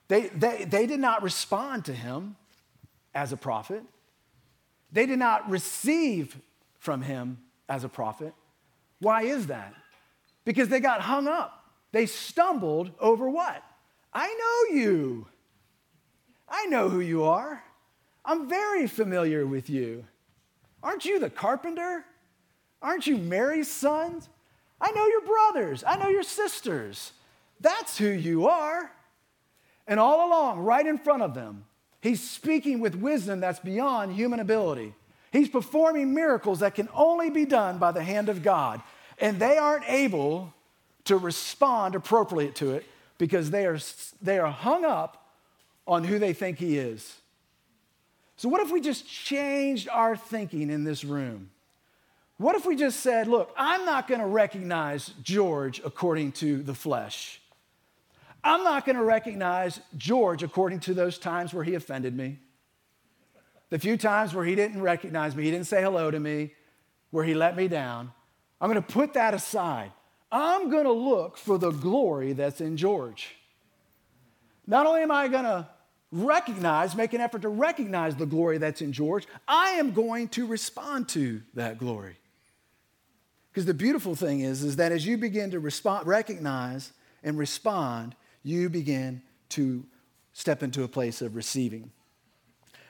They, 0.08 0.28
they, 0.28 0.64
they 0.64 0.86
did 0.86 1.00
not 1.00 1.22
respond 1.22 1.84
to 1.86 1.92
him 1.92 2.36
as 3.14 3.32
a 3.32 3.36
prophet. 3.36 3.82
They 4.90 5.04
did 5.04 5.18
not 5.18 5.50
receive 5.50 6.38
from 6.78 7.02
him 7.02 7.38
as 7.68 7.84
a 7.84 7.88
prophet. 7.88 8.32
Why 9.00 9.22
is 9.22 9.48
that? 9.48 9.74
Because 10.44 10.68
they 10.68 10.80
got 10.80 11.02
hung 11.02 11.28
up. 11.28 11.54
They 11.92 12.06
stumbled 12.06 12.90
over 12.98 13.28
what? 13.28 13.62
I 14.12 14.26
know 14.26 14.76
you. 14.76 15.26
I 16.48 16.66
know 16.66 16.88
who 16.88 17.00
you 17.00 17.24
are. 17.24 17.62
I'm 18.24 18.48
very 18.48 18.86
familiar 18.86 19.46
with 19.46 19.68
you. 19.68 20.04
Aren't 20.82 21.04
you 21.04 21.18
the 21.18 21.30
carpenter? 21.30 22.04
Aren't 22.80 23.06
you 23.06 23.16
Mary's 23.16 23.70
sons? 23.70 24.28
I 24.80 24.92
know 24.92 25.06
your 25.06 25.22
brothers. 25.22 25.82
I 25.86 25.96
know 25.96 26.08
your 26.08 26.22
sisters. 26.22 27.12
That's 27.60 27.98
who 27.98 28.08
you 28.08 28.46
are. 28.46 28.90
And 29.86 29.98
all 29.98 30.28
along, 30.28 30.60
right 30.60 30.86
in 30.86 30.98
front 30.98 31.22
of 31.22 31.34
them, 31.34 31.64
He's 32.00 32.22
speaking 32.22 32.78
with 32.78 32.94
wisdom 32.94 33.40
that's 33.40 33.58
beyond 33.58 34.14
human 34.14 34.38
ability. 34.38 34.94
He's 35.32 35.48
performing 35.48 36.14
miracles 36.14 36.60
that 36.60 36.74
can 36.74 36.88
only 36.94 37.28
be 37.28 37.44
done 37.44 37.78
by 37.78 37.90
the 37.90 38.02
hand 38.02 38.28
of 38.28 38.42
God. 38.42 38.80
And 39.18 39.40
they 39.40 39.58
aren't 39.58 39.88
able 39.88 40.54
to 41.04 41.16
respond 41.16 41.96
appropriately 41.96 42.52
to 42.54 42.74
it 42.74 42.86
because 43.18 43.50
they 43.50 43.66
are, 43.66 43.78
they 44.22 44.38
are 44.38 44.50
hung 44.50 44.84
up 44.84 45.32
on 45.86 46.04
who 46.04 46.18
they 46.18 46.32
think 46.32 46.58
He 46.58 46.78
is. 46.78 47.16
So, 48.36 48.48
what 48.48 48.60
if 48.60 48.70
we 48.70 48.80
just 48.80 49.08
changed 49.08 49.88
our 49.88 50.16
thinking 50.16 50.70
in 50.70 50.84
this 50.84 51.04
room? 51.04 51.50
What 52.38 52.55
if 52.55 52.64
we 52.64 52.77
just 52.77 53.01
said, 53.01 53.27
look, 53.27 53.53
I'm 53.57 53.85
not 53.85 54.07
going 54.07 54.20
to 54.20 54.27
recognize 54.27 55.12
George 55.22 55.81
according 55.85 56.33
to 56.33 56.62
the 56.62 56.74
flesh. 56.74 57.40
I'm 58.44 58.62
not 58.62 58.87
going 58.87 58.96
to 58.96 59.03
recognize 59.03 59.81
George 59.96 60.44
according 60.44 60.81
to 60.81 60.94
those 60.94 61.18
times 61.18 61.53
where 61.53 61.64
he 61.64 61.74
offended 61.74 62.16
me. 62.16 62.38
The 63.70 63.79
few 63.79 63.96
times 63.96 64.33
where 64.33 64.44
he 64.44 64.55
didn't 64.55 64.81
recognize 64.81 65.35
me, 65.35 65.44
he 65.44 65.51
didn't 65.51 65.66
say 65.66 65.83
hello 65.83 66.12
to 66.12 66.20
me, 66.20 66.55
where 67.11 67.24
he 67.24 67.35
let 67.35 67.57
me 67.57 67.66
down. 67.66 68.12
I'm 68.61 68.70
going 68.70 68.83
to 68.83 68.92
put 68.92 69.14
that 69.14 69.35
aside. 69.35 69.90
I'm 70.31 70.70
going 70.70 70.85
to 70.85 70.92
look 70.92 71.37
for 71.37 71.59
the 71.59 71.72
glory 71.72 72.35
that's 72.35 72.61
in 72.61 72.77
George. 72.77 73.35
Not 74.64 74.87
only 74.87 75.03
am 75.03 75.11
I 75.11 75.27
going 75.27 75.44
to 75.44 75.68
recognize, 76.12 76.94
make 76.94 77.14
an 77.14 77.20
effort 77.20 77.42
to 77.42 77.48
recognize 77.48 78.14
the 78.14 78.27
glory 78.27 78.59
that's 78.59 78.81
in 78.81 78.92
George, 78.92 79.27
I 79.48 79.70
am 79.70 79.92
going 79.92 80.29
to 80.29 80.46
respond 80.46 81.09
to 81.11 81.42
that 81.55 81.79
glory. 81.79 82.16
Because 83.50 83.66
the 83.66 83.74
beautiful 83.74 84.14
thing 84.14 84.40
is, 84.40 84.62
is 84.62 84.76
that 84.76 84.92
as 84.92 85.06
you 85.06 85.16
begin 85.18 85.50
to 85.50 85.61
respond, 85.61 86.06
recognize 86.06 86.92
and 87.22 87.38
respond, 87.38 88.14
you 88.42 88.68
begin 88.68 89.22
to 89.50 89.84
step 90.32 90.62
into 90.62 90.84
a 90.84 90.88
place 90.88 91.22
of 91.22 91.34
receiving. 91.34 91.90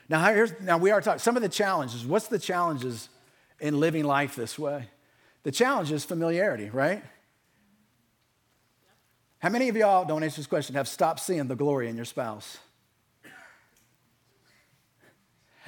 Now, 0.08 0.24
here's, 0.32 0.52
now 0.60 0.78
we 0.78 0.90
are 0.90 1.00
talking 1.00 1.18
some 1.20 1.36
of 1.36 1.42
the 1.42 1.48
challenges. 1.48 2.04
What's 2.04 2.28
the 2.28 2.38
challenges 2.38 3.08
in 3.60 3.78
living 3.78 4.04
life 4.04 4.36
this 4.36 4.58
way? 4.58 4.88
The 5.42 5.52
challenge 5.52 5.92
is 5.92 6.04
familiarity, 6.04 6.70
right? 6.70 7.02
How 9.38 9.50
many 9.50 9.68
of 9.68 9.76
y'all, 9.76 10.04
don't 10.04 10.22
answer 10.24 10.38
this 10.38 10.46
question, 10.46 10.74
have 10.74 10.88
stopped 10.88 11.20
seeing 11.20 11.46
the 11.46 11.56
glory 11.56 11.88
in 11.88 11.96
your 11.96 12.04
spouse? 12.04 12.58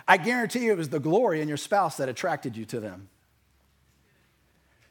I 0.09 0.17
guarantee 0.17 0.65
you 0.65 0.73
it 0.73 0.79
was 0.79 0.89
the 0.89 0.99
glory 0.99 1.41
in 1.41 1.47
your 1.47 1.57
spouse 1.57 1.99
that 1.99 2.09
attracted 2.09 2.57
you 2.57 2.65
to 2.67 2.81
them. 2.81 3.09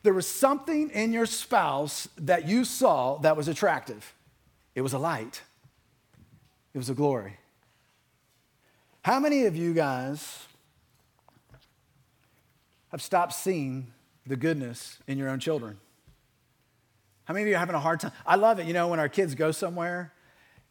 There 0.04 0.14
was 0.14 0.28
something 0.28 0.90
in 0.92 1.12
your 1.12 1.26
spouse 1.26 2.08
that 2.18 2.48
you 2.48 2.64
saw 2.64 3.18
that 3.20 3.36
was 3.36 3.48
attractive. 3.48 4.14
It 4.76 4.82
was 4.82 4.94
a 4.94 5.00
light, 5.00 5.42
it 6.74 6.78
was 6.78 6.90
a 6.90 6.94
glory. 6.94 7.38
How 9.02 9.20
many 9.20 9.46
of 9.46 9.56
you 9.56 9.74
guys 9.74 10.46
have 12.90 13.02
stopped 13.02 13.34
seeing 13.34 13.88
the 14.26 14.36
goodness 14.36 15.00
in 15.08 15.18
your 15.18 15.30
own 15.30 15.40
children? 15.40 15.80
How 17.26 17.34
many 17.34 17.44
of 17.44 17.50
you 17.50 17.56
are 17.56 17.60
having 17.60 17.76
a 17.76 17.80
hard 17.80 18.00
time? 18.00 18.12
I 18.26 18.36
love 18.36 18.60
it, 18.60 18.68
you 18.68 18.74
know, 18.74 18.88
when 18.88 19.00
our 19.00 19.10
kids 19.10 19.36
go 19.36 19.52
somewhere 19.52 20.14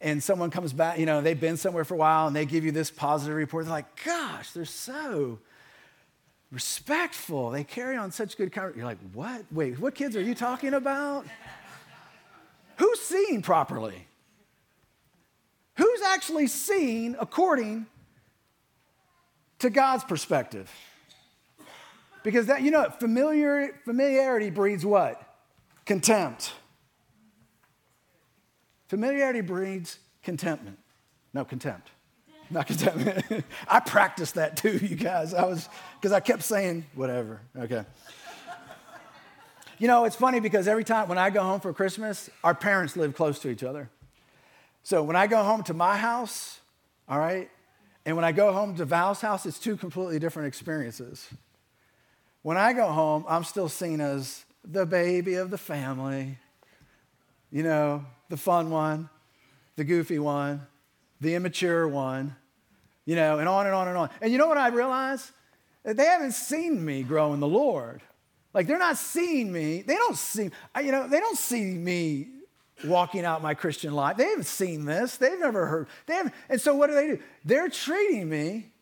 and 0.01 0.23
someone 0.23 0.51
comes 0.51 0.73
back, 0.73 0.99
you 0.99 1.07
know, 1.07 1.21
they've 1.21 1.41
been 1.41 1.57
somewhere 1.57 1.85
for 1.85 1.95
a 1.95 1.99
while 1.99 2.27
and 2.27 2.35
they 2.35 2.47
give 2.47 2.65
you 2.65 2.73
this 2.73 2.91
positive 2.91 3.37
report. 3.37 3.65
They're 3.65 3.73
like, 3.73 4.05
gosh, 4.05 4.53
they're 4.53 4.65
so 4.65 5.39
respectful. 6.51 7.51
They 7.51 7.65
carry 7.65 7.97
on 7.97 8.11
such 8.11 8.37
good 8.37 8.53
conversation. 8.53 8.79
You're 8.79 8.89
like, 8.89 8.99
what? 9.13 9.45
Wait, 9.51 9.79
what 9.79 9.95
kids 9.95 10.17
are 10.17 10.23
you 10.23 10.35
talking 10.35 10.75
about? 10.75 11.27
Who's 12.77 13.01
seeing 13.01 13.43
properly? 13.43 14.07
Who's 15.77 16.03
actually 16.03 16.47
seen 16.47 17.17
according 17.21 17.87
to 19.61 19.71
God's 19.71 20.05
perspective? 20.05 20.71
Because 22.23 22.47
that, 22.47 22.63
you 22.63 22.71
know, 22.71 22.91
familiar, 22.99 23.81
familiarity 23.85 24.51
breeds 24.51 24.85
what? 24.85 25.23
Contempt. 25.87 26.53
Familiarity 28.89 29.41
breeds 29.41 29.99
contentment. 30.23 30.79
No, 31.33 31.45
contempt. 31.45 31.91
I 33.69 33.81
practiced 33.81 34.35
that 34.35 34.57
too, 34.57 34.79
you 34.79 34.97
guys. 34.97 35.35
I 35.35 35.45
was, 35.45 35.69
because 36.01 36.13
I 36.13 36.21
kept 36.21 36.43
saying, 36.43 36.87
whatever. 36.95 37.41
Okay. 37.57 37.85
You 39.79 39.87
know, 39.87 40.05
it's 40.05 40.17
funny 40.17 40.41
because 40.41 40.67
every 40.67 40.83
time 40.85 41.09
when 41.09 41.19
I 41.19 41.31
go 41.31 41.43
home 41.43 41.61
for 41.61 41.73
Christmas, 41.73 42.29
our 42.43 42.55
parents 42.55 42.97
live 42.97 43.15
close 43.15 43.39
to 43.41 43.49
each 43.49 43.63
other. 43.63 43.91
So 44.83 45.03
when 45.03 45.15
I 45.15 45.27
go 45.27 45.43
home 45.45 45.63
to 45.65 45.75
my 45.75 45.97
house, 45.97 46.61
all 47.09 47.19
right, 47.19 47.49
and 48.05 48.17
when 48.17 48.25
I 48.25 48.33
go 48.33 48.53
home 48.53 48.75
to 48.77 48.85
Val's 48.85 49.21
house, 49.21 49.47
it's 49.47 49.59
two 49.59 49.77
completely 49.77 50.19
different 50.19 50.49
experiences. 50.49 51.29
When 52.43 52.57
I 52.57 52.73
go 52.73 52.87
home, 52.89 53.25
I'm 53.29 53.45
still 53.45 53.69
seen 53.69 54.01
as 54.01 54.45
the 54.65 54.87
baby 54.87 55.35
of 55.35 55.51
the 55.51 55.59
family, 55.59 56.39
you 57.53 57.63
know, 57.63 58.05
the 58.31 58.37
fun 58.37 58.71
one, 58.71 59.11
the 59.77 59.85
goofy 59.85 60.19
one, 60.19 60.67
the 61.21 61.35
immature 61.35 61.87
one, 61.89 62.37
you 63.05 63.17
know, 63.17 63.39
and 63.39 63.49
on 63.49 63.67
and 63.67 63.75
on 63.75 63.89
and 63.89 63.97
on. 63.97 64.11
And 64.21 64.33
you 64.33 64.39
know 64.39 64.49
what 64.49 64.59
I 64.59 64.69
realize? 64.69 65.33
They 65.85 66.05
haven't 66.05 66.33
seen 66.33 66.85
me 66.85 67.03
grow 67.03 67.33
in 67.33 67.41
the 67.41 67.49
Lord. 67.49 68.03
Like 68.55 68.67
they're 68.67 68.79
not 68.79 68.97
seeing 68.97 69.53
me. 69.53 69.83
They 69.83 69.95
don't 69.95 70.17
see, 70.17 70.51
you 70.83 70.93
know, 70.93 71.09
they 71.09 71.21
don't 71.21 71.39
see 71.39 71.65
me 71.65 72.29
walking 72.85 73.25
out 73.25 73.43
my 73.43 73.55
Christian 73.55 73.93
life. 73.95 74.17
They 74.17 74.25
haven't 74.25 74.47
seen 74.47 74.85
this. 74.85 75.17
They've 75.17 75.39
never 75.39 75.67
heard. 75.67 75.89
They 76.07 76.15
haven't. 76.15 76.35
And 76.49 76.61
so 76.61 76.75
what 76.75 76.89
do 76.89 76.95
they 76.95 77.07
do? 77.09 77.19
They're 77.45 77.69
treating 77.69 78.29
me 78.29 78.73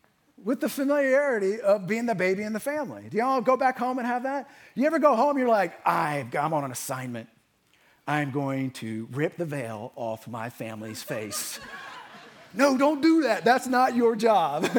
with 0.43 0.61
the 0.61 0.69
familiarity 0.69 1.59
of 1.61 1.87
being 1.87 2.05
the 2.05 2.13
baby 2.15 2.43
in 2.43 2.53
the 2.53 2.59
family. 2.59 3.07
Do 3.09 3.17
y'all 3.17 3.41
go 3.41 3.57
back 3.57 3.77
home 3.77 3.97
and 3.97 4.05
have 4.05 4.23
that? 4.23 4.49
You 4.75 4.85
ever 4.85 4.99
go 4.99 5.15
home, 5.15 5.37
you're 5.37 5.47
like, 5.47 5.73
I'm 5.85 6.53
on 6.53 6.63
an 6.63 6.71
assignment. 6.71 7.27
I'm 8.07 8.31
going 8.31 8.71
to 8.71 9.07
rip 9.11 9.35
the 9.35 9.45
veil 9.45 9.91
off 9.95 10.27
my 10.27 10.49
family's 10.49 11.03
face. 11.03 11.59
No, 12.57 12.77
don't 12.77 13.01
do 13.01 13.23
that. 13.23 13.45
That's 13.45 13.67
not 13.67 13.95
your 13.95 14.15
job. 14.15 14.69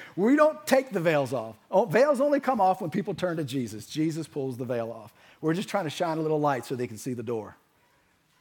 we 0.16 0.36
don't 0.36 0.66
take 0.66 0.90
the 0.90 1.00
veils 1.00 1.32
off. 1.32 1.56
Oh, 1.70 1.84
veils 1.84 2.20
only 2.20 2.40
come 2.40 2.60
off 2.60 2.80
when 2.80 2.90
people 2.90 3.14
turn 3.14 3.36
to 3.36 3.44
Jesus. 3.44 3.86
Jesus 3.86 4.26
pulls 4.26 4.56
the 4.56 4.64
veil 4.64 4.90
off. 4.90 5.12
We're 5.40 5.54
just 5.54 5.68
trying 5.68 5.84
to 5.84 5.90
shine 5.90 6.18
a 6.18 6.20
little 6.22 6.40
light 6.40 6.64
so 6.64 6.74
they 6.74 6.86
can 6.86 6.98
see 6.98 7.14
the 7.14 7.22
door. 7.22 7.56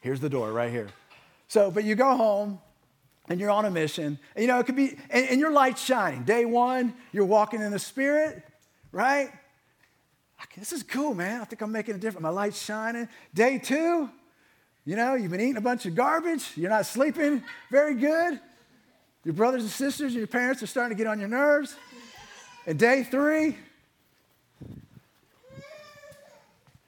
Here's 0.01 0.19
the 0.19 0.29
door 0.29 0.51
right 0.51 0.71
here. 0.71 0.87
So, 1.47 1.71
but 1.71 1.83
you 1.83 1.95
go 1.95 2.15
home 2.15 2.59
and 3.27 3.39
you're 3.39 3.49
on 3.49 3.65
a 3.65 3.71
mission. 3.71 4.19
And, 4.35 4.41
you 4.41 4.47
know, 4.47 4.59
it 4.59 4.65
could 4.65 4.75
be, 4.75 4.97
and, 5.09 5.29
and 5.29 5.39
your 5.39 5.51
light's 5.51 5.83
shining. 5.83 6.23
Day 6.23 6.45
one, 6.45 6.93
you're 7.11 7.25
walking 7.25 7.61
in 7.61 7.71
the 7.71 7.79
Spirit, 7.79 8.43
right? 8.91 9.29
This 10.57 10.71
is 10.71 10.83
cool, 10.83 11.13
man. 11.13 11.41
I 11.41 11.43
think 11.45 11.61
I'm 11.61 11.71
making 11.71 11.95
a 11.95 11.97
difference. 11.97 12.23
My 12.23 12.29
light's 12.29 12.61
shining. 12.61 13.09
Day 13.33 13.59
two, 13.59 14.09
you 14.85 14.95
know, 14.95 15.15
you've 15.15 15.31
been 15.31 15.41
eating 15.41 15.57
a 15.57 15.61
bunch 15.61 15.85
of 15.85 15.95
garbage. 15.95 16.51
You're 16.55 16.69
not 16.69 16.85
sleeping 16.85 17.43
very 17.71 17.95
good. 17.95 18.39
Your 19.25 19.33
brothers 19.33 19.63
and 19.63 19.71
sisters 19.71 20.11
and 20.11 20.19
your 20.19 20.27
parents 20.27 20.61
are 20.61 20.67
starting 20.67 20.95
to 20.95 21.03
get 21.03 21.09
on 21.09 21.19
your 21.19 21.27
nerves. 21.27 21.75
And 22.67 22.77
day 22.77 23.03
three, 23.03 23.57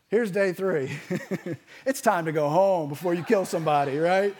here's 0.09 0.29
day 0.29 0.53
three. 0.53 0.91
it's 1.85 1.99
time 1.99 2.25
to 2.25 2.31
go 2.31 2.47
home 2.47 2.89
before 2.89 3.15
you 3.15 3.23
kill 3.23 3.43
somebody, 3.43 3.97
right? 3.97 4.35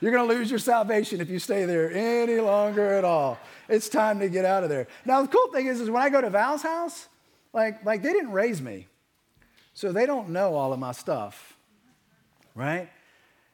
You're 0.00 0.12
going 0.12 0.28
to 0.28 0.34
lose 0.34 0.48
your 0.48 0.60
salvation 0.60 1.20
if 1.20 1.28
you 1.28 1.40
stay 1.40 1.64
there 1.64 1.92
any 1.92 2.36
longer 2.36 2.94
at 2.94 3.04
all. 3.04 3.36
It's 3.68 3.88
time 3.88 4.20
to 4.20 4.28
get 4.28 4.44
out 4.44 4.62
of 4.62 4.70
there. 4.70 4.86
Now, 5.04 5.20
the 5.22 5.28
cool 5.28 5.52
thing 5.52 5.66
is, 5.66 5.80
is 5.80 5.90
when 5.90 6.02
I 6.02 6.08
go 6.08 6.20
to 6.20 6.30
Val's 6.30 6.62
house, 6.62 7.08
like, 7.52 7.84
like 7.84 8.00
they 8.00 8.12
didn't 8.12 8.30
raise 8.30 8.62
me. 8.62 8.86
So 9.74 9.90
they 9.90 10.06
don't 10.06 10.28
know 10.30 10.54
all 10.54 10.72
of 10.72 10.78
my 10.78 10.92
stuff, 10.92 11.56
right? 12.54 12.88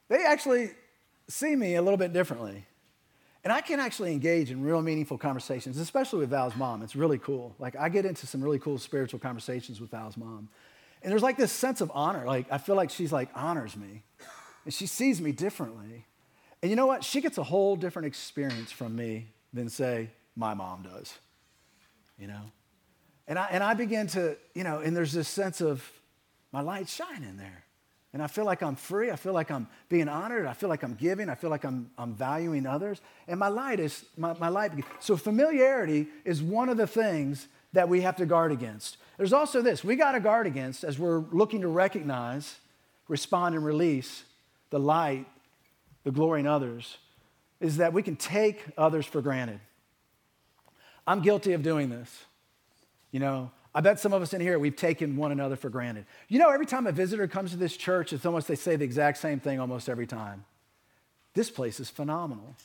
They 0.07 0.23
actually 0.23 0.71
see 1.27 1.55
me 1.55 1.75
a 1.75 1.81
little 1.81 1.97
bit 1.97 2.13
differently. 2.13 2.65
And 3.47 3.53
I 3.53 3.61
can 3.61 3.79
actually 3.79 4.11
engage 4.11 4.51
in 4.51 4.61
real 4.61 4.81
meaningful 4.81 5.17
conversations, 5.17 5.77
especially 5.77 6.19
with 6.19 6.31
Val's 6.31 6.57
mom. 6.57 6.83
It's 6.83 6.97
really 6.97 7.17
cool. 7.17 7.55
Like, 7.59 7.77
I 7.77 7.87
get 7.87 8.05
into 8.05 8.27
some 8.27 8.43
really 8.43 8.59
cool 8.59 8.77
spiritual 8.77 9.21
conversations 9.21 9.79
with 9.79 9.89
Val's 9.89 10.17
mom. 10.17 10.49
And 11.01 11.09
there's 11.09 11.23
like 11.23 11.37
this 11.37 11.53
sense 11.53 11.79
of 11.79 11.89
honor. 11.95 12.25
Like, 12.25 12.47
I 12.51 12.57
feel 12.57 12.75
like 12.75 12.89
she's 12.89 13.13
like 13.13 13.29
honors 13.33 13.77
me. 13.77 14.03
And 14.65 14.73
she 14.73 14.85
sees 14.85 15.21
me 15.21 15.31
differently. 15.31 16.03
And 16.61 16.69
you 16.69 16.75
know 16.75 16.87
what? 16.87 17.05
She 17.05 17.21
gets 17.21 17.37
a 17.37 17.43
whole 17.43 17.77
different 17.77 18.07
experience 18.07 18.69
from 18.69 18.97
me 18.97 19.27
than, 19.53 19.69
say, 19.69 20.09
my 20.35 20.53
mom 20.53 20.81
does. 20.81 21.17
You 22.19 22.27
know? 22.27 22.51
And 23.29 23.39
I, 23.39 23.47
and 23.49 23.63
I 23.63 23.75
begin 23.75 24.07
to, 24.07 24.35
you 24.55 24.65
know, 24.65 24.81
and 24.81 24.93
there's 24.93 25.13
this 25.13 25.29
sense 25.29 25.61
of 25.61 25.89
my 26.51 26.59
light 26.59 26.89
shining 26.89 27.37
there. 27.37 27.63
And 28.13 28.23
I 28.23 28.27
feel 28.27 28.45
like 28.45 28.63
I'm 28.63 28.75
free. 28.75 29.11
I 29.11 29.15
feel 29.15 29.33
like 29.33 29.51
I'm 29.51 29.67
being 29.89 30.07
honored. 30.07 30.45
I 30.45 30.53
feel 30.53 30.69
like 30.69 30.83
I'm 30.83 30.95
giving. 30.95 31.29
I 31.29 31.35
feel 31.35 31.49
like 31.49 31.65
I'm, 31.65 31.91
I'm 31.97 32.15
valuing 32.15 32.65
others. 32.65 33.01
And 33.27 33.39
my 33.39 33.49
light 33.49 33.79
is, 33.79 34.05
my, 34.17 34.33
my 34.33 34.47
light. 34.47 34.71
So 34.99 35.17
familiarity 35.17 36.07
is 36.23 36.41
one 36.41 36.69
of 36.69 36.77
the 36.77 36.87
things 36.87 37.47
that 37.73 37.89
we 37.89 38.01
have 38.01 38.15
to 38.15 38.25
guard 38.25 38.51
against. 38.51 38.97
There's 39.17 39.33
also 39.33 39.61
this 39.61 39.83
we 39.83 39.95
got 39.95 40.13
to 40.13 40.19
guard 40.19 40.47
against 40.47 40.83
as 40.83 40.97
we're 40.97 41.19
looking 41.31 41.61
to 41.61 41.67
recognize, 41.67 42.55
respond, 43.07 43.55
and 43.55 43.65
release 43.65 44.23
the 44.69 44.79
light, 44.79 45.25
the 46.03 46.11
glory 46.11 46.39
in 46.39 46.47
others, 46.47 46.97
is 47.59 47.77
that 47.77 47.93
we 47.93 48.03
can 48.03 48.15
take 48.15 48.63
others 48.77 49.05
for 49.05 49.21
granted. 49.21 49.59
I'm 51.05 51.21
guilty 51.21 51.53
of 51.53 51.63
doing 51.63 51.89
this. 51.89 52.25
You 53.11 53.19
know, 53.19 53.51
I 53.77 53.79
bet 53.79 53.99
some 53.99 54.11
of 54.11 54.23
us 54.23 54.33
in 54.33 54.41
here, 54.41 54.57
we've 54.57 54.75
taken 54.75 55.15
one 55.15 55.31
another 55.31 55.55
for 55.55 55.69
granted. 55.69 56.07
You 56.29 56.39
know, 56.39 56.49
every 56.49 56.65
time 56.65 56.87
a 56.87 56.91
visitor 56.91 57.27
comes 57.27 57.51
to 57.51 57.57
this 57.57 57.77
church, 57.77 58.11
it's 58.11 58.25
almost 58.25 58.47
they 58.47 58.55
say 58.55 58.75
the 58.75 58.83
exact 58.83 59.19
same 59.19 59.39
thing 59.39 59.59
almost 59.59 59.87
every 59.87 60.07
time. 60.07 60.45
This 61.35 61.51
place 61.51 61.79
is 61.79 61.87
phenomenal. 61.87 62.55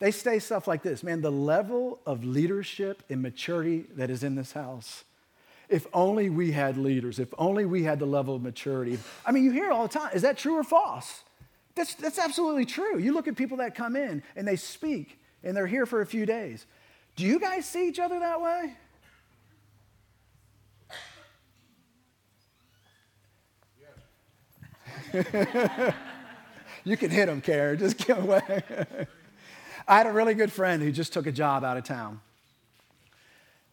They 0.00 0.10
say 0.10 0.40
stuff 0.40 0.66
like 0.66 0.82
this 0.82 1.04
man, 1.04 1.20
the 1.20 1.30
level 1.30 2.00
of 2.06 2.24
leadership 2.24 3.04
and 3.08 3.22
maturity 3.22 3.84
that 3.94 4.10
is 4.10 4.24
in 4.24 4.34
this 4.34 4.50
house. 4.50 5.04
If 5.68 5.86
only 5.94 6.28
we 6.28 6.50
had 6.50 6.76
leaders, 6.76 7.20
if 7.20 7.32
only 7.38 7.64
we 7.64 7.84
had 7.84 8.00
the 8.00 8.06
level 8.06 8.34
of 8.34 8.42
maturity. 8.42 8.98
I 9.24 9.30
mean, 9.30 9.44
you 9.44 9.52
hear 9.52 9.66
it 9.66 9.70
all 9.70 9.86
the 9.86 9.96
time. 9.96 10.10
Is 10.12 10.22
that 10.22 10.38
true 10.38 10.56
or 10.56 10.64
false? 10.64 11.22
That's, 11.76 11.94
that's 11.94 12.18
absolutely 12.18 12.66
true. 12.66 12.98
You 12.98 13.14
look 13.14 13.28
at 13.28 13.36
people 13.36 13.58
that 13.58 13.76
come 13.76 13.94
in 13.94 14.24
and 14.34 14.48
they 14.48 14.56
speak 14.56 15.20
and 15.44 15.56
they're 15.56 15.68
here 15.68 15.86
for 15.86 16.00
a 16.00 16.06
few 16.06 16.26
days. 16.26 16.66
Do 17.14 17.24
you 17.24 17.38
guys 17.38 17.64
see 17.64 17.86
each 17.86 18.00
other 18.00 18.18
that 18.18 18.40
way? 18.40 18.74
you 26.84 26.96
can 26.96 27.10
hit 27.10 27.26
them, 27.26 27.40
Karen. 27.40 27.78
Just 27.78 27.98
give 27.98 28.18
away. 28.18 28.62
I 29.88 29.98
had 29.98 30.06
a 30.06 30.12
really 30.12 30.34
good 30.34 30.52
friend 30.52 30.82
who 30.82 30.92
just 30.92 31.12
took 31.12 31.26
a 31.26 31.32
job 31.32 31.64
out 31.64 31.76
of 31.76 31.84
town. 31.84 32.20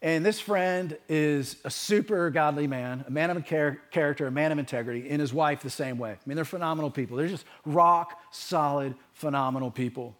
And 0.02 0.24
this 0.24 0.40
friend 0.40 0.96
is 1.08 1.56
a 1.64 1.70
super 1.70 2.30
godly 2.30 2.66
man, 2.66 3.04
a 3.06 3.10
man 3.10 3.30
of 3.30 3.44
char- 3.44 3.80
character, 3.90 4.26
a 4.26 4.30
man 4.30 4.50
of 4.50 4.58
integrity, 4.58 5.10
and 5.10 5.20
his 5.20 5.32
wife 5.32 5.62
the 5.62 5.70
same 5.70 5.98
way. 5.98 6.12
I 6.12 6.18
mean, 6.24 6.36
they're 6.36 6.44
phenomenal 6.44 6.90
people. 6.90 7.18
They're 7.18 7.28
just 7.28 7.44
rock 7.66 8.18
solid, 8.30 8.94
phenomenal 9.12 9.70
people. 9.70 10.16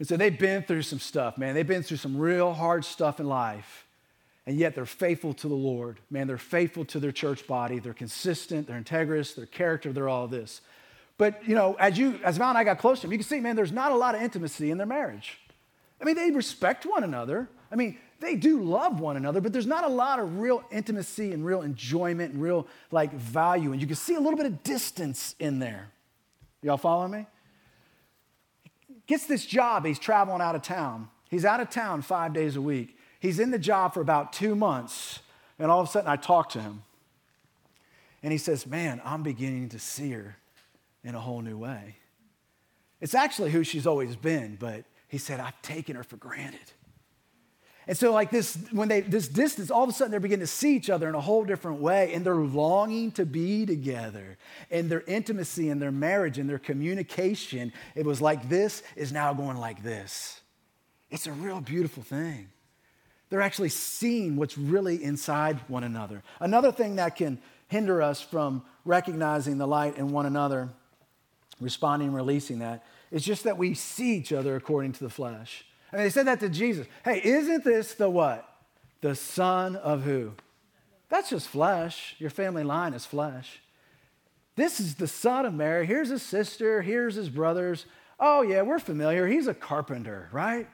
And 0.00 0.08
so 0.08 0.16
they've 0.16 0.36
been 0.36 0.62
through 0.62 0.82
some 0.82 0.98
stuff, 0.98 1.36
man. 1.36 1.54
They've 1.54 1.66
been 1.66 1.82
through 1.82 1.98
some 1.98 2.16
real 2.16 2.54
hard 2.54 2.86
stuff 2.86 3.20
in 3.20 3.26
life 3.28 3.86
and 4.50 4.58
yet 4.58 4.74
they're 4.74 4.84
faithful 4.84 5.32
to 5.32 5.46
the 5.46 5.54
Lord. 5.54 6.00
Man, 6.10 6.26
they're 6.26 6.36
faithful 6.36 6.84
to 6.86 6.98
their 6.98 7.12
church 7.12 7.46
body. 7.46 7.78
They're 7.78 7.94
consistent, 7.94 8.66
they're 8.66 8.80
integrous, 8.80 9.36
their 9.36 9.46
character, 9.46 9.92
they're 9.92 10.08
all 10.08 10.26
this. 10.26 10.60
But, 11.18 11.46
you 11.46 11.54
know, 11.54 11.76
as 11.78 11.96
you, 11.96 12.18
as 12.24 12.36
Val 12.36 12.48
and 12.48 12.58
I 12.58 12.64
got 12.64 12.78
close 12.78 12.98
to 12.98 13.06
them, 13.06 13.12
you 13.12 13.18
can 13.18 13.28
see, 13.28 13.38
man, 13.38 13.54
there's 13.54 13.70
not 13.70 13.92
a 13.92 13.94
lot 13.94 14.16
of 14.16 14.22
intimacy 14.22 14.72
in 14.72 14.76
their 14.76 14.88
marriage. 14.88 15.38
I 16.00 16.04
mean, 16.04 16.16
they 16.16 16.32
respect 16.32 16.84
one 16.84 17.04
another. 17.04 17.48
I 17.70 17.76
mean, 17.76 17.96
they 18.18 18.34
do 18.34 18.60
love 18.60 18.98
one 18.98 19.16
another, 19.16 19.40
but 19.40 19.52
there's 19.52 19.68
not 19.68 19.84
a 19.84 19.88
lot 19.88 20.18
of 20.18 20.40
real 20.40 20.64
intimacy 20.72 21.30
and 21.30 21.46
real 21.46 21.62
enjoyment 21.62 22.32
and 22.32 22.42
real, 22.42 22.66
like, 22.90 23.12
value. 23.14 23.70
And 23.70 23.80
you 23.80 23.86
can 23.86 23.94
see 23.94 24.16
a 24.16 24.20
little 24.20 24.36
bit 24.36 24.46
of 24.46 24.64
distance 24.64 25.36
in 25.38 25.60
there. 25.60 25.92
Y'all 26.60 26.76
following 26.76 27.12
me? 27.12 27.26
Gets 29.06 29.28
this 29.28 29.46
job, 29.46 29.86
he's 29.86 30.00
traveling 30.00 30.40
out 30.40 30.56
of 30.56 30.62
town. 30.62 31.08
He's 31.30 31.44
out 31.44 31.60
of 31.60 31.70
town 31.70 32.02
five 32.02 32.32
days 32.32 32.56
a 32.56 32.60
week. 32.60 32.96
He's 33.20 33.38
in 33.38 33.50
the 33.50 33.58
job 33.58 33.94
for 33.94 34.00
about 34.00 34.32
two 34.32 34.54
months, 34.56 35.20
and 35.58 35.70
all 35.70 35.80
of 35.80 35.88
a 35.88 35.90
sudden 35.90 36.10
I 36.10 36.16
talk 36.16 36.48
to 36.50 36.60
him. 36.60 36.82
And 38.22 38.32
he 38.32 38.38
says, 38.38 38.66
Man, 38.66 39.00
I'm 39.04 39.22
beginning 39.22 39.68
to 39.70 39.78
see 39.78 40.10
her 40.12 40.36
in 41.04 41.14
a 41.14 41.20
whole 41.20 41.42
new 41.42 41.56
way. 41.56 41.96
It's 43.00 43.14
actually 43.14 43.50
who 43.50 43.62
she's 43.62 43.86
always 43.86 44.16
been, 44.16 44.56
but 44.58 44.84
he 45.08 45.18
said, 45.18 45.40
I've 45.40 45.60
taken 45.62 45.96
her 45.96 46.02
for 46.02 46.16
granted. 46.16 46.72
And 47.86 47.96
so, 47.96 48.12
like 48.12 48.30
this, 48.30 48.56
when 48.70 48.88
they 48.88 49.00
this 49.00 49.26
distance, 49.26 49.70
all 49.70 49.82
of 49.82 49.88
a 49.88 49.92
sudden 49.92 50.10
they're 50.10 50.20
beginning 50.20 50.46
to 50.46 50.52
see 50.52 50.76
each 50.76 50.90
other 50.90 51.08
in 51.08 51.14
a 51.14 51.20
whole 51.20 51.44
different 51.44 51.80
way, 51.80 52.12
and 52.14 52.24
they're 52.24 52.34
longing 52.34 53.10
to 53.12 53.26
be 53.26 53.66
together. 53.66 54.38
And 54.70 54.88
their 54.88 55.00
intimacy 55.02 55.70
and 55.70 55.80
their 55.80 55.90
marriage 55.90 56.38
and 56.38 56.48
their 56.48 56.58
communication, 56.58 57.72
it 57.94 58.06
was 58.06 58.20
like 58.20 58.48
this 58.48 58.82
is 58.96 59.12
now 59.12 59.32
going 59.32 59.56
like 59.56 59.82
this. 59.82 60.40
It's 61.10 61.26
a 61.26 61.32
real 61.32 61.60
beautiful 61.60 62.02
thing. 62.02 62.48
They're 63.30 63.40
actually 63.40 63.68
seeing 63.68 64.36
what's 64.36 64.58
really 64.58 65.02
inside 65.02 65.58
one 65.68 65.84
another. 65.84 66.22
Another 66.40 66.72
thing 66.72 66.96
that 66.96 67.16
can 67.16 67.38
hinder 67.68 68.02
us 68.02 68.20
from 68.20 68.62
recognizing 68.84 69.56
the 69.56 69.66
light 69.66 69.96
in 69.96 70.10
one 70.10 70.26
another, 70.26 70.68
responding 71.60 72.08
and 72.08 72.16
releasing 72.16 72.58
that, 72.58 72.84
is 73.12 73.24
just 73.24 73.44
that 73.44 73.56
we 73.56 73.74
see 73.74 74.16
each 74.16 74.32
other 74.32 74.56
according 74.56 74.92
to 74.92 75.04
the 75.04 75.10
flesh. 75.10 75.64
And 75.92 76.00
they 76.02 76.10
said 76.10 76.26
that 76.26 76.40
to 76.40 76.48
Jesus. 76.48 76.86
Hey, 77.04 77.20
isn't 77.22 77.64
this 77.64 77.94
the 77.94 78.10
what? 78.10 78.46
The 79.00 79.14
son 79.14 79.76
of 79.76 80.02
who? 80.02 80.32
That's 81.08 81.30
just 81.30 81.48
flesh. 81.48 82.16
Your 82.18 82.30
family 82.30 82.64
line 82.64 82.94
is 82.94 83.06
flesh. 83.06 83.60
This 84.56 84.80
is 84.80 84.96
the 84.96 85.08
son 85.08 85.46
of 85.46 85.54
Mary. 85.54 85.86
Here's 85.86 86.08
his 86.08 86.22
sister. 86.22 86.82
Here's 86.82 87.14
his 87.14 87.28
brothers. 87.28 87.86
Oh, 88.18 88.42
yeah, 88.42 88.62
we're 88.62 88.78
familiar. 88.78 89.26
He's 89.26 89.46
a 89.46 89.54
carpenter, 89.54 90.28
right? 90.32 90.68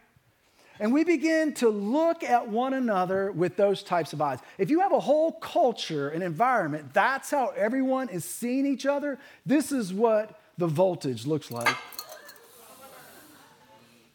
And 0.78 0.92
we 0.92 1.04
begin 1.04 1.54
to 1.54 1.68
look 1.68 2.22
at 2.22 2.48
one 2.48 2.74
another 2.74 3.32
with 3.32 3.56
those 3.56 3.82
types 3.82 4.12
of 4.12 4.20
eyes. 4.20 4.38
If 4.58 4.68
you 4.70 4.80
have 4.80 4.92
a 4.92 5.00
whole 5.00 5.32
culture 5.32 6.10
and 6.10 6.22
environment, 6.22 6.92
that's 6.92 7.30
how 7.30 7.48
everyone 7.56 8.08
is 8.10 8.24
seeing 8.24 8.66
each 8.66 8.84
other. 8.84 9.18
This 9.44 9.72
is 9.72 9.92
what 9.92 10.38
the 10.58 10.66
voltage 10.66 11.26
looks 11.26 11.50
like. 11.50 11.74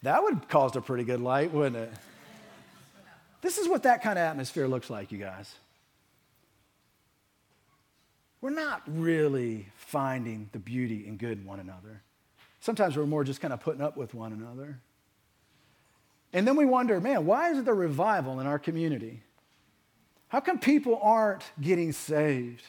That 0.03 0.23
would 0.23 0.49
cause 0.49 0.75
a 0.75 0.81
pretty 0.81 1.03
good 1.03 1.21
light, 1.21 1.51
wouldn't 1.51 1.75
it? 1.75 1.91
This 3.41 3.57
is 3.57 3.67
what 3.67 3.83
that 3.83 4.03
kind 4.03 4.17
of 4.17 4.23
atmosphere 4.23 4.67
looks 4.67 4.89
like, 4.89 5.11
you 5.11 5.17
guys. 5.17 5.53
We're 8.39 8.49
not 8.49 8.81
really 8.87 9.67
finding 9.75 10.49
the 10.51 10.59
beauty 10.59 11.07
and 11.07 11.19
good 11.19 11.39
in 11.39 11.45
one 11.45 11.59
another. 11.59 12.01
Sometimes 12.59 12.97
we're 12.97 13.05
more 13.05 13.23
just 13.23 13.41
kind 13.41 13.53
of 13.53 13.59
putting 13.59 13.81
up 13.81 13.97
with 13.97 14.13
one 14.13 14.33
another. 14.33 14.79
And 16.33 16.47
then 16.47 16.55
we 16.55 16.65
wonder, 16.65 16.99
man, 17.01 17.25
why 17.25 17.51
isn't 17.51 17.65
there 17.65 17.75
revival 17.75 18.39
in 18.39 18.47
our 18.47 18.59
community? 18.59 19.21
How 20.29 20.39
come 20.39 20.59
people 20.59 20.97
aren't 21.01 21.43
getting 21.59 21.91
saved? 21.91 22.63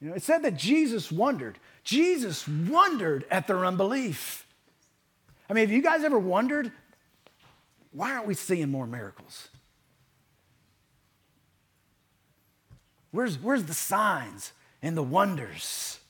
You 0.00 0.08
know, 0.08 0.14
it 0.14 0.22
said 0.22 0.42
that 0.42 0.56
Jesus 0.56 1.12
wondered. 1.12 1.58
Jesus 1.84 2.48
wondered 2.48 3.24
at 3.30 3.46
their 3.46 3.64
unbelief. 3.64 4.44
I 5.48 5.52
mean, 5.52 5.66
have 5.66 5.72
you 5.72 5.82
guys 5.82 6.02
ever 6.02 6.18
wondered 6.18 6.72
why 7.92 8.12
aren't 8.12 8.26
we 8.26 8.34
seeing 8.34 8.70
more 8.70 8.86
miracles? 8.86 9.48
Where's, 13.10 13.36
where's 13.38 13.64
the 13.64 13.74
signs 13.74 14.52
and 14.80 14.96
the 14.96 15.02
wonders? 15.02 16.00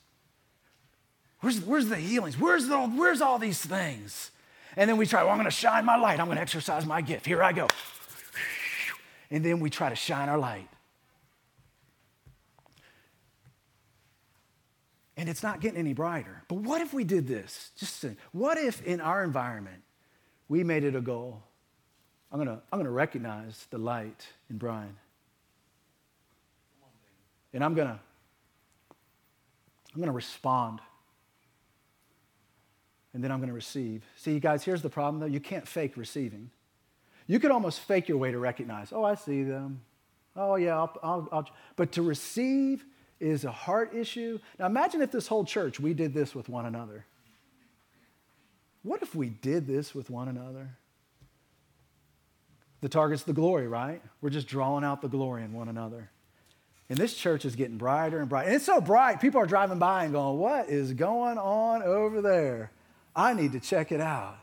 Where's, 1.41 1.61
where's 1.61 1.89
the 1.89 1.97
healings? 1.97 2.39
Where's, 2.39 2.69
the, 2.69 2.79
where's 2.79 3.21
all 3.21 3.39
these 3.39 3.61
things? 3.61 4.31
And 4.77 4.89
then 4.89 4.97
we 4.97 5.07
try, 5.07 5.23
well, 5.23 5.33
I'm 5.33 5.39
going 5.39 5.45
to 5.45 5.51
shine 5.51 5.85
my 5.85 5.97
light. 5.97 6.19
I'm 6.19 6.27
going 6.27 6.37
to 6.37 6.43
exercise 6.43 6.87
my 6.87 7.01
gift. 7.01 7.27
Here 7.27 7.43
I 7.43 7.53
go. 7.53 7.69
And 9.31 9.45
then 9.45 9.61
we 9.61 9.71
try 9.71 9.89
to 9.89 9.97
shine 9.97 10.29
our 10.29 10.39
light. 10.39 10.69
And 15.17 15.29
it's 15.29 15.43
not 15.43 15.61
getting 15.61 15.79
any 15.79 15.93
brighter. 15.93 16.43
But 16.49 16.57
what 16.57 16.81
if 16.81 16.93
we 16.93 17.05
did 17.05 17.27
this? 17.27 17.71
Just 17.77 18.05
what 18.33 18.59
if 18.59 18.83
in 18.83 19.01
our 19.01 19.23
environment 19.23 19.83
we 20.49 20.65
made 20.65 20.85
it 20.85 20.97
a 20.97 21.01
goal? 21.01 21.43
I'm 22.31 22.43
going 22.43 22.49
to 22.49 22.63
I'm 22.73 22.79
going 22.79 22.87
to 22.87 22.91
recognize 22.91 23.67
the 23.71 23.79
light 23.79 24.27
in 24.49 24.57
Brian. 24.57 24.97
And 27.53 27.63
I'm 27.63 27.75
going 27.75 27.89
to 27.89 28.01
I'm 29.95 30.01
going 30.01 30.07
to 30.07 30.13
respond 30.13 30.81
and 33.15 33.23
then 33.23 33.31
I'm 33.31 33.39
going 33.39 33.49
to 33.49 33.55
receive. 33.55 34.05
See, 34.17 34.33
you 34.33 34.41
guys, 34.41 34.65
here's 34.65 34.83
the 34.83 34.91
problem 34.91 35.21
though 35.21 35.27
you 35.27 35.41
can't 35.41 35.67
fake 35.67 35.97
receiving. 35.97 36.51
You 37.27 37.39
could 37.39 37.51
almost 37.51 37.81
fake 37.81 38.09
your 38.09 38.19
way 38.19 38.33
to 38.33 38.39
recognize, 38.39 38.93
oh, 38.93 39.05
I 39.05 39.15
see 39.15 39.43
them. 39.43 39.83
Oh, 40.35 40.57
yeah, 40.57 40.77
I'll, 40.77 40.99
I'll, 41.03 41.29
I'll. 41.31 41.49
But 41.77 41.93
to 41.93 42.03
receive 42.03 42.85
is 43.21 43.45
a 43.45 43.53
heart 43.53 43.95
issue. 43.95 44.39
Now 44.59 44.67
imagine 44.67 45.03
if 45.03 45.13
this 45.13 45.29
whole 45.29 45.45
church, 45.45 45.79
we 45.79 45.95
did 45.95 46.15
this 46.15 46.35
with 46.35 46.49
one 46.49 46.67
another. 46.67 47.07
What 48.83 49.03
if 49.03 49.15
we 49.15 49.29
did 49.29 49.67
this 49.67 49.95
with 49.95 50.11
one 50.11 50.29
another? 50.29 50.77
The 52.81 52.89
target's 52.89 53.23
the 53.23 53.33
glory, 53.33 53.69
right? 53.69 54.03
We're 54.21 54.31
just 54.31 54.49
drawing 54.49 54.85
out 54.85 55.03
the 55.03 55.09
glory 55.09 55.45
in 55.45 55.53
one 55.53 55.69
another. 55.69 56.11
And 56.89 56.99
this 56.99 57.15
church 57.15 57.45
is 57.45 57.55
getting 57.55 57.79
brighter 57.79 58.19
and 58.19 58.29
brighter. 58.29 58.49
And 58.49 58.57
it's 58.57 58.67
so 58.67 58.81
bright, 58.81 59.21
people 59.21 59.41
are 59.41 59.47
driving 59.47 59.79
by 59.79 60.05
and 60.05 60.13
going, 60.13 60.39
What 60.39 60.69
is 60.69 60.93
going 60.93 61.39
on 61.39 61.83
over 61.83 62.21
there? 62.21 62.73
I 63.15 63.35
need 63.35 63.53
to 63.53 63.61
check 63.61 63.93
it 63.93 64.01
out. 64.01 64.39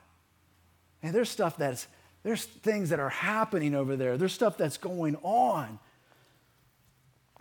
And 1.02 1.14
there's 1.14 1.30
stuff 1.30 1.58
that's, 1.58 1.88
there's 2.24 2.46
things 2.46 2.90
that 2.90 3.00
are 3.00 3.10
happening 3.10 3.74
over 3.74 3.96
there. 3.96 4.18
There's 4.18 4.34
stuff 4.34 4.58
that's 4.58 4.78
going 4.78 5.16
on. 5.24 5.80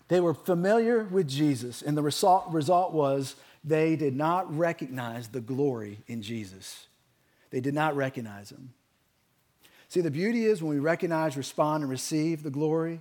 They 0.09 0.21
were 0.21 0.35
familiar 0.35 1.05
with 1.05 1.29
Jesus, 1.29 1.83
and 1.83 1.97
the 1.97 2.03
result, 2.03 2.49
result 2.51 2.93
was 2.93 3.37
they 3.63 3.95
did 3.95 4.17
not 4.17 4.57
recognize 4.57 5.29
the 5.29 5.41
glory 5.41 5.99
in 6.07 6.23
Jesus. 6.23 6.87
They 7.51 7.61
did 7.61 7.75
not 7.75 7.95
recognize 7.95 8.51
him. 8.51 8.73
See, 9.89 10.01
the 10.01 10.11
beauty 10.11 10.45
is 10.45 10.63
when 10.63 10.71
we 10.71 10.79
recognize, 10.79 11.37
respond, 11.37 11.83
and 11.83 11.91
receive 11.91 12.43
the 12.43 12.51
glory, 12.51 13.01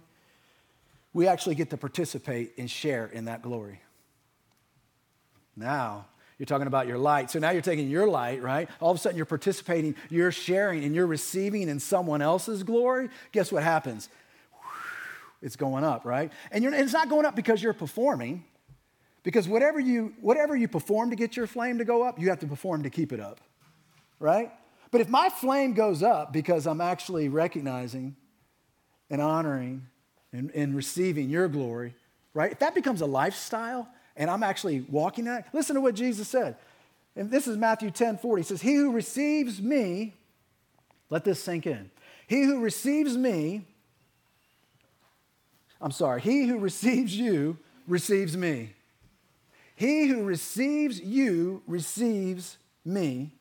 we 1.14 1.28
actually 1.28 1.56
get 1.56 1.70
to 1.70 1.78
participate 1.78 2.54
and 2.58 2.70
share 2.70 3.08
in 3.08 3.26
that 3.26 3.42
glory. 3.42 3.82
Now, 5.56 6.06
you're 6.38 6.46
talking 6.46 6.68
about 6.68 6.88
your 6.88 6.98
light. 6.98 7.32
So 7.32 7.40
now 7.40 7.50
you're 7.50 7.62
taking 7.62 7.90
your 7.90 8.08
light, 8.08 8.42
right? 8.44 8.70
All 8.80 8.92
of 8.92 8.98
a 8.98 9.00
sudden 9.00 9.18
you're 9.18 9.26
participating, 9.26 9.96
you're 10.10 10.32
sharing, 10.32 10.84
and 10.84 10.94
you're 10.94 11.08
receiving 11.08 11.68
in 11.68 11.80
someone 11.80 12.22
else's 12.22 12.64
glory. 12.64 13.10
Guess 13.32 13.52
what 13.52 13.64
happens? 13.64 14.10
It's 15.42 15.56
going 15.56 15.84
up, 15.84 16.06
right? 16.06 16.32
And, 16.52 16.64
and 16.66 16.76
it's 16.76 16.94
not 16.94 17.10
going 17.10 17.26
up 17.26 17.36
because 17.36 17.62
you're 17.62 17.74
performing, 17.74 18.44
because 19.24 19.48
whatever 19.48 19.80
you, 19.80 20.14
whatever 20.22 20.56
you 20.56 20.68
perform 20.68 21.10
to 21.10 21.16
get 21.16 21.36
your 21.36 21.48
flame 21.48 21.80
to 21.80 21.86
go 21.86 22.04
up, 22.04 22.20
you 22.20 22.30
have 22.30 22.40
to 22.40 22.48
perform 22.48 22.84
to 22.84 22.90
keep 22.90 23.12
it 23.12 23.20
up, 23.20 23.40
right? 24.20 24.52
But 24.92 25.02
if 25.02 25.10
my 25.10 25.30
flame 25.30 25.74
goes 25.74 26.02
up 26.02 26.32
because 26.32 26.66
I'm 26.66 26.82
actually 26.82 27.30
recognizing 27.30 28.16
and 29.10 29.22
honoring 29.22 29.88
and, 30.32 30.52
and 30.52 30.76
receiving 30.76 31.30
your 31.30 31.48
glory, 31.48 31.96
right? 32.34 32.52
If 32.52 32.60
that 32.60 32.76
becomes 32.76 33.02
a 33.02 33.06
lifestyle, 33.06 33.88
and 34.18 34.30
I'm 34.30 34.44
actually 34.44 34.82
walking 34.90 35.26
that. 35.26 35.48
Listen 35.54 35.76
to 35.76 35.82
what 35.82 35.96
Jesus 35.96 36.28
said. 36.28 36.58
And 37.16 37.32
this 37.32 37.48
is 37.48 37.56
Matthew 37.56 37.92
10 37.92 38.18
40. 38.18 38.42
He 38.42 38.46
says, 38.46 38.62
He 38.62 38.76
who 38.76 38.92
receives 38.92 39.62
me, 39.62 40.14
let 41.10 41.24
this 41.24 41.42
sink 41.42 41.66
in. 41.66 41.90
He 42.28 42.44
who 42.44 42.60
receives 42.60 43.16
me, 43.16 43.64
I'm 45.80 45.92
sorry, 45.92 46.20
he 46.22 46.46
who 46.48 46.58
receives 46.58 47.16
you 47.16 47.58
receives 47.88 48.36
me. 48.36 48.74
He 49.76 50.08
who 50.08 50.24
receives 50.24 51.00
you 51.00 51.62
receives 51.68 52.58
me. 52.84 53.32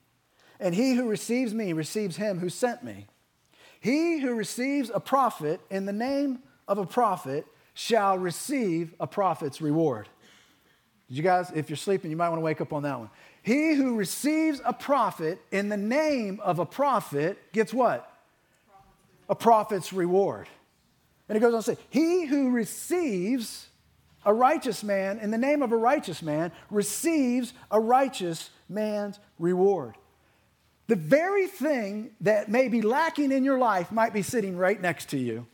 And 0.60 0.74
he 0.74 0.94
who 0.94 1.08
receives 1.08 1.52
me 1.52 1.72
receives 1.72 2.16
him 2.16 2.38
who 2.38 2.48
sent 2.48 2.84
me. 2.84 3.06
He 3.80 4.20
who 4.20 4.34
receives 4.34 4.90
a 4.92 5.00
prophet 5.00 5.60
in 5.70 5.86
the 5.86 5.92
name 5.92 6.40
of 6.68 6.78
a 6.78 6.86
prophet 6.86 7.46
shall 7.74 8.18
receive 8.18 8.94
a 9.00 9.06
prophet's 9.06 9.60
reward. 9.60 10.08
Did 11.08 11.18
you 11.18 11.22
guys, 11.22 11.52
if 11.54 11.70
you're 11.70 11.76
sleeping, 11.76 12.10
you 12.10 12.16
might 12.16 12.28
want 12.28 12.40
to 12.40 12.44
wake 12.44 12.60
up 12.60 12.72
on 12.72 12.82
that 12.82 12.98
one. 12.98 13.10
He 13.42 13.74
who 13.74 13.96
receives 13.96 14.60
a 14.64 14.72
prophet 14.72 15.40
in 15.52 15.68
the 15.68 15.76
name 15.76 16.40
of 16.42 16.58
a 16.58 16.66
prophet 16.66 17.52
gets 17.52 17.72
what? 17.72 18.12
A 19.28 19.34
prophet's 19.34 19.92
reward. 19.92 20.48
And 21.28 21.36
it 21.36 21.40
goes 21.40 21.54
on 21.54 21.62
to 21.62 21.74
say, 21.74 21.82
He 21.90 22.26
who 22.26 22.50
receives 22.50 23.68
a 24.24 24.34
righteous 24.34 24.82
man 24.82 25.20
in 25.20 25.30
the 25.30 25.38
name 25.38 25.62
of 25.62 25.70
a 25.70 25.76
righteous 25.76 26.22
man 26.22 26.50
receives 26.70 27.52
a 27.70 27.78
righteous 27.78 28.50
man's 28.68 29.20
reward. 29.38 29.94
The 30.88 30.96
very 30.96 31.46
thing 31.46 32.10
that 32.22 32.48
may 32.48 32.66
be 32.68 32.82
lacking 32.82 33.30
in 33.30 33.44
your 33.44 33.58
life 33.58 33.92
might 33.92 34.12
be 34.12 34.22
sitting 34.22 34.56
right 34.56 34.80
next 34.80 35.10
to 35.10 35.18
you. 35.18 35.46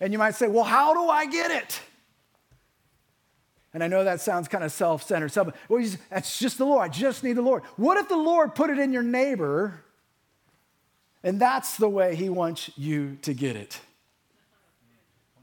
And 0.00 0.12
you 0.12 0.18
might 0.18 0.36
say, 0.36 0.46
Well, 0.46 0.64
how 0.64 0.94
do 0.94 1.10
I 1.10 1.26
get 1.26 1.50
it? 1.50 1.80
And 3.76 3.84
I 3.84 3.88
know 3.88 4.04
that 4.04 4.22
sounds 4.22 4.48
kind 4.48 4.64
of 4.64 4.72
self 4.72 5.02
centered. 5.02 5.36
Well, 5.68 5.84
that's 6.08 6.38
just 6.38 6.56
the 6.56 6.64
Lord. 6.64 6.82
I 6.82 6.88
just 6.88 7.22
need 7.22 7.34
the 7.34 7.42
Lord. 7.42 7.62
What 7.76 7.98
if 7.98 8.08
the 8.08 8.16
Lord 8.16 8.54
put 8.54 8.70
it 8.70 8.78
in 8.78 8.90
your 8.90 9.02
neighbor 9.02 9.82
and 11.22 11.38
that's 11.38 11.76
the 11.76 11.86
way 11.86 12.16
He 12.16 12.30
wants 12.30 12.70
you 12.78 13.18
to 13.20 13.34
get 13.34 13.54
it? 13.54 13.78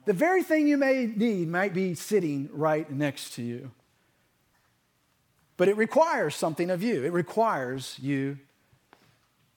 The 0.05 0.13
very 0.13 0.41
thing 0.41 0.65
you 0.65 0.77
may 0.77 1.05
need 1.05 1.47
might 1.47 1.75
be 1.75 1.93
sitting 1.93 2.49
right 2.51 2.91
next 2.91 3.35
to 3.35 3.43
you. 3.43 3.69
But 5.55 5.67
it 5.67 5.77
requires 5.77 6.33
something 6.33 6.71
of 6.71 6.81
you. 6.81 7.03
It 7.03 7.13
requires 7.13 7.99
you 8.01 8.39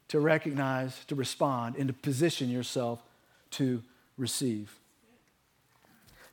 to 0.09 0.21
recognize, 0.21 1.03
to 1.07 1.15
respond, 1.15 1.77
and 1.77 1.89
to 1.89 1.95
position 1.95 2.51
yourself 2.51 3.03
to 3.53 3.83
receive. 4.19 4.79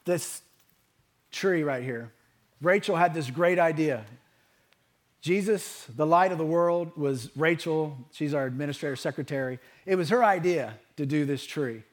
This 0.03 0.41
tree 1.31 1.63
right 1.63 1.85
here, 1.85 2.11
Rachel 2.63 2.95
had 2.95 3.13
this 3.13 3.29
great 3.29 3.59
idea. 3.59 4.05
Jesus, 5.21 5.85
the 5.95 6.05
light 6.05 6.31
of 6.31 6.37
the 6.37 6.45
world, 6.45 6.97
was 6.97 7.29
Rachel. 7.35 7.97
She's 8.11 8.33
our 8.33 8.45
administrator 8.45 8.95
secretary. 8.95 9.59
It 9.85 9.95
was 9.95 10.09
her 10.09 10.23
idea 10.23 10.73
to 10.97 11.05
do 11.05 11.25
this 11.25 11.45
tree. 11.45 11.83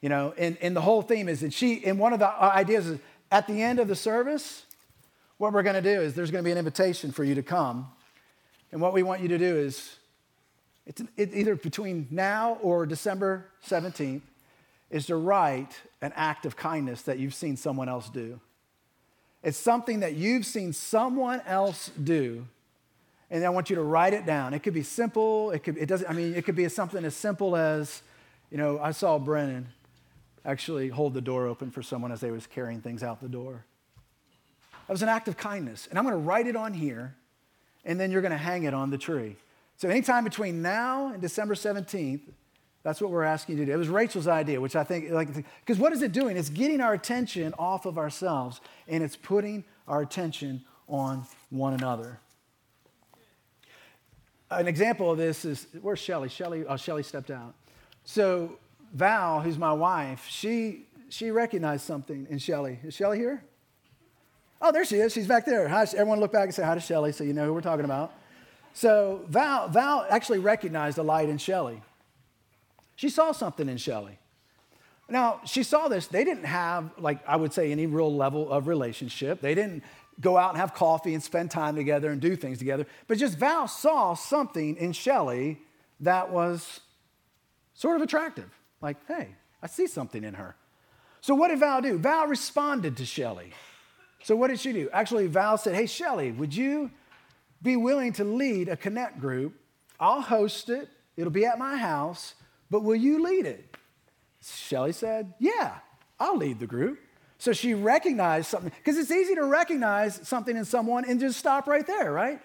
You 0.00 0.08
know, 0.08 0.34
and, 0.36 0.56
and 0.60 0.74
the 0.74 0.80
whole 0.80 1.02
theme 1.02 1.28
is 1.28 1.40
that 1.40 1.52
she, 1.52 1.84
and 1.84 1.98
one 1.98 2.12
of 2.12 2.18
the 2.18 2.28
ideas 2.28 2.86
is 2.86 3.00
at 3.30 3.46
the 3.46 3.62
end 3.62 3.78
of 3.78 3.88
the 3.88 3.96
service, 3.96 4.64
what 5.38 5.52
we're 5.52 5.62
going 5.62 5.80
to 5.80 5.82
do 5.82 6.00
is 6.00 6.14
there's 6.14 6.30
going 6.30 6.42
to 6.42 6.48
be 6.48 6.52
an 6.52 6.58
invitation 6.58 7.12
for 7.12 7.22
you 7.22 7.34
to 7.34 7.42
come. 7.42 7.88
And 8.72 8.80
what 8.80 8.92
we 8.92 9.02
want 9.02 9.20
you 9.20 9.28
to 9.28 9.38
do 9.38 9.56
is, 9.56 9.96
it's, 10.86 11.02
it's 11.16 11.34
either 11.34 11.54
between 11.54 12.08
now 12.10 12.58
or 12.62 12.86
December 12.86 13.46
17th, 13.68 14.22
is 14.90 15.06
to 15.06 15.16
write 15.16 15.80
an 16.02 16.12
act 16.16 16.46
of 16.46 16.56
kindness 16.56 17.02
that 17.02 17.18
you've 17.18 17.34
seen 17.34 17.56
someone 17.56 17.88
else 17.88 18.08
do. 18.08 18.40
It's 19.42 19.56
something 19.56 20.00
that 20.00 20.14
you've 20.14 20.44
seen 20.44 20.72
someone 20.72 21.40
else 21.46 21.90
do, 22.02 22.46
and 23.30 23.44
I 23.44 23.48
want 23.50 23.70
you 23.70 23.76
to 23.76 23.82
write 23.82 24.12
it 24.12 24.26
down. 24.26 24.52
It 24.52 24.62
could 24.62 24.74
be 24.74 24.82
simple. 24.82 25.50
It 25.50 25.60
could. 25.60 25.78
It 25.78 25.86
doesn't. 25.86 26.08
I 26.08 26.12
mean, 26.12 26.34
it 26.34 26.44
could 26.44 26.56
be 26.56 26.68
something 26.68 27.04
as 27.04 27.16
simple 27.16 27.56
as, 27.56 28.02
you 28.50 28.58
know, 28.58 28.78
I 28.78 28.90
saw 28.90 29.18
Brennan 29.18 29.68
actually 30.44 30.88
hold 30.88 31.14
the 31.14 31.20
door 31.20 31.46
open 31.46 31.70
for 31.70 31.82
someone 31.82 32.12
as 32.12 32.20
they 32.20 32.30
was 32.30 32.46
carrying 32.46 32.80
things 32.80 33.02
out 33.02 33.20
the 33.20 33.28
door. 33.28 33.64
That 34.86 34.92
was 34.92 35.02
an 35.02 35.08
act 35.08 35.28
of 35.28 35.36
kindness, 35.36 35.86
and 35.88 35.98
I'm 35.98 36.04
going 36.04 36.16
to 36.16 36.20
write 36.20 36.46
it 36.46 36.56
on 36.56 36.74
here, 36.74 37.14
and 37.84 37.98
then 37.98 38.10
you're 38.10 38.22
going 38.22 38.32
to 38.32 38.38
hang 38.38 38.64
it 38.64 38.74
on 38.74 38.90
the 38.90 38.98
tree. 38.98 39.36
So 39.76 39.88
anytime 39.88 40.24
between 40.24 40.60
now 40.60 41.12
and 41.12 41.22
December 41.22 41.54
17th, 41.54 42.20
that's 42.82 43.00
what 43.00 43.10
we're 43.10 43.24
asking 43.24 43.58
you 43.58 43.64
to 43.64 43.66
do. 43.66 43.74
It 43.74 43.78
was 43.78 43.88
Rachel's 43.88 44.26
idea, 44.26 44.60
which 44.60 44.74
I 44.74 44.84
think, 44.84 45.10
like, 45.10 45.28
because 45.34 45.78
what 45.78 45.92
is 45.92 46.02
it 46.02 46.12
doing? 46.12 46.36
It's 46.36 46.48
getting 46.48 46.80
our 46.80 46.94
attention 46.94 47.52
off 47.58 47.84
of 47.84 47.98
ourselves 47.98 48.60
and 48.88 49.02
it's 49.02 49.16
putting 49.16 49.64
our 49.86 50.00
attention 50.00 50.64
on 50.88 51.24
one 51.50 51.74
another. 51.74 52.20
An 54.50 54.66
example 54.66 55.12
of 55.12 55.18
this 55.18 55.44
is 55.44 55.66
where's 55.80 56.00
Shelly? 56.00 56.28
Shelly, 56.28 56.64
oh, 56.66 56.76
Shelly 56.76 57.02
stepped 57.02 57.30
out. 57.30 57.54
So 58.04 58.58
Val, 58.94 59.40
who's 59.40 59.58
my 59.58 59.72
wife, 59.72 60.26
she 60.28 60.86
she 61.08 61.30
recognized 61.30 61.84
something 61.84 62.26
in 62.30 62.38
Shelly. 62.38 62.78
Is 62.82 62.94
Shelly 62.94 63.18
here? 63.18 63.44
Oh, 64.62 64.72
there 64.72 64.84
she 64.84 64.96
is. 64.96 65.12
She's 65.12 65.26
back 65.26 65.44
there. 65.44 65.68
Hi, 65.68 65.82
everyone 65.82 66.18
look 66.18 66.32
back 66.32 66.44
and 66.44 66.54
say 66.54 66.64
hi 66.64 66.74
to 66.74 66.80
Shelly 66.80 67.12
so 67.12 67.24
you 67.24 67.32
know 67.32 67.46
who 67.46 67.54
we're 67.54 67.60
talking 67.60 67.84
about. 67.84 68.12
So 68.72 69.24
Val, 69.28 69.68
Val 69.68 70.06
actually 70.08 70.38
recognized 70.38 70.98
a 70.98 71.02
light 71.02 71.28
in 71.28 71.38
Shelly. 71.38 71.82
She 73.00 73.08
saw 73.08 73.32
something 73.32 73.66
in 73.66 73.78
Shelley. 73.78 74.18
Now, 75.08 75.40
she 75.46 75.62
saw 75.62 75.88
this. 75.88 76.06
They 76.06 76.22
didn't 76.22 76.44
have, 76.44 76.90
like, 76.98 77.26
I 77.26 77.34
would 77.34 77.54
say, 77.54 77.72
any 77.72 77.86
real 77.86 78.14
level 78.14 78.52
of 78.52 78.68
relationship. 78.68 79.40
They 79.40 79.54
didn't 79.54 79.84
go 80.20 80.36
out 80.36 80.50
and 80.50 80.58
have 80.58 80.74
coffee 80.74 81.14
and 81.14 81.22
spend 81.22 81.50
time 81.50 81.76
together 81.76 82.10
and 82.10 82.20
do 82.20 82.36
things 82.36 82.58
together. 82.58 82.86
But 83.08 83.16
just 83.16 83.38
Val 83.38 83.68
saw 83.68 84.12
something 84.12 84.76
in 84.76 84.92
Shelley 84.92 85.62
that 86.00 86.30
was 86.30 86.80
sort 87.72 87.96
of 87.96 88.02
attractive. 88.02 88.50
Like, 88.82 88.98
hey, 89.08 89.28
I 89.62 89.66
see 89.66 89.86
something 89.86 90.22
in 90.22 90.34
her. 90.34 90.54
So 91.22 91.34
what 91.34 91.48
did 91.48 91.60
Val 91.60 91.80
do? 91.80 91.96
Val 91.96 92.26
responded 92.26 92.98
to 92.98 93.06
Shelley. 93.06 93.54
So 94.24 94.36
what 94.36 94.48
did 94.48 94.60
she 94.60 94.74
do? 94.74 94.90
Actually, 94.92 95.26
Val 95.26 95.56
said, 95.56 95.74
hey, 95.74 95.86
Shelley, 95.86 96.32
would 96.32 96.54
you 96.54 96.90
be 97.62 97.76
willing 97.76 98.12
to 98.12 98.24
lead 98.24 98.68
a 98.68 98.76
connect 98.76 99.20
group? 99.20 99.54
I'll 99.98 100.20
host 100.20 100.68
it. 100.68 100.90
It'll 101.16 101.32
be 101.32 101.46
at 101.46 101.58
my 101.58 101.78
house 101.78 102.34
but 102.70 102.82
will 102.82 102.96
you 102.96 103.22
lead 103.22 103.46
it? 103.46 103.76
Shelly 104.42 104.92
said, 104.92 105.34
Yeah, 105.38 105.74
I'll 106.18 106.36
lead 106.36 106.60
the 106.60 106.66
group. 106.66 106.98
So 107.38 107.52
she 107.52 107.72
recognized 107.72 108.48
something, 108.48 108.70
because 108.76 108.98
it's 108.98 109.10
easy 109.10 109.34
to 109.34 109.44
recognize 109.44 110.26
something 110.28 110.56
in 110.56 110.64
someone 110.66 111.06
and 111.06 111.18
just 111.18 111.38
stop 111.38 111.66
right 111.66 111.86
there, 111.86 112.12
right? 112.12 112.38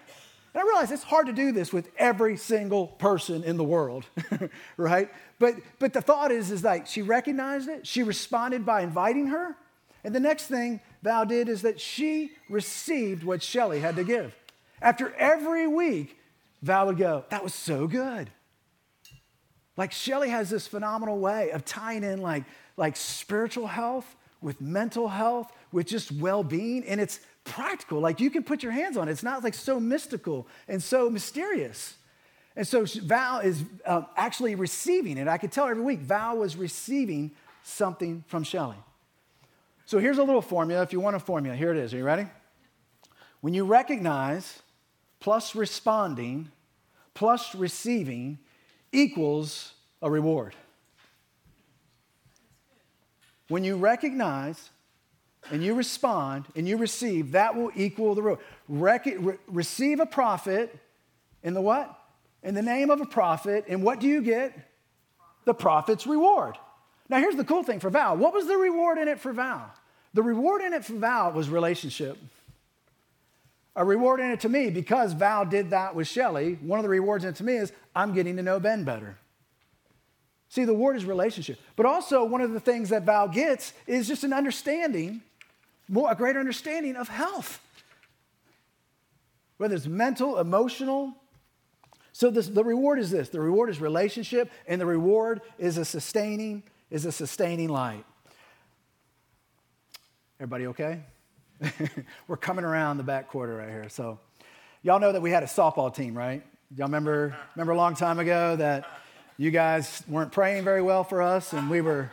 And 0.54 0.62
I 0.62 0.62
realize 0.62 0.90
it's 0.90 1.02
hard 1.02 1.26
to 1.26 1.34
do 1.34 1.52
this 1.52 1.70
with 1.70 1.90
every 1.98 2.38
single 2.38 2.86
person 2.86 3.44
in 3.44 3.58
the 3.58 3.64
world, 3.64 4.06
right? 4.78 5.10
But, 5.38 5.56
but 5.78 5.92
the 5.92 6.00
thought 6.00 6.32
is, 6.32 6.50
is 6.50 6.64
like 6.64 6.86
she 6.86 7.02
recognized 7.02 7.68
it, 7.68 7.86
she 7.86 8.02
responded 8.02 8.64
by 8.64 8.80
inviting 8.80 9.26
her, 9.26 9.54
and 10.02 10.14
the 10.14 10.20
next 10.20 10.46
thing 10.46 10.80
Val 11.02 11.26
did 11.26 11.50
is 11.50 11.62
that 11.62 11.78
she 11.78 12.30
received 12.48 13.22
what 13.22 13.42
Shelly 13.42 13.80
had 13.80 13.96
to 13.96 14.04
give. 14.04 14.34
After 14.80 15.12
every 15.14 15.66
week, 15.66 16.16
Val 16.62 16.86
would 16.86 16.96
go, 16.96 17.24
That 17.28 17.42
was 17.42 17.52
so 17.52 17.86
good. 17.86 18.30
Like 19.76 19.92
Shelly 19.92 20.30
has 20.30 20.50
this 20.50 20.66
phenomenal 20.66 21.18
way 21.18 21.50
of 21.50 21.64
tying 21.64 22.04
in 22.04 22.20
like, 22.20 22.44
like 22.76 22.96
spiritual 22.96 23.66
health 23.66 24.16
with 24.40 24.60
mental 24.60 25.08
health, 25.08 25.52
with 25.72 25.86
just 25.86 26.12
well-being, 26.12 26.84
and 26.84 27.00
it's 27.00 27.20
practical. 27.44 28.00
Like 28.00 28.20
you 28.20 28.30
can 28.30 28.42
put 28.42 28.62
your 28.62 28.72
hands 28.72 28.96
on 28.96 29.08
it. 29.08 29.12
It's 29.12 29.22
not 29.22 29.42
like 29.42 29.54
so 29.54 29.80
mystical 29.80 30.46
and 30.68 30.82
so 30.82 31.10
mysterious. 31.10 31.96
And 32.54 32.66
so 32.66 32.84
Val 32.84 33.40
is 33.40 33.64
uh, 33.84 34.02
actually 34.16 34.54
receiving 34.54 35.18
it. 35.18 35.28
I 35.28 35.36
could 35.36 35.52
tell 35.52 35.66
every 35.66 35.82
week 35.82 36.00
Val 36.00 36.38
was 36.38 36.56
receiving 36.56 37.32
something 37.62 38.24
from 38.28 38.44
Shelly. 38.44 38.76
So 39.84 39.98
here's 39.98 40.18
a 40.18 40.22
little 40.22 40.42
formula. 40.42 40.82
If 40.82 40.92
you 40.92 41.00
want 41.00 41.16
a 41.16 41.20
formula, 41.20 41.56
here 41.56 41.70
it 41.70 41.76
is. 41.76 41.92
Are 41.92 41.98
you 41.98 42.04
ready? 42.04 42.26
When 43.40 43.52
you 43.52 43.64
recognize 43.64 44.62
plus 45.20 45.54
responding 45.54 46.50
plus 47.14 47.54
receiving 47.54 48.38
equals 48.92 49.72
a 50.02 50.10
reward. 50.10 50.54
When 53.48 53.64
you 53.64 53.76
recognize 53.76 54.70
and 55.50 55.62
you 55.62 55.74
respond 55.74 56.46
and 56.56 56.68
you 56.68 56.76
receive, 56.76 57.32
that 57.32 57.54
will 57.54 57.70
equal 57.74 58.14
the 58.14 58.22
reward. 58.22 58.40
Rec- 58.68 59.06
re- 59.18 59.38
receive 59.46 60.00
a 60.00 60.06
prophet 60.06 60.76
in 61.42 61.54
the 61.54 61.60
what? 61.60 61.96
In 62.42 62.54
the 62.54 62.62
name 62.62 62.90
of 62.90 63.00
a 63.00 63.06
prophet, 63.06 63.64
and 63.68 63.82
what 63.82 64.00
do 64.00 64.06
you 64.06 64.20
get? 64.20 64.52
The 65.44 65.54
prophet's 65.54 66.06
reward. 66.06 66.56
Now, 67.08 67.18
here's 67.18 67.36
the 67.36 67.44
cool 67.44 67.62
thing 67.62 67.80
for 67.80 67.90
Val. 67.90 68.16
What 68.16 68.32
was 68.32 68.46
the 68.46 68.56
reward 68.56 68.98
in 68.98 69.06
it 69.08 69.20
for 69.20 69.32
Val? 69.32 69.72
The 70.14 70.22
reward 70.22 70.62
in 70.62 70.72
it 70.72 70.84
for 70.84 70.94
Val 70.94 71.32
was 71.32 71.48
relationship 71.48 72.18
a 73.76 73.84
reward 73.84 74.20
in 74.20 74.30
it 74.30 74.40
to 74.40 74.48
me 74.48 74.70
because 74.70 75.12
Val 75.12 75.44
did 75.44 75.70
that 75.70 75.94
with 75.94 76.08
Shelly. 76.08 76.58
One 76.62 76.78
of 76.78 76.82
the 76.82 76.88
rewards 76.88 77.24
in 77.24 77.30
it 77.30 77.36
to 77.36 77.44
me 77.44 77.56
is 77.56 77.72
I'm 77.94 78.14
getting 78.14 78.36
to 78.36 78.42
know 78.42 78.58
Ben 78.58 78.84
better. 78.84 79.18
See, 80.48 80.64
the 80.64 80.74
word 80.74 80.96
is 80.96 81.04
relationship. 81.04 81.60
But 81.76 81.84
also, 81.84 82.24
one 82.24 82.40
of 82.40 82.52
the 82.52 82.60
things 82.60 82.88
that 82.88 83.02
Val 83.02 83.28
gets 83.28 83.74
is 83.86 84.08
just 84.08 84.24
an 84.24 84.32
understanding, 84.32 85.20
more, 85.88 86.10
a 86.10 86.14
greater 86.14 86.40
understanding 86.40 86.96
of 86.96 87.08
health. 87.08 87.60
Whether 89.58 89.74
it's 89.74 89.86
mental, 89.86 90.38
emotional. 90.38 91.14
So 92.12 92.30
this, 92.30 92.48
the 92.48 92.64
reward 92.64 92.98
is 92.98 93.10
this. 93.10 93.28
The 93.28 93.40
reward 93.40 93.68
is 93.68 93.80
relationship, 93.80 94.50
and 94.66 94.80
the 94.80 94.86
reward 94.86 95.42
is 95.58 95.76
a 95.76 95.84
sustaining, 95.84 96.62
is 96.90 97.04
a 97.04 97.12
sustaining 97.12 97.68
light. 97.68 98.04
Everybody 100.38 100.66
okay? 100.68 101.00
We're 102.28 102.36
coming 102.36 102.64
around 102.64 102.98
the 102.98 103.02
back 103.02 103.28
quarter 103.28 103.56
right 103.56 103.68
here. 103.68 103.88
So, 103.88 104.18
y'all 104.82 105.00
know 105.00 105.12
that 105.12 105.22
we 105.22 105.30
had 105.30 105.42
a 105.42 105.46
softball 105.46 105.94
team, 105.94 106.16
right? 106.16 106.42
Y'all 106.76 106.86
remember, 106.86 107.36
remember 107.54 107.72
a 107.72 107.76
long 107.76 107.94
time 107.94 108.18
ago 108.18 108.56
that 108.56 108.84
you 109.38 109.50
guys 109.50 110.02
weren't 110.08 110.32
praying 110.32 110.64
very 110.64 110.82
well 110.82 111.04
for 111.04 111.22
us, 111.22 111.52
and 111.52 111.70
we 111.70 111.80
were. 111.80 112.10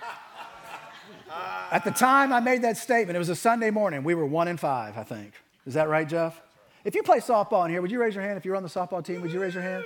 At 1.72 1.84
the 1.84 1.92
time 1.92 2.32
I 2.32 2.40
made 2.40 2.62
that 2.62 2.78
statement, 2.78 3.16
it 3.16 3.20
was 3.20 3.30
a 3.30 3.36
Sunday 3.36 3.72
morning. 3.72 4.04
We 4.04 4.14
were 4.14 4.28
one 4.28 4.48
in 4.48 4.58
five, 4.58 4.96
I 4.96 5.04
think. 5.04 5.34
Is 5.66 5.74
that 5.74 5.90
right, 5.90 6.08
Jeff? 6.08 6.40
If 6.86 6.94
you 6.94 7.02
play 7.02 7.20
softball 7.20 7.66
in 7.66 7.72
here, 7.72 7.82
would 7.82 7.90
you 7.90 8.00
raise 8.00 8.14
your 8.14 8.24
hand? 8.24 8.38
If 8.38 8.46
you're 8.46 8.56
on 8.56 8.62
the 8.62 8.70
softball 8.70 9.04
team, 9.04 9.22
would 9.22 9.32
you 9.32 9.42
raise 9.42 9.56
your 9.56 9.64
hand? 9.64 9.84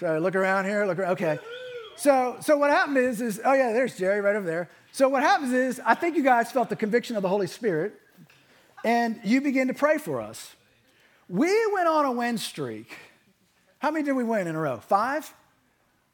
So 0.00 0.18
look 0.18 0.34
around 0.34 0.64
here. 0.64 0.84
Look 0.84 0.98
around. 0.98 1.12
Okay. 1.12 1.38
So, 1.96 2.36
so 2.40 2.56
what 2.56 2.70
happened 2.70 2.96
is, 2.96 3.20
is 3.20 3.40
oh 3.44 3.52
yeah, 3.52 3.72
there's 3.72 3.96
Jerry 3.96 4.20
right 4.20 4.34
over 4.34 4.46
there. 4.46 4.68
So 4.90 5.08
what 5.08 5.22
happens 5.22 5.52
is, 5.52 5.80
I 5.84 5.94
think 5.94 6.16
you 6.16 6.22
guys 6.22 6.50
felt 6.50 6.68
the 6.68 6.76
conviction 6.76 7.14
of 7.14 7.22
the 7.22 7.28
Holy 7.28 7.46
Spirit 7.46 7.94
and 8.84 9.20
you 9.24 9.40
begin 9.40 9.68
to 9.68 9.74
pray 9.74 9.98
for 9.98 10.20
us. 10.20 10.54
We 11.28 11.54
went 11.72 11.88
on 11.88 12.04
a 12.04 12.12
win 12.12 12.38
streak. 12.38 12.96
How 13.78 13.90
many 13.90 14.04
did 14.04 14.12
we 14.12 14.24
win 14.24 14.46
in 14.46 14.54
a 14.54 14.60
row? 14.60 14.78
Five? 14.78 15.32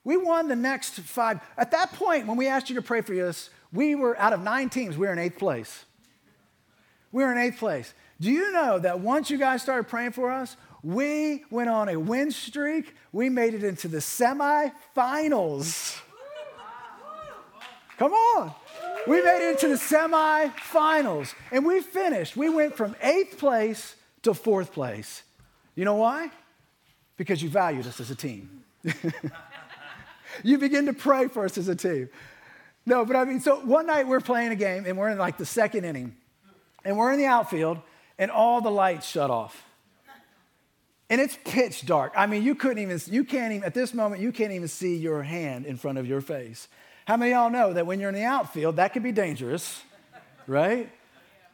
We 0.04 0.16
won 0.16 0.48
the 0.48 0.56
next 0.56 1.00
five. 1.00 1.40
At 1.56 1.70
that 1.72 1.92
point, 1.92 2.26
when 2.26 2.36
we 2.36 2.46
asked 2.46 2.70
you 2.70 2.76
to 2.76 2.82
pray 2.82 3.02
for 3.02 3.26
us, 3.26 3.50
we 3.72 3.94
were 3.94 4.18
out 4.18 4.32
of 4.32 4.42
nine 4.42 4.70
teams, 4.70 4.96
we 4.96 5.06
were 5.06 5.12
in 5.12 5.18
eighth 5.18 5.38
place. 5.38 5.84
We 7.12 7.24
were 7.24 7.32
in 7.32 7.38
eighth 7.38 7.58
place. 7.58 7.92
Do 8.20 8.30
you 8.30 8.52
know 8.52 8.78
that 8.78 9.00
once 9.00 9.30
you 9.30 9.38
guys 9.38 9.62
started 9.62 9.88
praying 9.88 10.12
for 10.12 10.30
us, 10.30 10.56
we 10.82 11.44
went 11.50 11.68
on 11.68 11.88
a 11.88 11.96
win 11.96 12.30
streak? 12.30 12.94
We 13.12 13.28
made 13.28 13.54
it 13.54 13.64
into 13.64 13.88
the 13.88 13.98
semifinals. 13.98 16.00
Come 17.98 18.12
on. 18.12 18.54
We 19.08 19.22
made 19.22 19.48
it 19.48 19.50
into 19.52 19.68
the 19.68 19.74
semifinals 19.74 21.34
and 21.50 21.64
we 21.64 21.80
finished. 21.80 22.36
We 22.36 22.48
went 22.48 22.76
from 22.76 22.94
eighth 23.02 23.38
place 23.38 23.96
to 24.22 24.34
fourth 24.34 24.72
place. 24.72 25.22
You 25.74 25.84
know 25.84 25.96
why? 25.96 26.30
because 27.18 27.42
you 27.42 27.50
valued 27.50 27.86
us 27.86 28.00
as 28.00 28.10
a 28.10 28.14
team. 28.14 28.64
you 30.42 30.56
begin 30.56 30.86
to 30.86 30.94
pray 30.94 31.28
for 31.28 31.44
us 31.44 31.58
as 31.58 31.68
a 31.68 31.74
team. 31.74 32.08
No, 32.86 33.04
but 33.04 33.16
I 33.16 33.24
mean, 33.24 33.40
so 33.40 33.56
one 33.60 33.86
night 33.86 34.08
we're 34.08 34.20
playing 34.20 34.52
a 34.52 34.56
game 34.56 34.86
and 34.86 34.96
we're 34.96 35.10
in 35.10 35.18
like 35.18 35.36
the 35.36 35.44
second 35.44 35.84
inning, 35.84 36.16
and 36.84 36.96
we're 36.96 37.12
in 37.12 37.18
the 37.18 37.26
outfield, 37.26 37.78
and 38.18 38.30
all 38.30 38.62
the 38.62 38.70
lights 38.70 39.06
shut 39.06 39.30
off. 39.30 39.64
And 41.10 41.20
it's 41.20 41.38
pitch 41.44 41.84
dark. 41.86 42.12
I 42.16 42.26
mean, 42.26 42.42
you 42.42 42.54
couldn't 42.54 42.78
even, 42.78 43.00
you 43.06 43.24
can't 43.24 43.52
even, 43.52 43.64
at 43.64 43.74
this 43.74 43.92
moment, 43.92 44.22
you 44.22 44.30
can't 44.30 44.52
even 44.52 44.68
see 44.68 44.96
your 44.96 45.22
hand 45.22 45.66
in 45.66 45.76
front 45.76 45.98
of 45.98 46.06
your 46.06 46.20
face. 46.20 46.68
How 47.08 47.16
many 47.16 47.32
of 47.32 47.38
y'all 47.38 47.50
know 47.50 47.72
that 47.72 47.86
when 47.86 48.00
you're 48.00 48.10
in 48.10 48.14
the 48.14 48.24
outfield, 48.24 48.76
that 48.76 48.92
can 48.92 49.02
be 49.02 49.12
dangerous, 49.12 49.82
right? 50.46 50.90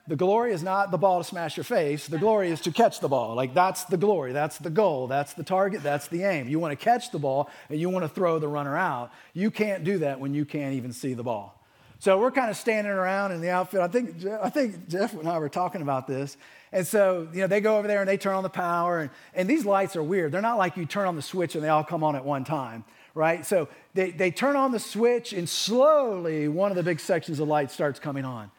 The 0.09 0.17
glory 0.17 0.53
is 0.53 0.65
not 0.65 0.91
the 0.91 0.99
ball 0.99 1.19
to 1.19 1.25
smash 1.25 1.57
your 1.57 1.63
face. 1.63 2.09
The 2.09 2.19
glory 2.19 2.51
is 2.51 2.61
to 2.63 2.73
catch 2.73 2.99
the 2.99 3.07
ball. 3.07 3.37
Like 3.37 3.55
that's 3.55 3.85
the 3.85 3.97
glory. 3.97 4.33
That's 4.33 4.59
the 4.59 4.69
goal. 4.69 5.07
That's 5.07 5.33
the 5.35 5.45
target. 5.45 5.85
That's 5.85 6.09
the 6.09 6.25
aim. 6.25 6.49
You 6.49 6.59
want 6.59 6.77
to 6.77 6.85
catch 6.85 7.13
the 7.13 7.21
ball 7.21 7.49
and 7.71 7.79
you 7.79 7.89
want 7.89 8.05
to 8.05 8.09
throw 8.09 8.41
the 8.41 8.49
runner 8.49 8.77
out. 8.77 9.13
You 9.33 9.53
can't 9.53 9.85
do 9.85 9.99
that 9.99 10.19
when 10.19 10.35
you 10.35 10.45
can't 10.45 10.75
even 10.75 10.93
see 10.93 11.15
the 11.15 11.23
ball. 11.23 11.65
So 12.01 12.19
we're 12.19 12.33
kind 12.33 12.51
of 12.51 12.57
standing 12.57 12.93
around 12.93 13.31
in 13.31 13.41
the 13.41 13.51
outfield. 13.51 13.85
I 13.85 13.89
think, 13.89 14.27
I 14.27 14.51
think 14.51 14.89
Jeff 14.89 15.15
and 15.15 15.29
I 15.29 15.39
were 15.39 15.49
talking 15.49 15.83
about 15.83 16.09
this. 16.09 16.37
And 16.73 16.85
so, 16.85 17.29
you 17.33 17.43
know, 17.43 17.47
they 17.47 17.61
go 17.61 17.79
over 17.79 17.87
there 17.87 18.01
and 18.01 18.09
they 18.09 18.17
turn 18.17 18.35
on 18.35 18.43
the 18.43 18.51
power. 18.51 18.99
And, 18.99 19.11
and 19.35 19.49
these 19.49 19.65
lights 19.65 19.95
are 19.95 20.03
weird. 20.03 20.33
They're 20.33 20.43
not 20.43 20.59
like 20.59 20.77
you 20.77 20.85
turn 20.85 21.07
on 21.07 21.15
the 21.15 21.23
switch 21.23 21.55
and 21.55 21.63
they 21.63 21.69
all 21.69 21.85
come 21.85 22.03
on 22.03 22.17
at 22.17 22.25
one 22.25 22.43
time, 22.43 22.83
right? 23.15 23.47
So 23.47 23.69
they, 23.95 24.11
they 24.11 24.31
turn 24.31 24.57
on 24.57 24.73
the 24.73 24.81
switch 24.81 25.33
and 25.33 25.49
slowly 25.49 26.49
one 26.49 26.71
of 26.71 26.77
the 26.77 26.83
big 26.83 27.01
sections 27.01 27.41
of 27.41 27.49
light 27.49 27.71
starts 27.71 28.01
coming 28.01 28.25
on. 28.25 28.51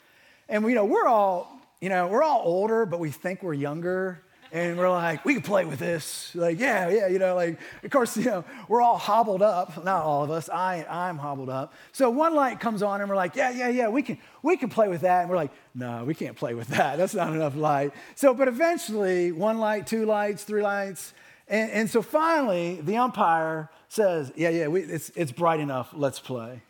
And, 0.47 0.64
you 0.66 0.76
know, 0.76 0.86
we're 0.86 1.08
all, 1.08 1.60
you 1.82 1.89
know, 1.89 2.08
we're 2.08 2.24
all 2.24 2.41
older, 2.45 2.86
but 2.86 2.99
we 2.99 3.12
think 3.12 3.43
we're 3.43 3.53
younger. 3.53 4.22
And 4.51 4.78
we're 4.78 4.89
like, 4.89 5.26
we 5.26 5.34
can 5.34 5.41
play 5.41 5.66
with 5.66 5.80
this. 5.80 6.34
Like, 6.34 6.60
yeah, 6.60 6.88
yeah, 6.88 7.08
you 7.08 7.20
know, 7.20 7.36
like, 7.36 7.60
of 7.84 7.89
course, 7.89 8.16
you 8.16 8.24
know, 8.26 8.45
we're 8.70 8.82
all 8.82 8.97
hobbled 8.97 9.41
up. 9.41 9.84
Not 9.84 10.03
all 10.03 10.24
of 10.24 10.32
us. 10.32 10.47
I, 10.47 10.86
I'm 10.89 11.18
hobbled 11.18 11.49
up. 11.49 11.74
So 11.91 12.10
one 12.10 12.36
light 12.36 12.62
comes 12.62 12.82
on 12.82 13.01
and 13.01 13.10
we're 13.10 13.18
like, 13.18 13.36
yeah, 13.36 13.49
yeah, 13.49 13.68
yeah, 13.68 13.89
we 13.89 14.01
can, 14.01 14.18
we 14.43 14.56
can 14.56 14.70
play 14.70 14.88
with 14.88 15.01
that. 15.01 15.22
And 15.22 15.30
we're 15.30 15.36
like, 15.36 15.51
no, 15.74 16.06
we 16.06 16.14
can't 16.14 16.38
play 16.38 16.53
with 16.53 16.70
that. 16.70 16.97
That's 16.97 17.14
not 17.14 17.34
enough 17.34 17.56
light. 17.56 17.91
So, 18.14 18.34
but 18.34 18.47
eventually, 18.47 19.34
one 19.34 19.58
light, 19.58 19.88
two 19.88 20.06
lights, 20.06 20.43
three 20.43 20.62
lights. 20.62 21.14
And, 21.49 21.70
and 21.72 21.89
so 21.89 22.01
finally, 22.01 22.80
the 22.82 22.97
umpire 22.97 23.70
says, 23.96 24.32
yeah, 24.36 24.50
yeah, 24.50 24.68
we, 24.68 24.82
it's, 24.82 25.10
it's 25.16 25.32
bright 25.32 25.60
enough. 25.60 25.91
Let's 25.93 26.20
play. 26.20 26.62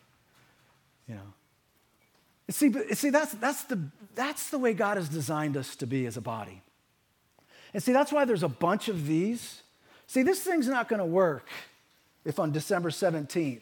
You 1.08 1.16
know, 1.16 1.34
See, 2.50 2.70
but, 2.70 2.96
see 2.96 3.10
that's, 3.10 3.34
that's, 3.34 3.64
the, 3.64 3.80
that's 4.14 4.50
the 4.50 4.60
way 4.60 4.74
God 4.74 4.98
has 4.98 5.10
designed 5.10 5.58
us 5.58 5.76
to 5.78 5.88
be 5.88 6.06
as 6.06 6.16
a 6.16 6.22
body. 6.22 6.62
And 7.74 7.82
see, 7.82 7.92
that's 7.92 8.12
why 8.12 8.26
there's 8.26 8.44
a 8.44 8.50
bunch 8.50 8.88
of 8.88 9.08
these. 9.08 9.64
See, 10.08 10.22
this 10.22 10.42
thing's 10.42 10.68
not 10.68 10.88
going 10.88 11.00
to 11.00 11.06
work 11.06 11.50
if 12.24 12.40
on 12.40 12.52
December 12.52 12.90
17th, 12.90 13.62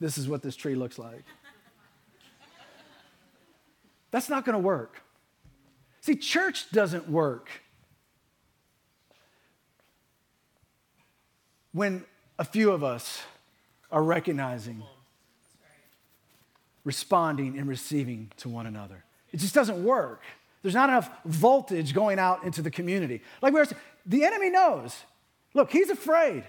this 0.00 0.16
is 0.16 0.28
what 0.28 0.42
this 0.42 0.56
tree 0.56 0.74
looks 0.74 0.98
like. 0.98 1.24
That's 4.10 4.30
not 4.30 4.46
going 4.46 4.54
to 4.54 4.60
work. 4.60 5.02
See, 6.00 6.16
church 6.16 6.70
doesn't 6.70 7.10
work 7.10 7.50
when 11.72 12.04
a 12.38 12.44
few 12.44 12.70
of 12.70 12.84
us 12.84 13.22
are 13.90 14.02
recognizing 14.02 14.82
responding 16.84 17.58
and 17.58 17.68
receiving 17.68 18.30
to 18.38 18.48
one 18.48 18.66
another. 18.66 19.04
It 19.30 19.40
just 19.40 19.54
doesn't 19.54 19.84
work. 19.84 20.22
There's 20.62 20.74
not 20.74 20.88
enough 20.88 21.10
voltage 21.26 21.92
going 21.92 22.18
out 22.18 22.44
into 22.44 22.62
the 22.62 22.70
community. 22.70 23.20
Like 23.42 23.52
we 23.52 23.62
the 24.06 24.24
enemy 24.24 24.48
knows. 24.48 24.96
Look, 25.52 25.70
he's 25.70 25.90
afraid. 25.90 26.44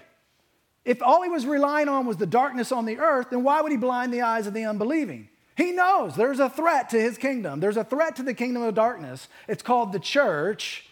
If 0.84 1.02
all 1.02 1.22
he 1.22 1.28
was 1.28 1.44
relying 1.44 1.88
on 1.88 2.06
was 2.06 2.16
the 2.16 2.26
darkness 2.26 2.72
on 2.72 2.86
the 2.86 2.98
earth, 2.98 3.26
then 3.30 3.42
why 3.42 3.60
would 3.60 3.70
he 3.70 3.76
blind 3.76 4.14
the 4.14 4.22
eyes 4.22 4.46
of 4.46 4.54
the 4.54 4.64
unbelieving? 4.64 5.28
He 5.56 5.72
knows 5.72 6.16
there's 6.16 6.40
a 6.40 6.48
threat 6.48 6.88
to 6.90 7.00
his 7.00 7.18
kingdom. 7.18 7.60
There's 7.60 7.76
a 7.76 7.84
threat 7.84 8.16
to 8.16 8.22
the 8.22 8.32
kingdom 8.32 8.62
of 8.62 8.74
darkness. 8.74 9.28
It's 9.46 9.62
called 9.62 9.92
the 9.92 9.98
church. 9.98 10.86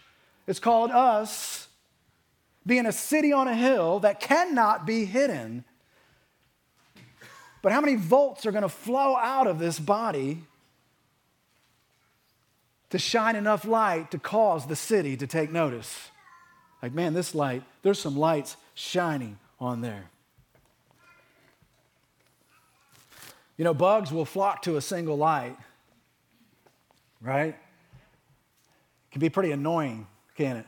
It's 0.47 0.61
called 0.61 0.91
us 0.91 1.68
being 2.69 2.85
a 2.85 2.93
city 2.93 3.33
on 3.33 3.49
a 3.49 3.57
hill 3.57 3.99
that 4.01 4.21
cannot 4.21 4.87
be 4.87 5.07
hidden. 5.07 5.65
But 7.63 7.73
how 7.73 7.81
many 7.81 7.97
volts 7.97 8.45
are 8.45 8.53
going 8.53 8.63
to 8.63 8.69
flow 8.69 9.17
out 9.17 9.47
of 9.47 9.59
this 9.59 9.79
body 9.79 10.45
to 12.91 12.99
shine 12.99 13.37
enough 13.37 13.65
light 13.65 14.11
to 14.11 14.19
cause 14.19 14.67
the 14.67 14.77
city 14.77 15.17
to 15.17 15.27
take 15.27 15.51
notice? 15.51 16.11
Like, 16.83 16.93
man, 16.93 17.15
this 17.15 17.35
light, 17.35 17.63
there's 17.83 17.99
some 17.99 18.17
lights 18.17 18.59
shining 18.75 19.39
on 19.59 19.81
there. 19.81 20.05
You 23.57 23.65
know, 23.65 23.75
bugs 23.75 24.13
will 24.13 24.27
flock 24.27 24.61
to 24.63 24.77
a 24.77 24.83
single 24.83 25.17
light, 25.17 25.57
right? 27.23 27.57
It 27.57 29.11
can 29.11 29.21
be 29.21 29.31
pretty 29.31 29.53
annoying, 29.53 30.07
can 30.37 30.59
it? 30.59 30.67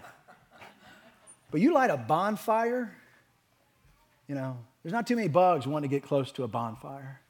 But 1.50 1.60
you 1.60 1.74
light 1.74 1.90
a 1.90 1.96
bonfire, 1.96 2.94
you 4.28 4.34
know, 4.34 4.56
there's 4.82 4.92
not 4.92 5.06
too 5.06 5.16
many 5.16 5.28
bugs 5.28 5.66
wanting 5.66 5.90
to 5.90 5.94
get 5.94 6.02
close 6.02 6.32
to 6.32 6.44
a 6.44 6.48
bonfire. 6.48 7.20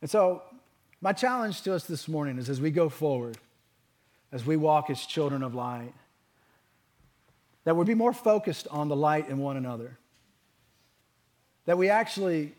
And 0.00 0.10
so, 0.10 0.42
my 1.00 1.12
challenge 1.12 1.62
to 1.62 1.74
us 1.74 1.84
this 1.84 2.08
morning 2.08 2.38
is 2.38 2.48
as 2.48 2.60
we 2.60 2.70
go 2.70 2.88
forward, 2.88 3.38
as 4.32 4.44
we 4.44 4.56
walk 4.56 4.90
as 4.90 5.00
children 5.06 5.42
of 5.42 5.54
light, 5.54 5.94
that 7.64 7.76
we'd 7.76 7.86
be 7.86 7.94
more 7.94 8.12
focused 8.12 8.66
on 8.70 8.88
the 8.88 8.96
light 8.96 9.28
in 9.28 9.38
one 9.38 9.56
another. 9.56 9.96
That 11.66 11.78
we 11.78 11.88
actually 11.88 12.52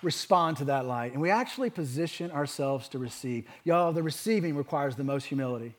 respond 0.00 0.58
to 0.58 0.66
that 0.66 0.86
light 0.86 1.12
and 1.12 1.20
we 1.20 1.30
actually 1.30 1.70
position 1.70 2.30
ourselves 2.30 2.88
to 2.88 2.98
receive. 2.98 3.44
Y'all, 3.64 3.92
the 3.92 4.02
receiving 4.02 4.54
requires 4.54 4.94
the 4.94 5.02
most 5.02 5.24
humility. 5.24 5.74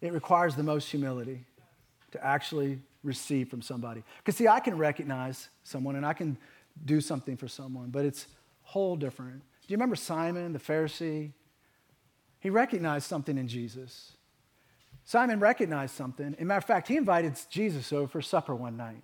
It 0.00 0.12
requires 0.12 0.54
the 0.54 0.62
most 0.62 0.90
humility 0.90 1.44
to 2.12 2.24
actually 2.24 2.80
receive 3.02 3.48
from 3.48 3.62
somebody. 3.62 4.02
Because, 4.18 4.36
see, 4.36 4.48
I 4.48 4.60
can 4.60 4.76
recognize 4.76 5.48
someone 5.64 5.96
and 5.96 6.04
I 6.04 6.12
can 6.12 6.36
do 6.84 7.00
something 7.00 7.36
for 7.36 7.48
someone, 7.48 7.90
but 7.90 8.04
it's 8.04 8.26
whole 8.62 8.96
different. 8.96 9.38
Do 9.38 9.72
you 9.72 9.76
remember 9.76 9.96
Simon, 9.96 10.52
the 10.52 10.58
Pharisee? 10.58 11.32
He 12.40 12.50
recognized 12.50 13.06
something 13.06 13.38
in 13.38 13.48
Jesus. 13.48 14.12
Simon 15.04 15.40
recognized 15.40 15.94
something. 15.94 16.34
As 16.38 16.44
matter 16.44 16.58
of 16.58 16.64
fact, 16.64 16.88
he 16.88 16.96
invited 16.96 17.38
Jesus 17.48 17.92
over 17.92 18.08
for 18.08 18.20
supper 18.20 18.54
one 18.54 18.76
night. 18.76 19.02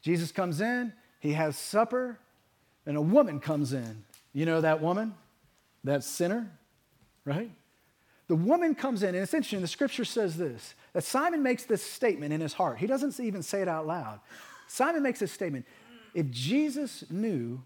Jesus 0.00 0.32
comes 0.32 0.60
in, 0.60 0.92
he 1.20 1.32
has 1.32 1.56
supper, 1.56 2.18
and 2.86 2.96
a 2.96 3.00
woman 3.00 3.38
comes 3.40 3.72
in. 3.72 4.04
You 4.32 4.46
know 4.46 4.60
that 4.60 4.80
woman? 4.80 5.14
That 5.84 6.04
sinner, 6.04 6.50
right? 7.24 7.50
The 8.28 8.36
woman 8.36 8.74
comes 8.74 9.02
in, 9.02 9.10
and 9.10 9.18
it's 9.18 9.34
interesting, 9.34 9.60
the 9.60 9.68
scripture 9.68 10.04
says 10.04 10.36
this 10.36 10.74
that 10.92 11.04
Simon 11.04 11.42
makes 11.42 11.64
this 11.64 11.82
statement 11.82 12.32
in 12.32 12.40
his 12.40 12.52
heart. 12.52 12.78
He 12.78 12.86
doesn't 12.86 13.18
even 13.18 13.42
say 13.42 13.62
it 13.62 13.68
out 13.68 13.86
loud. 13.86 14.20
Simon 14.68 15.02
makes 15.02 15.20
this 15.20 15.32
statement 15.32 15.66
if 16.14 16.30
Jesus 16.30 17.04
knew 17.10 17.62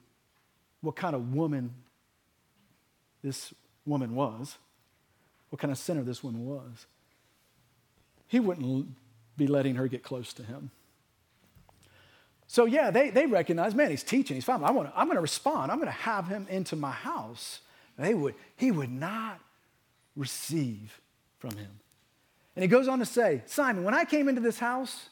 what 0.80 0.96
kind 0.96 1.14
of 1.14 1.34
woman 1.34 1.74
this 3.22 3.52
woman 3.84 4.14
was, 4.14 4.56
what 5.50 5.60
kind 5.60 5.72
of 5.72 5.78
sinner 5.78 6.02
this 6.02 6.22
woman 6.22 6.46
was, 6.46 6.86
he 8.28 8.40
wouldn't 8.40 8.88
be 9.36 9.46
letting 9.46 9.76
her 9.76 9.88
get 9.88 10.02
close 10.02 10.32
to 10.34 10.42
him. 10.42 10.70
So, 12.48 12.64
yeah, 12.64 12.90
they, 12.90 13.10
they 13.10 13.26
recognize, 13.26 13.74
man, 13.74 13.90
he's 13.90 14.04
teaching, 14.04 14.36
he's 14.36 14.44
fine. 14.44 14.62
I 14.62 14.70
wanna, 14.70 14.92
I'm 14.94 15.06
going 15.06 15.16
to 15.16 15.22
respond. 15.22 15.72
I'm 15.72 15.78
going 15.78 15.88
to 15.88 15.92
have 15.92 16.28
him 16.28 16.46
into 16.48 16.76
my 16.76 16.92
house. 16.92 17.60
They 17.98 18.14
would, 18.14 18.34
he 18.56 18.70
would 18.70 18.90
not 18.90 19.40
receive 20.16 21.00
from 21.38 21.56
him. 21.56 21.80
And 22.54 22.62
he 22.62 22.68
goes 22.68 22.88
on 22.88 22.98
to 23.00 23.06
say, 23.06 23.42
Simon, 23.46 23.84
when 23.84 23.94
I 23.94 24.04
came 24.04 24.28
into 24.28 24.40
this 24.40 24.58
house, 24.58 25.10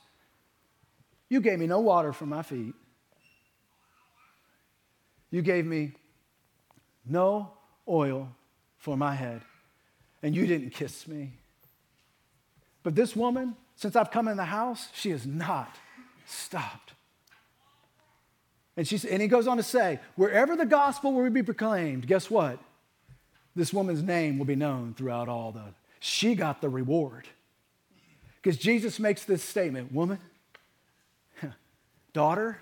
you 1.29 1.41
gave 1.41 1.59
me 1.59 1.67
no 1.67 1.81
water 1.81 2.13
for 2.13 2.27
my 2.27 2.43
feet. 2.43 2.75
You 5.31 5.43
gave 5.43 5.67
me 5.67 5.93
no 7.05 7.53
oil 7.87 8.35
for 8.79 8.97
my 8.97 9.15
head. 9.15 9.43
And 10.23 10.35
you 10.35 10.47
didn't 10.47 10.71
kiss 10.71 11.07
me. 11.07 11.35
But 12.83 12.95
this 12.95 13.15
woman, 13.15 13.57
since 13.77 13.97
I've 13.97 14.11
come 14.11 14.29
in 14.29 14.37
the 14.37 14.45
house, 14.45 14.89
she 14.95 15.11
has 15.11 15.27
not 15.27 15.75
stopped. 16.25 16.93
And, 18.77 18.89
she, 18.89 19.01
and 19.09 19.21
he 19.21 19.29
goes 19.29 19.47
on 19.47 19.57
to 19.59 19.63
say, 19.63 20.01
wherever 20.17 20.57
the 20.57 20.67
gospel 20.67 21.13
will 21.13 21.29
be 21.31 21.43
proclaimed, 21.43 22.07
guess 22.07 22.31
what? 22.31 22.59
This 23.57 23.73
woman's 23.73 24.03
name 24.03 24.39
will 24.39 24.47
be 24.47 24.57
known 24.57 24.95
throughout 24.97 25.29
all 25.29 25.53
the. 25.53 25.63
She 26.01 26.35
got 26.35 26.61
the 26.61 26.69
reward. 26.69 27.29
Because 28.43 28.59
Jesus 28.59 29.01
makes 29.01 29.25
this 29.25 29.43
statement 29.43 29.93
Woman, 29.93 30.19
daughter, 32.13 32.59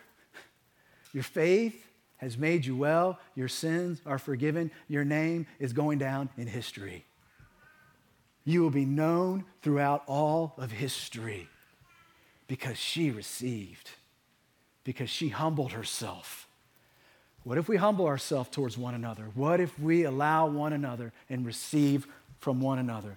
your 1.12 1.24
faith 1.24 1.84
has 2.18 2.38
made 2.38 2.64
you 2.64 2.76
well, 2.76 3.18
your 3.34 3.49
sins 3.49 4.01
are 4.07 4.18
forgiven, 4.18 4.70
your 4.86 5.05
name 5.05 5.47
is 5.59 5.72
going 5.72 5.99
down 5.99 6.28
in 6.36 6.47
history. 6.47 7.05
You 8.45 8.62
will 8.62 8.70
be 8.70 8.84
known 8.84 9.45
throughout 9.61 10.05
all 10.07 10.55
of 10.57 10.70
history 10.70 11.49
because 12.47 12.76
she 12.76 13.11
received, 13.11 13.90
because 14.84 15.11
she 15.11 15.30
humbled 15.30 15.72
herself. 15.72 16.47
What 17.45 17.59
if 17.59 17.68
we 17.68 17.76
humble 17.76 18.07
ourselves 18.07 18.51
towards 18.51 18.78
one 18.78 18.95
another? 18.95 19.24
What 19.34 19.61
if 19.61 19.78
we 19.78 20.05
allow 20.05 20.47
one 20.47 20.72
another 20.72 21.12
and 21.28 21.45
receive 21.45 22.07
from 22.38 22.61
one 22.61 22.78
another? 22.78 23.16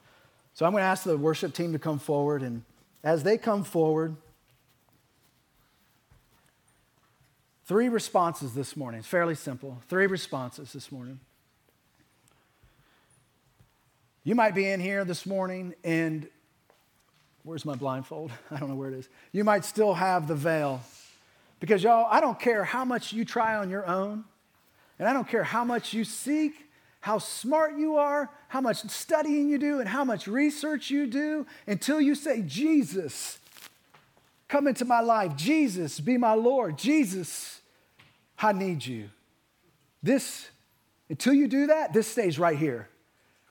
So 0.53 0.65
I'm 0.65 0.71
going 0.71 0.81
to 0.81 0.87
ask 0.87 1.03
the 1.03 1.17
worship 1.17 1.53
team 1.53 1.73
to 1.73 1.79
come 1.79 1.99
forward, 1.99 2.41
and 2.41 2.63
as 3.03 3.23
they 3.23 3.37
come 3.37 3.63
forward, 3.63 4.15
three 7.65 7.89
responses 7.89 8.53
this 8.53 8.75
morning. 8.75 8.99
It's 8.99 9.07
fairly 9.07 9.35
simple. 9.35 9.81
Three 9.89 10.07
responses 10.07 10.73
this 10.73 10.91
morning. 10.91 11.19
You 14.23 14.33
might 14.33 14.55
be 14.55 14.67
in 14.67 14.79
here 14.79 15.05
this 15.05 15.27
morning 15.27 15.75
and 15.83 16.27
where's 17.43 17.63
my 17.63 17.75
blindfold? 17.75 18.31
I 18.51 18.57
don't 18.57 18.69
know 18.69 18.75
where 18.75 18.89
it 18.89 18.95
is. 18.95 19.07
You 19.31 19.43
might 19.43 19.63
still 19.65 19.93
have 19.93 20.27
the 20.27 20.33
veil. 20.33 20.81
Because, 21.59 21.83
y'all, 21.83 22.07
I 22.09 22.19
don't 22.19 22.39
care 22.39 22.63
how 22.63 22.85
much 22.85 23.13
you 23.13 23.25
try 23.25 23.55
on 23.55 23.69
your 23.69 23.85
own, 23.85 24.25
and 24.99 25.07
I 25.07 25.13
don't 25.13 25.27
care 25.27 25.43
how 25.43 25.63
much 25.63 25.93
you 25.93 26.03
seek, 26.03 26.53
how 27.01 27.17
smart 27.19 27.77
you 27.77 27.97
are, 27.97 28.31
how 28.47 28.61
much 28.61 28.77
studying 28.89 29.47
you 29.47 29.57
do, 29.57 29.79
and 29.79 29.87
how 29.87 30.03
much 30.03 30.27
research 30.27 30.89
you 30.89 31.05
do 31.05 31.45
until 31.67 32.01
you 32.01 32.15
say, 32.15 32.41
Jesus, 32.41 33.39
come 34.47 34.67
into 34.67 34.85
my 34.85 35.01
life. 35.01 35.35
Jesus, 35.35 35.99
be 35.99 36.17
my 36.17 36.33
Lord. 36.33 36.77
Jesus, 36.77 37.61
I 38.39 38.53
need 38.53 38.85
you. 38.85 39.09
This, 40.01 40.47
until 41.09 41.33
you 41.33 41.47
do 41.47 41.67
that, 41.67 41.93
this 41.93 42.07
stays 42.07 42.39
right 42.39 42.57
here. 42.57 42.89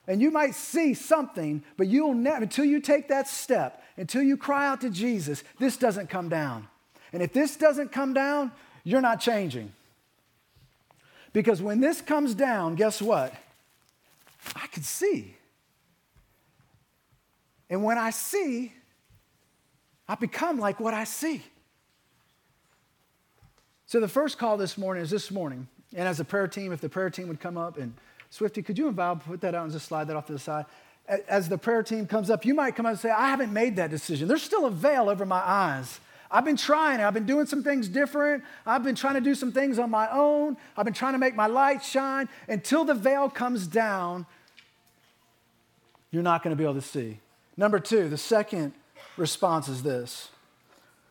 And 0.07 0.21
you 0.21 0.31
might 0.31 0.53
see 0.53 0.93
something, 0.93 1.63
but 1.77 1.87
you'll 1.87 2.13
never, 2.13 2.43
until 2.43 2.65
you 2.65 2.79
take 2.79 3.07
that 3.07 3.27
step, 3.27 3.83
until 3.97 4.21
you 4.21 4.37
cry 4.37 4.67
out 4.67 4.81
to 4.81 4.89
Jesus, 4.89 5.43
this 5.59 5.77
doesn't 5.77 6.09
come 6.09 6.29
down. 6.29 6.67
And 7.15 7.23
if 7.23 7.31
this 7.31 7.55
doesn't 7.55 7.93
come 7.93 8.13
down, 8.13 8.51
you're 8.83 8.99
not 8.99 9.21
changing. 9.21 9.71
Because 11.31 11.61
when 11.61 11.79
this 11.79 12.01
comes 12.01 12.35
down, 12.35 12.75
guess 12.75 13.01
what? 13.01 13.33
I 14.53 14.67
can 14.67 14.83
see. 14.83 15.33
And 17.69 17.85
when 17.85 17.97
I 17.97 18.09
see, 18.09 18.73
I 20.09 20.15
become 20.15 20.59
like 20.59 20.81
what 20.81 20.93
I 20.93 21.05
see. 21.05 21.41
So 23.85 24.01
the 24.01 24.09
first 24.09 24.37
call 24.37 24.57
this 24.57 24.77
morning 24.77 25.01
is 25.01 25.09
this 25.09 25.31
morning. 25.31 25.69
And 25.95 26.09
as 26.09 26.19
a 26.19 26.25
prayer 26.25 26.49
team, 26.49 26.73
if 26.73 26.81
the 26.81 26.89
prayer 26.89 27.09
team 27.09 27.29
would 27.29 27.39
come 27.39 27.57
up 27.57 27.77
and 27.77 27.93
Swifty, 28.29 28.61
could 28.61 28.77
you 28.77 28.87
and 28.87 28.95
Val 28.97 29.15
put 29.15 29.39
that 29.39 29.55
out 29.55 29.63
and 29.63 29.71
just 29.71 29.87
slide 29.87 30.09
that 30.09 30.17
off 30.17 30.25
to 30.25 30.33
the 30.33 30.39
side? 30.39 30.65
As 31.29 31.47
the 31.47 31.57
prayer 31.57 31.81
team 31.81 32.07
comes 32.07 32.29
up, 32.29 32.43
you 32.43 32.53
might 32.53 32.75
come 32.75 32.85
up 32.85 32.91
and 32.91 32.99
say, 32.99 33.09
I 33.09 33.29
haven't 33.29 33.53
made 33.53 33.77
that 33.77 33.89
decision. 33.89 34.27
There's 34.27 34.43
still 34.43 34.65
a 34.65 34.71
veil 34.71 35.09
over 35.09 35.25
my 35.25 35.39
eyes. 35.39 36.01
I've 36.35 36.43
been 36.43 36.57
trying. 36.57 36.99
I've 36.99 37.13
been 37.13 37.25
doing 37.25 37.45
some 37.45 37.63
things 37.63 37.87
different. 37.87 38.43
I've 38.65 38.83
been 38.83 38.93
trying 38.93 39.13
to 39.13 39.21
do 39.21 39.35
some 39.35 39.53
things 39.53 39.79
on 39.79 39.89
my 39.89 40.09
own. 40.11 40.57
I've 40.75 40.83
been 40.83 40.93
trying 40.93 41.13
to 41.13 41.17
make 41.17 41.33
my 41.33 41.47
light 41.47 41.81
shine. 41.81 42.27
Until 42.49 42.83
the 42.83 42.93
veil 42.93 43.29
comes 43.29 43.67
down, 43.67 44.25
you're 46.11 46.23
not 46.23 46.43
going 46.43 46.53
to 46.53 46.57
be 46.57 46.65
able 46.65 46.73
to 46.73 46.81
see. 46.81 47.19
Number 47.55 47.79
two, 47.79 48.09
the 48.09 48.17
second 48.17 48.73
response 49.15 49.69
is 49.69 49.81
this. 49.81 50.27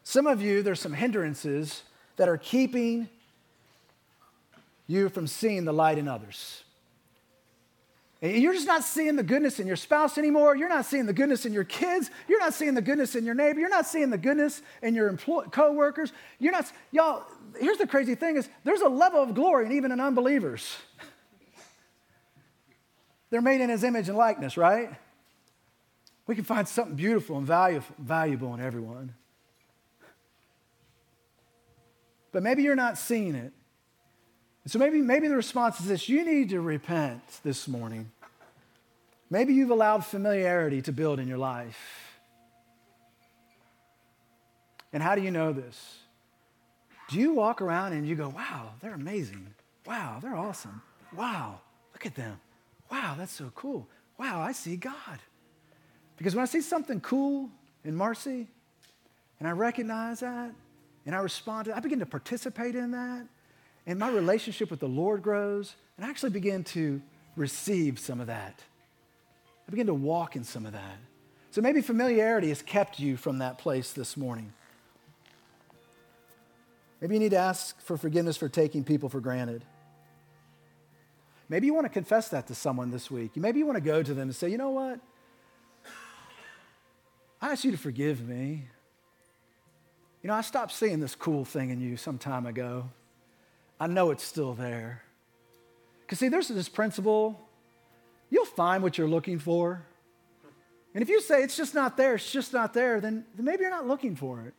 Some 0.02 0.26
of 0.26 0.42
you, 0.42 0.62
there's 0.62 0.80
some 0.80 0.92
hindrances 0.92 1.84
that 2.16 2.28
are 2.28 2.36
keeping 2.36 3.08
you 4.86 5.08
from 5.08 5.26
seeing 5.26 5.64
the 5.64 5.72
light 5.72 5.96
in 5.96 6.06
others. 6.06 6.64
And 8.24 8.42
you're 8.42 8.54
just 8.54 8.66
not 8.66 8.82
seeing 8.82 9.16
the 9.16 9.22
goodness 9.22 9.60
in 9.60 9.66
your 9.66 9.76
spouse 9.76 10.16
anymore. 10.16 10.56
You're 10.56 10.70
not 10.70 10.86
seeing 10.86 11.04
the 11.04 11.12
goodness 11.12 11.44
in 11.44 11.52
your 11.52 11.64
kids. 11.64 12.10
You're 12.26 12.40
not 12.40 12.54
seeing 12.54 12.72
the 12.72 12.80
goodness 12.80 13.16
in 13.16 13.26
your 13.26 13.34
neighbor. 13.34 13.60
You're 13.60 13.68
not 13.68 13.84
seeing 13.84 14.08
the 14.08 14.16
goodness 14.16 14.62
in 14.80 14.94
your 14.94 15.08
employ- 15.08 15.44
coworkers. 15.44 16.10
You're 16.38 16.52
not, 16.52 16.72
y'all, 16.90 17.26
here's 17.60 17.76
the 17.76 17.86
crazy 17.86 18.14
thing 18.14 18.36
is 18.36 18.48
there's 18.64 18.80
a 18.80 18.88
level 18.88 19.22
of 19.22 19.34
glory 19.34 19.66
in 19.66 19.72
even 19.72 19.92
in 19.92 20.00
unbelievers. 20.00 20.74
They're 23.28 23.42
made 23.42 23.60
in 23.60 23.68
his 23.68 23.84
image 23.84 24.08
and 24.08 24.16
likeness, 24.16 24.56
right? 24.56 24.88
We 26.26 26.34
can 26.34 26.44
find 26.44 26.66
something 26.66 26.96
beautiful 26.96 27.36
and 27.36 27.46
valuable 27.46 28.54
in 28.54 28.60
everyone. 28.62 29.12
But 32.32 32.42
maybe 32.42 32.62
you're 32.62 32.74
not 32.74 32.96
seeing 32.96 33.34
it. 33.34 33.52
So 34.66 34.78
maybe, 34.78 35.02
maybe 35.02 35.28
the 35.28 35.36
response 35.36 35.78
is 35.80 35.86
this 35.86 36.08
you 36.08 36.24
need 36.24 36.48
to 36.50 36.60
repent 36.60 37.20
this 37.42 37.68
morning. 37.68 38.10
Maybe 39.34 39.52
you've 39.52 39.72
allowed 39.72 40.04
familiarity 40.04 40.80
to 40.82 40.92
build 40.92 41.18
in 41.18 41.26
your 41.26 41.38
life. 41.38 41.76
And 44.92 45.02
how 45.02 45.16
do 45.16 45.22
you 45.22 45.32
know 45.32 45.52
this? 45.52 45.98
Do 47.08 47.18
you 47.18 47.32
walk 47.32 47.60
around 47.60 47.94
and 47.94 48.06
you 48.06 48.14
go, 48.14 48.28
wow, 48.28 48.74
they're 48.80 48.94
amazing. 48.94 49.52
Wow, 49.86 50.20
they're 50.22 50.36
awesome. 50.36 50.80
Wow, 51.16 51.58
look 51.92 52.06
at 52.06 52.14
them. 52.14 52.38
Wow, 52.92 53.16
that's 53.18 53.32
so 53.32 53.50
cool. 53.56 53.88
Wow, 54.18 54.40
I 54.40 54.52
see 54.52 54.76
God. 54.76 55.18
Because 56.16 56.36
when 56.36 56.44
I 56.44 56.46
see 56.46 56.60
something 56.60 57.00
cool 57.00 57.50
in 57.82 57.96
Marcy 57.96 58.46
and 59.40 59.48
I 59.48 59.50
recognize 59.50 60.20
that 60.20 60.52
and 61.06 61.12
I 61.12 61.18
respond 61.18 61.64
to 61.64 61.72
it, 61.72 61.76
I 61.76 61.80
begin 61.80 61.98
to 61.98 62.06
participate 62.06 62.76
in 62.76 62.92
that 62.92 63.26
and 63.84 63.98
my 63.98 64.10
relationship 64.10 64.70
with 64.70 64.78
the 64.78 64.86
Lord 64.86 65.24
grows, 65.24 65.74
and 65.96 66.06
I 66.06 66.08
actually 66.08 66.30
begin 66.30 66.62
to 66.64 67.02
receive 67.34 67.98
some 67.98 68.20
of 68.20 68.28
that. 68.28 68.62
I 69.66 69.70
begin 69.70 69.86
to 69.86 69.94
walk 69.94 70.36
in 70.36 70.44
some 70.44 70.66
of 70.66 70.72
that. 70.72 70.98
So 71.50 71.60
maybe 71.60 71.80
familiarity 71.80 72.48
has 72.48 72.62
kept 72.62 72.98
you 72.98 73.16
from 73.16 73.38
that 73.38 73.58
place 73.58 73.92
this 73.92 74.16
morning. 74.16 74.52
Maybe 77.00 77.14
you 77.14 77.20
need 77.20 77.30
to 77.30 77.38
ask 77.38 77.80
for 77.80 77.96
forgiveness 77.96 78.36
for 78.36 78.48
taking 78.48 78.82
people 78.82 79.08
for 79.08 79.20
granted. 79.20 79.64
Maybe 81.48 81.66
you 81.66 81.74
want 81.74 81.84
to 81.84 81.92
confess 81.92 82.28
that 82.30 82.46
to 82.48 82.54
someone 82.54 82.90
this 82.90 83.10
week. 83.10 83.36
Maybe 83.36 83.58
you 83.58 83.66
want 83.66 83.76
to 83.76 83.84
go 83.84 84.02
to 84.02 84.14
them 84.14 84.28
and 84.28 84.34
say, 84.34 84.48
you 84.48 84.58
know 84.58 84.70
what? 84.70 85.00
I 87.40 87.52
ask 87.52 87.64
you 87.64 87.70
to 87.70 87.78
forgive 87.78 88.26
me. 88.26 88.66
You 90.22 90.28
know, 90.28 90.34
I 90.34 90.40
stopped 90.40 90.72
seeing 90.72 91.00
this 91.00 91.14
cool 91.14 91.44
thing 91.44 91.68
in 91.68 91.80
you 91.80 91.98
some 91.98 92.16
time 92.16 92.46
ago. 92.46 92.88
I 93.78 93.86
know 93.86 94.10
it's 94.10 94.24
still 94.24 94.54
there. 94.54 95.02
Because, 96.00 96.18
see, 96.18 96.28
there's 96.28 96.48
this 96.48 96.70
principle 96.70 97.43
you'll 98.30 98.44
find 98.44 98.82
what 98.82 98.98
you're 98.98 99.08
looking 99.08 99.38
for. 99.38 99.84
And 100.94 101.02
if 101.02 101.08
you 101.08 101.20
say 101.20 101.42
it's 101.42 101.56
just 101.56 101.74
not 101.74 101.96
there, 101.96 102.14
it's 102.14 102.30
just 102.30 102.52
not 102.52 102.72
there, 102.72 103.00
then, 103.00 103.24
maybe 103.36 103.62
you're 103.62 103.70
not 103.70 103.86
looking 103.86 104.14
for 104.14 104.42
it. 104.42 104.54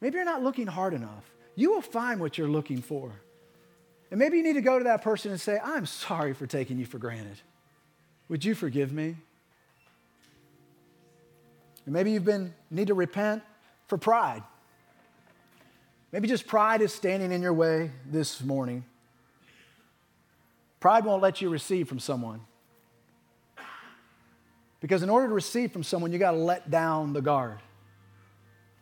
Maybe 0.00 0.16
you're 0.16 0.24
not 0.24 0.42
looking 0.42 0.66
hard 0.66 0.92
enough. 0.92 1.30
You 1.54 1.72
will 1.72 1.80
find 1.80 2.20
what 2.20 2.36
you're 2.36 2.48
looking 2.48 2.82
for. 2.82 3.12
And 4.10 4.18
maybe 4.18 4.36
you 4.36 4.42
need 4.42 4.54
to 4.54 4.60
go 4.60 4.78
to 4.78 4.84
that 4.84 5.02
person 5.02 5.30
and 5.30 5.40
say, 5.40 5.58
I'm 5.62 5.86
sorry 5.86 6.34
for 6.34 6.46
taking 6.46 6.78
you 6.78 6.86
for 6.86 6.98
granted. 6.98 7.40
Would 8.28 8.44
you 8.44 8.54
forgive 8.54 8.92
me? 8.92 9.16
And 11.84 11.92
maybe 11.92 12.10
you've 12.10 12.24
been 12.24 12.52
need 12.70 12.88
to 12.88 12.94
repent 12.94 13.42
for 13.86 13.96
pride. 13.96 14.42
Maybe 16.12 16.28
just 16.28 16.46
pride 16.46 16.82
is 16.82 16.92
standing 16.92 17.32
in 17.32 17.42
your 17.42 17.52
way 17.52 17.90
this 18.04 18.42
morning. 18.42 18.84
Pride 20.80 21.04
won't 21.04 21.22
let 21.22 21.40
you 21.40 21.48
receive 21.48 21.88
from 21.88 21.98
someone. 21.98 22.40
Because 24.80 25.02
in 25.02 25.10
order 25.10 25.28
to 25.28 25.34
receive 25.34 25.72
from 25.72 25.82
someone, 25.82 26.12
you 26.12 26.18
got 26.18 26.32
to 26.32 26.36
let 26.36 26.70
down 26.70 27.12
the 27.12 27.22
guard. 27.22 27.58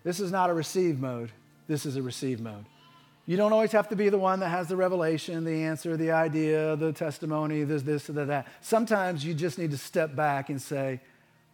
This 0.02 0.20
is 0.20 0.30
not 0.30 0.50
a 0.50 0.54
receive 0.54 1.00
mode, 1.00 1.32
this 1.66 1.86
is 1.86 1.96
a 1.96 2.02
receive 2.02 2.40
mode. 2.40 2.66
You 3.26 3.38
don't 3.38 3.54
always 3.54 3.72
have 3.72 3.88
to 3.88 3.96
be 3.96 4.10
the 4.10 4.18
one 4.18 4.40
that 4.40 4.50
has 4.50 4.68
the 4.68 4.76
revelation, 4.76 5.44
the 5.44 5.62
answer, 5.62 5.96
the 5.96 6.10
idea, 6.10 6.76
the 6.76 6.92
testimony, 6.92 7.64
this, 7.64 7.82
this, 7.82 8.10
or 8.10 8.12
that. 8.12 8.46
Sometimes 8.60 9.24
you 9.24 9.32
just 9.32 9.58
need 9.58 9.70
to 9.70 9.78
step 9.78 10.14
back 10.14 10.50
and 10.50 10.60
say, 10.60 11.00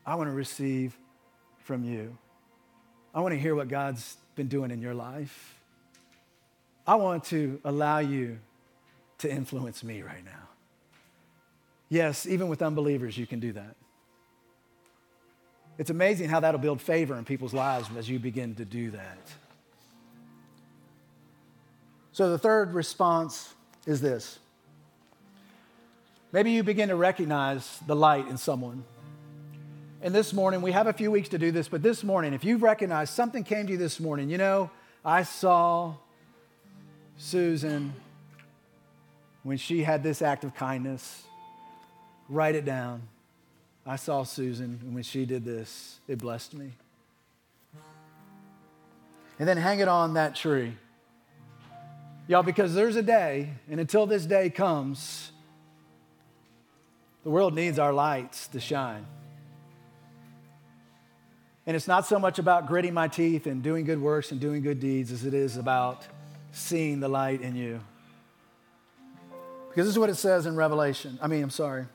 I 0.05 0.16
want 0.16 0.28
to 0.28 0.34
receive 0.34 0.97
from 1.61 1.84
you. 1.84 2.16
I 3.14 3.20
want 3.20 3.34
to 3.34 3.38
hear 3.38 3.55
what 3.55 3.68
God's 3.68 4.16
been 4.34 4.49
doing 4.49 4.72
in 4.72 4.82
your 4.82 4.95
life. 4.95 5.61
I 6.86 6.97
want 6.97 7.24
to 7.26 7.61
allow 7.64 7.99
you 7.99 8.38
to 9.18 9.30
influence 9.30 9.84
me 9.84 10.03
right 10.03 10.24
now. 10.24 10.49
Yes, 11.88 12.26
even 12.26 12.49
with 12.49 12.62
unbelievers, 12.62 13.16
you 13.16 13.26
can 13.28 13.38
do 13.38 13.53
that. 13.53 13.76
It's 15.81 15.89
amazing 15.89 16.28
how 16.28 16.41
that'll 16.41 16.61
build 16.61 16.83
favor 16.83 17.16
in 17.16 17.24
people's 17.24 17.55
lives 17.55 17.89
as 17.97 18.07
you 18.07 18.18
begin 18.18 18.55
to 18.57 18.66
do 18.66 18.91
that. 18.91 19.18
So, 22.12 22.28
the 22.28 22.37
third 22.37 22.74
response 22.74 23.55
is 23.87 24.03
this 24.03 24.39
maybe 26.33 26.51
you 26.51 26.62
begin 26.62 26.91
to 26.91 26.97
recognize 26.97 27.78
the 27.87 27.97
light 27.97 28.28
in 28.28 28.37
someone. 28.37 28.85
And 30.03 30.14
this 30.14 30.35
morning, 30.35 30.61
we 30.61 30.72
have 30.72 30.87
a 30.87 30.93
few 30.93 31.11
weeks 31.11 31.31
to 31.31 31.39
do 31.39 31.51
this, 31.51 31.66
but 31.66 31.83
this 31.83 32.05
morning, 32.05 32.35
if 32.35 32.45
you've 32.45 32.62
recognized 32.62 33.14
something 33.14 33.43
came 33.43 33.64
to 33.64 33.72
you 33.72 33.78
this 33.78 33.99
morning, 33.99 34.28
you 34.28 34.37
know, 34.37 34.70
I 35.03 35.22
saw 35.22 35.95
Susan, 37.16 37.95
when 39.45 39.57
she 39.57 39.83
had 39.83 40.03
this 40.03 40.20
act 40.20 40.45
of 40.45 40.55
kindness, 40.55 41.22
write 42.28 42.55
it 42.55 42.66
down. 42.66 43.01
I 43.87 43.97
saw 43.97 44.22
Susan, 44.22 44.78
and 44.83 44.95
when 44.95 45.03
she 45.03 45.24
did 45.24 45.45
this, 45.45 46.01
it 46.07 46.18
blessed 46.18 46.55
me. 46.55 46.72
And 49.39 49.49
then 49.49 49.57
hang 49.57 49.81
it 49.81 49.89
on 49.89 50.14
that 50.14 50.37
tree. 50.37 50.74
Y'all, 52.28 52.43
because 52.43 52.74
there's 52.74 52.97
a 52.97 53.03
day, 53.03 53.51
and 53.70 53.81
until 53.81 54.07
this 54.07 54.26
day 54.26 54.51
comes, 54.51 55.33
the 57.24 57.31
world 57.31 57.55
needs 57.55 57.78
our 57.78 57.93
lights 57.93 58.49
to 58.49 58.61
shine. 58.61 59.07
And 61.66 61.76
it's 61.76 61.89
not 61.89 62.07
so 62.07 62.18
much 62.18 62.39
about 62.39 62.66
gritting 62.66 62.95
my 62.95 63.09
teeth 63.09 63.47
and 63.47 63.62
doing 63.62 63.85
good 63.85 64.01
works 64.01 64.31
and 64.31 64.41
doing 64.41 64.62
good 64.62 64.81
deeds 64.81 65.12
as 65.12 65.24
it 65.24 65.35
is 65.35 65.57
about 65.57 66.07
seeing 66.53 67.01
the 67.01 67.09
light 67.09 67.43
in 67.43 67.57
you. 67.57 67.81
Because 69.68 69.87
this 69.87 69.93
is 69.93 69.99
what 69.99 70.11
it 70.11 70.16
says 70.16 70.47
in 70.47 70.57
Revelation. 70.57 71.18
I 71.22 71.28
mean, 71.28 71.43
I'm 71.43 71.51
sorry, 71.51 71.87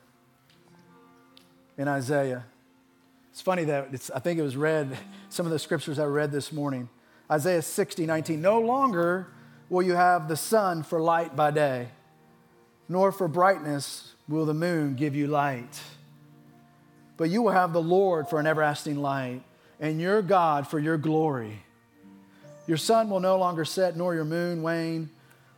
in 1.77 1.87
Isaiah. 1.87 2.45
It's 3.31 3.41
funny 3.41 3.65
that 3.65 3.89
it's, 3.91 4.09
I 4.11 4.19
think 4.19 4.39
it 4.39 4.43
was 4.43 4.55
read, 4.55 4.97
some 5.29 5.45
of 5.45 5.51
the 5.51 5.59
scriptures 5.59 5.99
I 5.99 6.05
read 6.05 6.31
this 6.31 6.51
morning. 6.51 6.87
Isaiah 7.29 7.61
60, 7.61 8.05
19. 8.05 8.41
No 8.41 8.59
longer 8.59 9.27
will 9.69 9.83
you 9.83 9.93
have 9.93 10.27
the 10.27 10.37
sun 10.37 10.83
for 10.83 11.01
light 11.01 11.35
by 11.35 11.51
day, 11.51 11.89
nor 12.87 13.11
for 13.11 13.27
brightness 13.27 14.13
will 14.27 14.45
the 14.45 14.53
moon 14.53 14.95
give 14.95 15.15
you 15.15 15.27
light. 15.27 15.81
But 17.17 17.29
you 17.29 17.41
will 17.41 17.51
have 17.51 17.73
the 17.73 17.81
Lord 17.81 18.27
for 18.29 18.39
an 18.39 18.47
everlasting 18.47 18.97
light, 19.01 19.41
and 19.79 19.99
your 19.99 20.21
God 20.21 20.67
for 20.67 20.79
your 20.79 20.97
glory. 20.97 21.63
Your 22.67 22.77
sun 22.77 23.09
will 23.09 23.19
no 23.19 23.37
longer 23.37 23.65
set, 23.65 23.95
nor 23.97 24.15
your 24.15 24.25
moon 24.25 24.61
wane, 24.61 25.09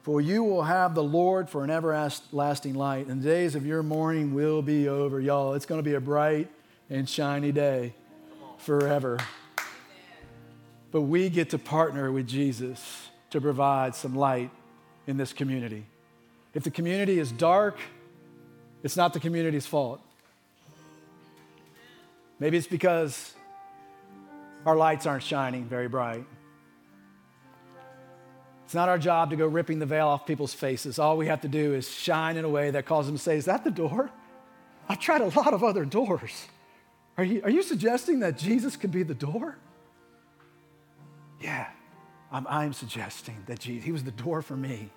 for 0.08 0.22
you 0.22 0.42
will 0.42 0.64
have 0.64 0.96
the 0.96 1.04
Lord 1.04 1.50
for 1.50 1.66
an 1.66 1.70
everlasting 1.70 2.76
light, 2.76 3.08
and 3.08 3.22
the 3.22 3.28
days 3.28 3.56
of 3.56 3.66
your 3.66 3.84
mourning 3.84 4.34
will 4.34 4.62
be 4.62 4.88
over. 4.88 5.20
Y'all, 5.20 5.54
it's 5.54 5.66
going 5.66 5.80
to 5.80 5.84
be 5.84 5.96
a 5.96 6.00
bright 6.00 6.50
and 6.90 7.10
shiny 7.10 7.52
day 7.52 7.94
forever. 8.58 9.18
But 10.92 11.02
we 11.02 11.28
get 11.28 11.50
to 11.50 11.60
partner 11.60 12.10
with 12.10 12.26
Jesus 12.26 13.10
to 13.32 13.42
provide 13.42 13.96
some 13.96 14.16
light 14.16 14.50
in 15.08 15.18
this 15.18 15.34
community. 15.34 15.86
If 16.54 16.64
the 16.64 16.72
community 16.72 17.20
is 17.20 17.30
dark, 17.30 17.78
it's 18.84 18.96
not 18.96 19.12
the 19.12 19.20
community's 19.20 19.66
fault. 19.66 20.00
Maybe 22.40 22.56
it's 22.56 22.66
because 22.66 23.34
our 24.66 24.78
lights 24.78 25.06
aren't 25.06 25.24
shining 25.24 25.66
very 25.66 25.90
bright. 25.90 26.24
It's 28.68 28.76
not 28.76 28.90
our 28.90 28.98
job 28.98 29.30
to 29.30 29.38
go 29.38 29.48
ripping 29.48 29.80
the 29.80 29.86
veil 29.86 30.10
off 30.10 30.26
people's 30.26 30.54
faces. 30.54 31.00
All 31.00 31.16
we 31.16 31.28
have 31.28 31.40
to 31.40 31.48
do 31.48 31.74
is 31.74 31.90
shine 31.90 32.36
in 32.36 32.44
a 32.44 32.50
way 32.50 32.70
that 32.72 32.86
causes 32.86 33.08
them 33.08 33.16
to 33.16 33.24
say, 33.24 33.38
Is 33.38 33.46
that 33.46 33.64
the 33.64 33.72
door? 33.72 34.12
I've 34.90 35.00
tried 35.00 35.22
a 35.22 35.30
lot 35.40 35.54
of 35.54 35.64
other 35.64 35.86
doors. 35.86 36.48
Are 37.18 37.24
you, 37.24 37.42
are 37.46 37.50
you 37.50 37.64
suggesting 37.64 38.20
that 38.20 38.38
Jesus 38.38 38.76
could 38.76 38.92
be 38.92 39.04
the 39.04 39.14
door? 39.14 39.58
Yeah, 41.40 41.68
I'm, 42.30 42.46
I'm 42.50 42.74
suggesting 42.74 43.42
that 43.46 43.60
Jesus, 43.60 43.86
He 43.86 43.94
was 43.94 44.04
the 44.04 44.12
door 44.12 44.42
for 44.42 44.58
me. 44.58 44.90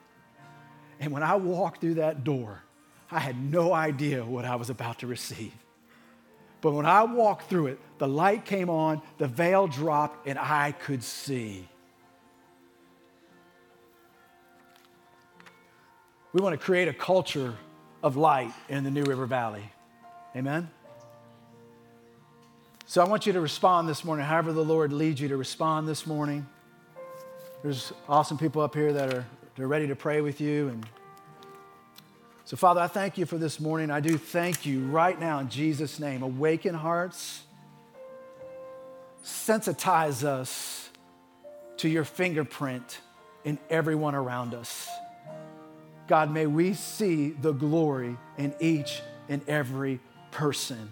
And 0.99 1.13
when 1.13 1.23
I 1.23 1.37
walked 1.37 1.81
through 1.81 1.95
that 1.95 2.25
door, 2.25 2.65
I 3.09 3.21
had 3.21 3.41
no 3.41 3.73
idea 3.73 4.25
what 4.25 4.45
I 4.45 4.57
was 4.57 4.69
about 4.69 4.99
to 4.99 5.07
receive. 5.07 5.55
But 6.61 6.73
when 6.73 6.87
I 6.87 7.05
walked 7.05 7.49
through 7.49 7.69
it, 7.69 7.79
the 7.99 8.09
light 8.09 8.45
came 8.45 8.69
on, 8.69 9.01
the 9.19 9.29
veil 9.29 9.69
dropped, 9.69 10.27
and 10.27 10.41
I 10.41 10.73
could 10.73 11.05
see. 11.05 11.69
We 16.33 16.41
want 16.41 16.59
to 16.59 16.65
create 16.65 16.89
a 16.89 16.95
culture 16.95 17.55
of 18.03 18.17
light 18.17 18.53
in 18.69 18.85
the 18.85 18.91
New 18.91 19.05
River 19.05 19.27
Valley. 19.27 19.65
Amen? 20.37 20.71
So 22.87 23.01
I 23.01 23.09
want 23.09 23.27
you 23.27 23.33
to 23.33 23.41
respond 23.41 23.89
this 23.89 24.05
morning, 24.05 24.27
however, 24.27 24.53
the 24.53 24.65
Lord 24.65 24.93
leads 24.93 25.21
you 25.21 25.29
to 25.29 25.37
respond 25.37 25.89
this 25.89 26.07
morning. 26.07 26.47
There's 27.63 27.93
awesome 28.09 28.39
people 28.39 28.63
up 28.63 28.75
here 28.75 28.93
that 28.93 29.15
are 29.15 29.27
they're 29.57 29.69
ready 29.69 29.89
to 29.89 29.97
pray 29.97 30.21
with 30.21 30.41
you. 30.41 30.69
And 30.69 30.87
so, 32.45 32.57
Father, 32.57 32.81
I 32.81 32.87
thank 32.87 33.19
you 33.19 33.27
for 33.27 33.37
this 33.37 33.61
morning. 33.61 33.91
I 33.91 34.01
do 34.01 34.17
thank 34.17 34.65
you 34.65 34.81
right 34.87 35.21
now 35.21 35.39
in 35.41 35.49
Jesus' 35.49 36.01
name. 36.01 36.23
Awaken 36.23 36.75
hearts, 36.75 37.43
sensitize 39.23 40.25
us 40.25 40.89
to 41.77 41.89
your 41.89 42.05
fingerprint 42.05 43.01
in 43.45 43.59
everyone 43.69 44.15
around 44.15 44.55
us. 44.55 44.89
God, 46.11 46.33
may 46.33 46.49
we 46.49 46.75
see 46.75 47.31
the 47.31 47.53
glory 47.53 48.17
in 48.37 48.53
each 48.59 49.01
and 49.29 49.49
every 49.49 50.01
person. 50.33 50.91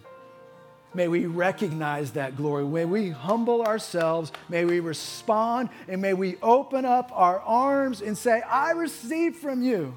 May 0.94 1.08
we 1.08 1.26
recognize 1.26 2.12
that 2.12 2.36
glory. 2.36 2.64
May 2.64 2.84
we 2.84 3.10
humble 3.10 3.62
ourselves. 3.62 4.30
May 4.48 4.64
we 4.64 4.78
respond. 4.78 5.70
And 5.88 6.00
may 6.00 6.14
we 6.14 6.36
open 6.40 6.84
up 6.84 7.10
our 7.12 7.40
arms 7.40 8.00
and 8.00 8.16
say, 8.16 8.42
I 8.42 8.70
receive 8.70 9.34
from 9.34 9.60
you. 9.60 9.92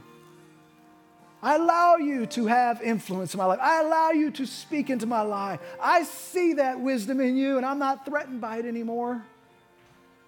I 1.43 1.53
allow 1.53 1.97
you 1.97 2.25
to 2.25 2.47
have 2.47 2.81
influence 2.81 3.35
in 3.35 3.37
my 3.37 3.45
life. 3.45 3.59
I 3.61 3.79
allow 3.81 4.09
you 4.09 4.31
to 4.31 4.47
speak 4.47 4.89
into 4.89 5.05
my 5.05 5.21
life. 5.21 5.59
I 5.79 6.01
see 6.01 6.53
that 6.53 6.79
wisdom 6.79 7.21
in 7.21 7.37
you, 7.37 7.57
and 7.57 7.65
I'm 7.65 7.77
not 7.77 8.07
threatened 8.07 8.41
by 8.41 8.57
it 8.57 8.65
anymore. 8.65 9.23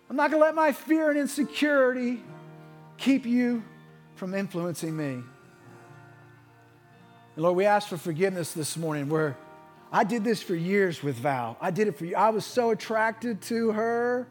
I'm 0.08 0.16
not 0.16 0.30
going 0.30 0.40
to 0.40 0.46
let 0.46 0.54
my 0.54 0.72
fear 0.72 1.10
and 1.10 1.18
insecurity 1.18 2.22
keep 3.00 3.26
you 3.26 3.64
from 4.16 4.34
influencing 4.34 4.96
me. 4.96 5.24
And 7.36 7.44
Lord, 7.44 7.56
we 7.56 7.66
ask 7.66 7.88
for 7.88 7.98
forgiveness 7.98 8.54
this 8.54 8.78
morning 8.78 9.10
where 9.10 9.38
I 9.92 10.04
did 10.04 10.24
this 10.24 10.42
for 10.42 10.56
years 10.56 11.04
with 11.04 11.16
Val. 11.18 11.58
I 11.62 11.72
did 11.72 11.88
it 11.88 11.98
for 11.98 12.06
you. 12.06 12.16
I 12.16 12.30
was 12.30 12.46
so 12.46 12.72
attracted 12.72 13.42
to 13.44 13.72
her, 13.72 14.28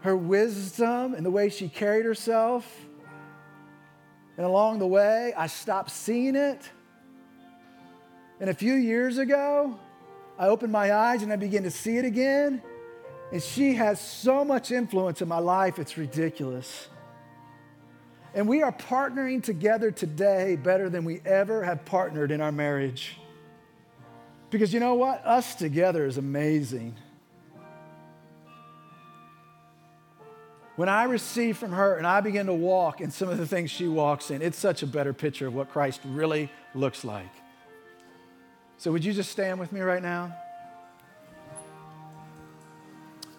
her 0.00 0.16
wisdom, 0.16 1.14
and 1.14 1.24
the 1.24 1.30
way 1.30 1.48
she 1.48 1.68
carried 1.68 2.04
herself. 2.04 2.70
And 4.36 4.44
along 4.44 4.78
the 4.78 4.86
way, 4.86 5.32
I 5.36 5.46
stopped 5.46 5.90
seeing 5.90 6.36
it. 6.36 6.70
And 8.40 8.50
a 8.50 8.54
few 8.54 8.74
years 8.74 9.16
ago, 9.16 9.78
I 10.38 10.48
opened 10.48 10.72
my 10.72 10.92
eyes 10.92 11.22
and 11.22 11.32
I 11.32 11.36
began 11.36 11.62
to 11.62 11.70
see 11.70 11.96
it 11.96 12.04
again. 12.04 12.62
And 13.32 13.42
she 13.42 13.74
has 13.74 14.00
so 14.00 14.44
much 14.44 14.70
influence 14.70 15.22
in 15.22 15.28
my 15.28 15.38
life, 15.38 15.78
it's 15.78 15.96
ridiculous. 15.96 16.88
And 18.36 18.46
we 18.46 18.62
are 18.62 18.70
partnering 18.70 19.42
together 19.42 19.90
today 19.90 20.56
better 20.56 20.90
than 20.90 21.06
we 21.06 21.22
ever 21.24 21.64
have 21.64 21.86
partnered 21.86 22.30
in 22.30 22.42
our 22.42 22.52
marriage. 22.52 23.16
Because 24.50 24.74
you 24.74 24.78
know 24.78 24.94
what? 24.94 25.24
Us 25.24 25.54
together 25.54 26.04
is 26.04 26.18
amazing. 26.18 26.94
When 30.76 30.90
I 30.90 31.04
receive 31.04 31.56
from 31.56 31.72
her 31.72 31.96
and 31.96 32.06
I 32.06 32.20
begin 32.20 32.44
to 32.46 32.52
walk 32.52 33.00
in 33.00 33.10
some 33.10 33.30
of 33.30 33.38
the 33.38 33.46
things 33.46 33.70
she 33.70 33.88
walks 33.88 34.30
in, 34.30 34.42
it's 34.42 34.58
such 34.58 34.82
a 34.82 34.86
better 34.86 35.14
picture 35.14 35.46
of 35.46 35.54
what 35.54 35.70
Christ 35.70 36.02
really 36.04 36.50
looks 36.74 37.04
like. 37.04 37.32
So, 38.76 38.92
would 38.92 39.02
you 39.02 39.14
just 39.14 39.32
stand 39.32 39.58
with 39.58 39.72
me 39.72 39.80
right 39.80 40.02
now? 40.02 40.36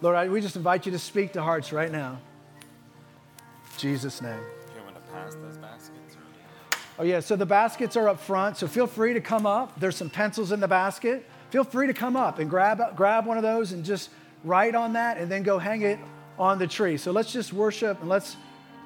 Lord, 0.01 0.15
I, 0.15 0.27
we 0.27 0.41
just 0.41 0.55
invite 0.55 0.87
you 0.87 0.91
to 0.93 0.99
speak 0.99 1.33
to 1.33 1.43
hearts 1.43 1.71
right 1.71 1.91
now. 1.91 2.17
In 2.59 3.77
Jesus' 3.77 4.23
name. 4.23 4.41
Pass 5.17 5.35
those 5.35 5.57
baskets? 5.57 6.17
Oh, 6.99 7.03
yeah, 7.03 7.19
so 7.19 7.35
the 7.35 7.45
baskets 7.45 7.95
are 7.95 8.09
up 8.09 8.19
front, 8.19 8.57
so 8.57 8.67
feel 8.67 8.87
free 8.87 9.13
to 9.13 9.21
come 9.21 9.45
up. 9.45 9.79
There's 9.79 9.95
some 9.95 10.09
pencils 10.09 10.51
in 10.51 10.59
the 10.59 10.67
basket. 10.67 11.29
Feel 11.51 11.63
free 11.63 11.87
to 11.87 11.93
come 11.93 12.15
up 12.15 12.39
and 12.39 12.49
grab, 12.49 12.81
grab 12.95 13.25
one 13.25 13.37
of 13.37 13.43
those 13.43 13.71
and 13.71 13.85
just 13.85 14.09
write 14.43 14.75
on 14.75 14.93
that 14.93 15.17
and 15.17 15.31
then 15.31 15.43
go 15.43 15.59
hang 15.59 15.83
it 15.83 15.99
on 16.39 16.57
the 16.57 16.67
tree. 16.67 16.97
So 16.97 17.11
let's 17.11 17.31
just 17.31 17.53
worship 17.53 17.99
and 18.01 18.09
let's 18.09 18.35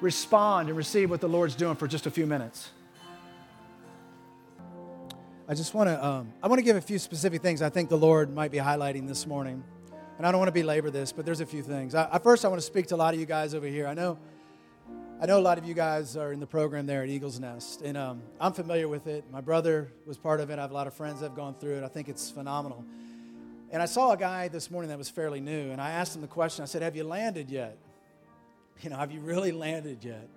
respond 0.00 0.68
and 0.68 0.76
receive 0.76 1.10
what 1.10 1.20
the 1.20 1.28
Lord's 1.28 1.54
doing 1.54 1.74
for 1.74 1.88
just 1.88 2.06
a 2.06 2.10
few 2.10 2.26
minutes. 2.26 2.70
I 5.48 5.54
just 5.54 5.74
want 5.74 5.88
to 5.88 6.04
um, 6.04 6.32
I 6.42 6.48
want 6.48 6.60
to 6.60 6.64
give 6.64 6.76
a 6.76 6.80
few 6.80 6.98
specific 6.98 7.42
things 7.42 7.62
I 7.62 7.68
think 7.68 7.88
the 7.88 7.98
Lord 7.98 8.32
might 8.32 8.50
be 8.50 8.58
highlighting 8.58 9.08
this 9.08 9.26
morning, 9.26 9.62
and 10.16 10.26
I 10.26 10.30
don't 10.30 10.38
want 10.38 10.48
to 10.48 10.52
belabor 10.52 10.90
this, 10.90 11.12
but 11.12 11.26
there's 11.26 11.40
a 11.40 11.46
few 11.46 11.62
things. 11.62 11.94
I, 11.94 12.08
I 12.12 12.18
first, 12.18 12.44
I 12.44 12.48
want 12.48 12.60
to 12.60 12.66
speak 12.66 12.86
to 12.86 12.94
a 12.94 12.96
lot 12.96 13.12
of 13.12 13.20
you 13.20 13.26
guys 13.26 13.52
over 13.54 13.66
here. 13.66 13.86
I 13.86 13.92
know 13.94 14.18
I 15.22 15.26
know 15.26 15.38
a 15.38 15.40
lot 15.40 15.56
of 15.56 15.64
you 15.64 15.72
guys 15.72 16.16
are 16.16 16.32
in 16.32 16.40
the 16.40 16.48
program 16.48 16.84
there 16.84 17.04
at 17.04 17.08
Eagles 17.08 17.38
Nest, 17.38 17.82
and 17.82 17.96
um, 17.96 18.22
I'm 18.40 18.52
familiar 18.52 18.88
with 18.88 19.06
it. 19.06 19.22
My 19.30 19.40
brother 19.40 19.92
was 20.04 20.18
part 20.18 20.40
of 20.40 20.50
it. 20.50 20.58
I 20.58 20.62
have 20.62 20.72
a 20.72 20.74
lot 20.74 20.88
of 20.88 20.94
friends 20.94 21.20
that 21.20 21.26
have 21.26 21.36
gone 21.36 21.54
through 21.54 21.76
it. 21.76 21.84
I 21.84 21.86
think 21.86 22.08
it's 22.08 22.28
phenomenal. 22.28 22.84
And 23.70 23.80
I 23.80 23.86
saw 23.86 24.10
a 24.10 24.16
guy 24.16 24.48
this 24.48 24.68
morning 24.68 24.88
that 24.88 24.98
was 24.98 25.08
fairly 25.08 25.38
new, 25.38 25.70
and 25.70 25.80
I 25.80 25.90
asked 25.92 26.16
him 26.16 26.22
the 26.22 26.26
question 26.26 26.64
I 26.64 26.66
said, 26.66 26.82
Have 26.82 26.96
you 26.96 27.04
landed 27.04 27.50
yet? 27.50 27.78
You 28.82 28.90
know, 28.90 28.96
have 28.96 29.12
you 29.12 29.20
really 29.20 29.52
landed 29.52 30.02
yet? 30.02 30.28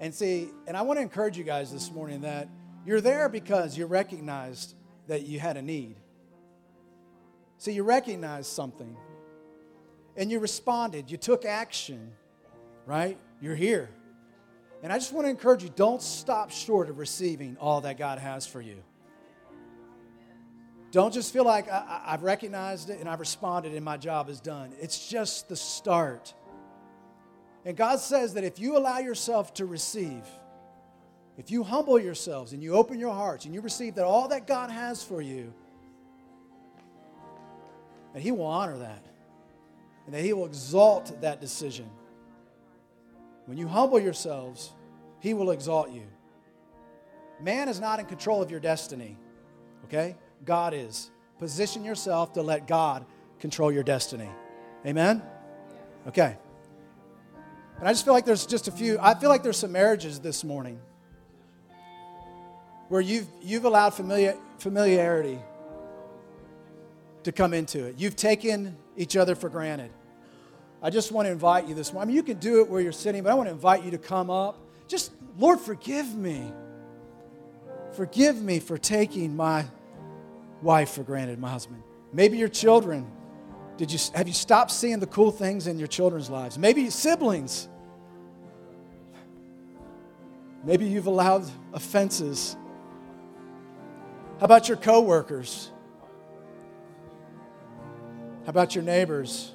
And 0.00 0.12
see, 0.12 0.48
and 0.66 0.76
I 0.76 0.82
want 0.82 0.96
to 0.98 1.02
encourage 1.02 1.38
you 1.38 1.44
guys 1.44 1.70
this 1.72 1.92
morning 1.92 2.22
that 2.22 2.48
you're 2.84 3.00
there 3.00 3.28
because 3.28 3.78
you 3.78 3.86
recognized 3.86 4.74
that 5.06 5.26
you 5.26 5.38
had 5.38 5.56
a 5.56 5.62
need. 5.62 5.94
See, 7.58 7.70
you 7.70 7.84
recognized 7.84 8.50
something 8.50 8.96
and 10.16 10.28
you 10.28 10.40
responded, 10.40 11.08
you 11.08 11.18
took 11.18 11.44
action, 11.44 12.10
right? 12.84 13.16
You're 13.40 13.54
here. 13.54 13.90
And 14.82 14.92
I 14.92 14.98
just 14.98 15.12
want 15.12 15.26
to 15.26 15.30
encourage 15.30 15.62
you 15.62 15.70
don't 15.74 16.00
stop 16.00 16.50
short 16.50 16.88
of 16.88 16.98
receiving 16.98 17.56
all 17.60 17.80
that 17.80 17.98
God 17.98 18.18
has 18.18 18.46
for 18.46 18.60
you. 18.60 18.82
Don't 20.90 21.12
just 21.12 21.32
feel 21.32 21.44
like 21.44 21.70
I, 21.70 22.02
I've 22.06 22.22
recognized 22.22 22.88
it 22.88 23.00
and 23.00 23.08
I've 23.08 23.20
responded 23.20 23.74
and 23.74 23.84
my 23.84 23.96
job 23.96 24.28
is 24.28 24.40
done. 24.40 24.72
It's 24.80 25.08
just 25.08 25.48
the 25.48 25.56
start. 25.56 26.32
And 27.64 27.76
God 27.76 27.98
says 27.98 28.34
that 28.34 28.44
if 28.44 28.58
you 28.58 28.76
allow 28.78 28.98
yourself 28.98 29.52
to 29.54 29.66
receive, 29.66 30.22
if 31.36 31.50
you 31.50 31.62
humble 31.62 31.98
yourselves 31.98 32.52
and 32.52 32.62
you 32.62 32.74
open 32.74 32.98
your 32.98 33.12
hearts 33.12 33.44
and 33.44 33.54
you 33.54 33.60
receive 33.60 33.96
that 33.96 34.04
all 34.04 34.28
that 34.28 34.46
God 34.46 34.70
has 34.70 35.02
for 35.02 35.20
you, 35.20 35.52
that 38.14 38.22
He 38.22 38.32
will 38.32 38.46
honor 38.46 38.78
that 38.78 39.04
and 40.06 40.14
that 40.14 40.22
He 40.22 40.32
will 40.32 40.46
exalt 40.46 41.20
that 41.20 41.40
decision. 41.40 41.90
When 43.48 43.56
you 43.56 43.66
humble 43.66 43.98
yourselves, 43.98 44.74
He 45.20 45.32
will 45.32 45.52
exalt 45.52 45.90
you. 45.90 46.02
Man 47.40 47.70
is 47.70 47.80
not 47.80 47.98
in 47.98 48.04
control 48.04 48.42
of 48.42 48.50
your 48.50 48.60
destiny, 48.60 49.16
okay? 49.86 50.16
God 50.44 50.74
is. 50.74 51.10
Position 51.38 51.82
yourself 51.82 52.34
to 52.34 52.42
let 52.42 52.66
God 52.66 53.06
control 53.40 53.72
your 53.72 53.82
destiny. 53.82 54.28
Amen? 54.84 55.22
Okay. 56.06 56.36
And 57.78 57.88
I 57.88 57.92
just 57.92 58.04
feel 58.04 58.12
like 58.12 58.26
there's 58.26 58.44
just 58.44 58.68
a 58.68 58.70
few, 58.70 58.98
I 59.00 59.14
feel 59.14 59.30
like 59.30 59.42
there's 59.42 59.56
some 59.56 59.72
marriages 59.72 60.20
this 60.20 60.44
morning 60.44 60.78
where 62.90 63.00
you've, 63.00 63.28
you've 63.40 63.64
allowed 63.64 63.94
familiar, 63.94 64.36
familiarity 64.58 65.38
to 67.22 67.32
come 67.32 67.54
into 67.54 67.86
it. 67.86 67.94
You've 67.96 68.16
taken 68.16 68.76
each 68.94 69.16
other 69.16 69.34
for 69.34 69.48
granted. 69.48 69.90
I 70.82 70.90
just 70.90 71.10
want 71.10 71.26
to 71.26 71.32
invite 71.32 71.66
you 71.66 71.74
this 71.74 71.92
morning. 71.92 72.06
I 72.06 72.08
mean, 72.08 72.16
you 72.16 72.22
can 72.22 72.38
do 72.38 72.60
it 72.60 72.68
where 72.68 72.80
you're 72.80 72.92
sitting, 72.92 73.22
but 73.22 73.30
I 73.30 73.34
want 73.34 73.48
to 73.48 73.52
invite 73.52 73.84
you 73.84 73.90
to 73.92 73.98
come 73.98 74.30
up. 74.30 74.58
Just, 74.86 75.12
Lord, 75.36 75.58
forgive 75.58 76.14
me. 76.14 76.52
Forgive 77.96 78.40
me 78.40 78.60
for 78.60 78.78
taking 78.78 79.34
my 79.34 79.64
wife 80.62 80.90
for 80.90 81.02
granted, 81.02 81.38
my 81.38 81.50
husband. 81.50 81.82
Maybe 82.12 82.38
your 82.38 82.48
children. 82.48 83.10
Did 83.76 83.92
you, 83.92 83.98
have 84.14 84.28
you 84.28 84.34
stopped 84.34 84.70
seeing 84.70 85.00
the 85.00 85.06
cool 85.06 85.30
things 85.30 85.66
in 85.66 85.78
your 85.78 85.88
children's 85.88 86.30
lives? 86.30 86.58
Maybe 86.58 86.90
siblings. 86.90 87.68
Maybe 90.64 90.86
you've 90.86 91.06
allowed 91.06 91.44
offenses. 91.72 92.56
How 94.38 94.44
about 94.44 94.68
your 94.68 94.76
coworkers? 94.76 95.72
How 98.44 98.50
about 98.50 98.74
your 98.74 98.84
neighbors? 98.84 99.52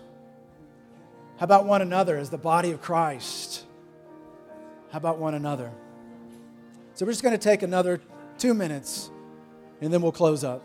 How 1.38 1.46
about 1.46 1.66
one 1.66 1.82
another 1.82 2.18
as 2.18 2.30
the 2.30 2.38
body 2.38 2.72
of 2.72 2.82
Christ? 2.82 3.66
How 4.92 4.98
about 4.98 5.18
one 5.18 5.34
another? 5.34 5.72
So 6.94 7.06
we're 7.06 7.12
just 7.12 7.24
going 7.24 7.38
to 7.38 7.44
take 7.44 7.64
another 7.64 8.00
two 8.38 8.54
minutes 8.54 9.10
and 9.82 9.92
then 9.92 10.02
we'll 10.02 10.12
close 10.12 10.44
up. 10.44 10.64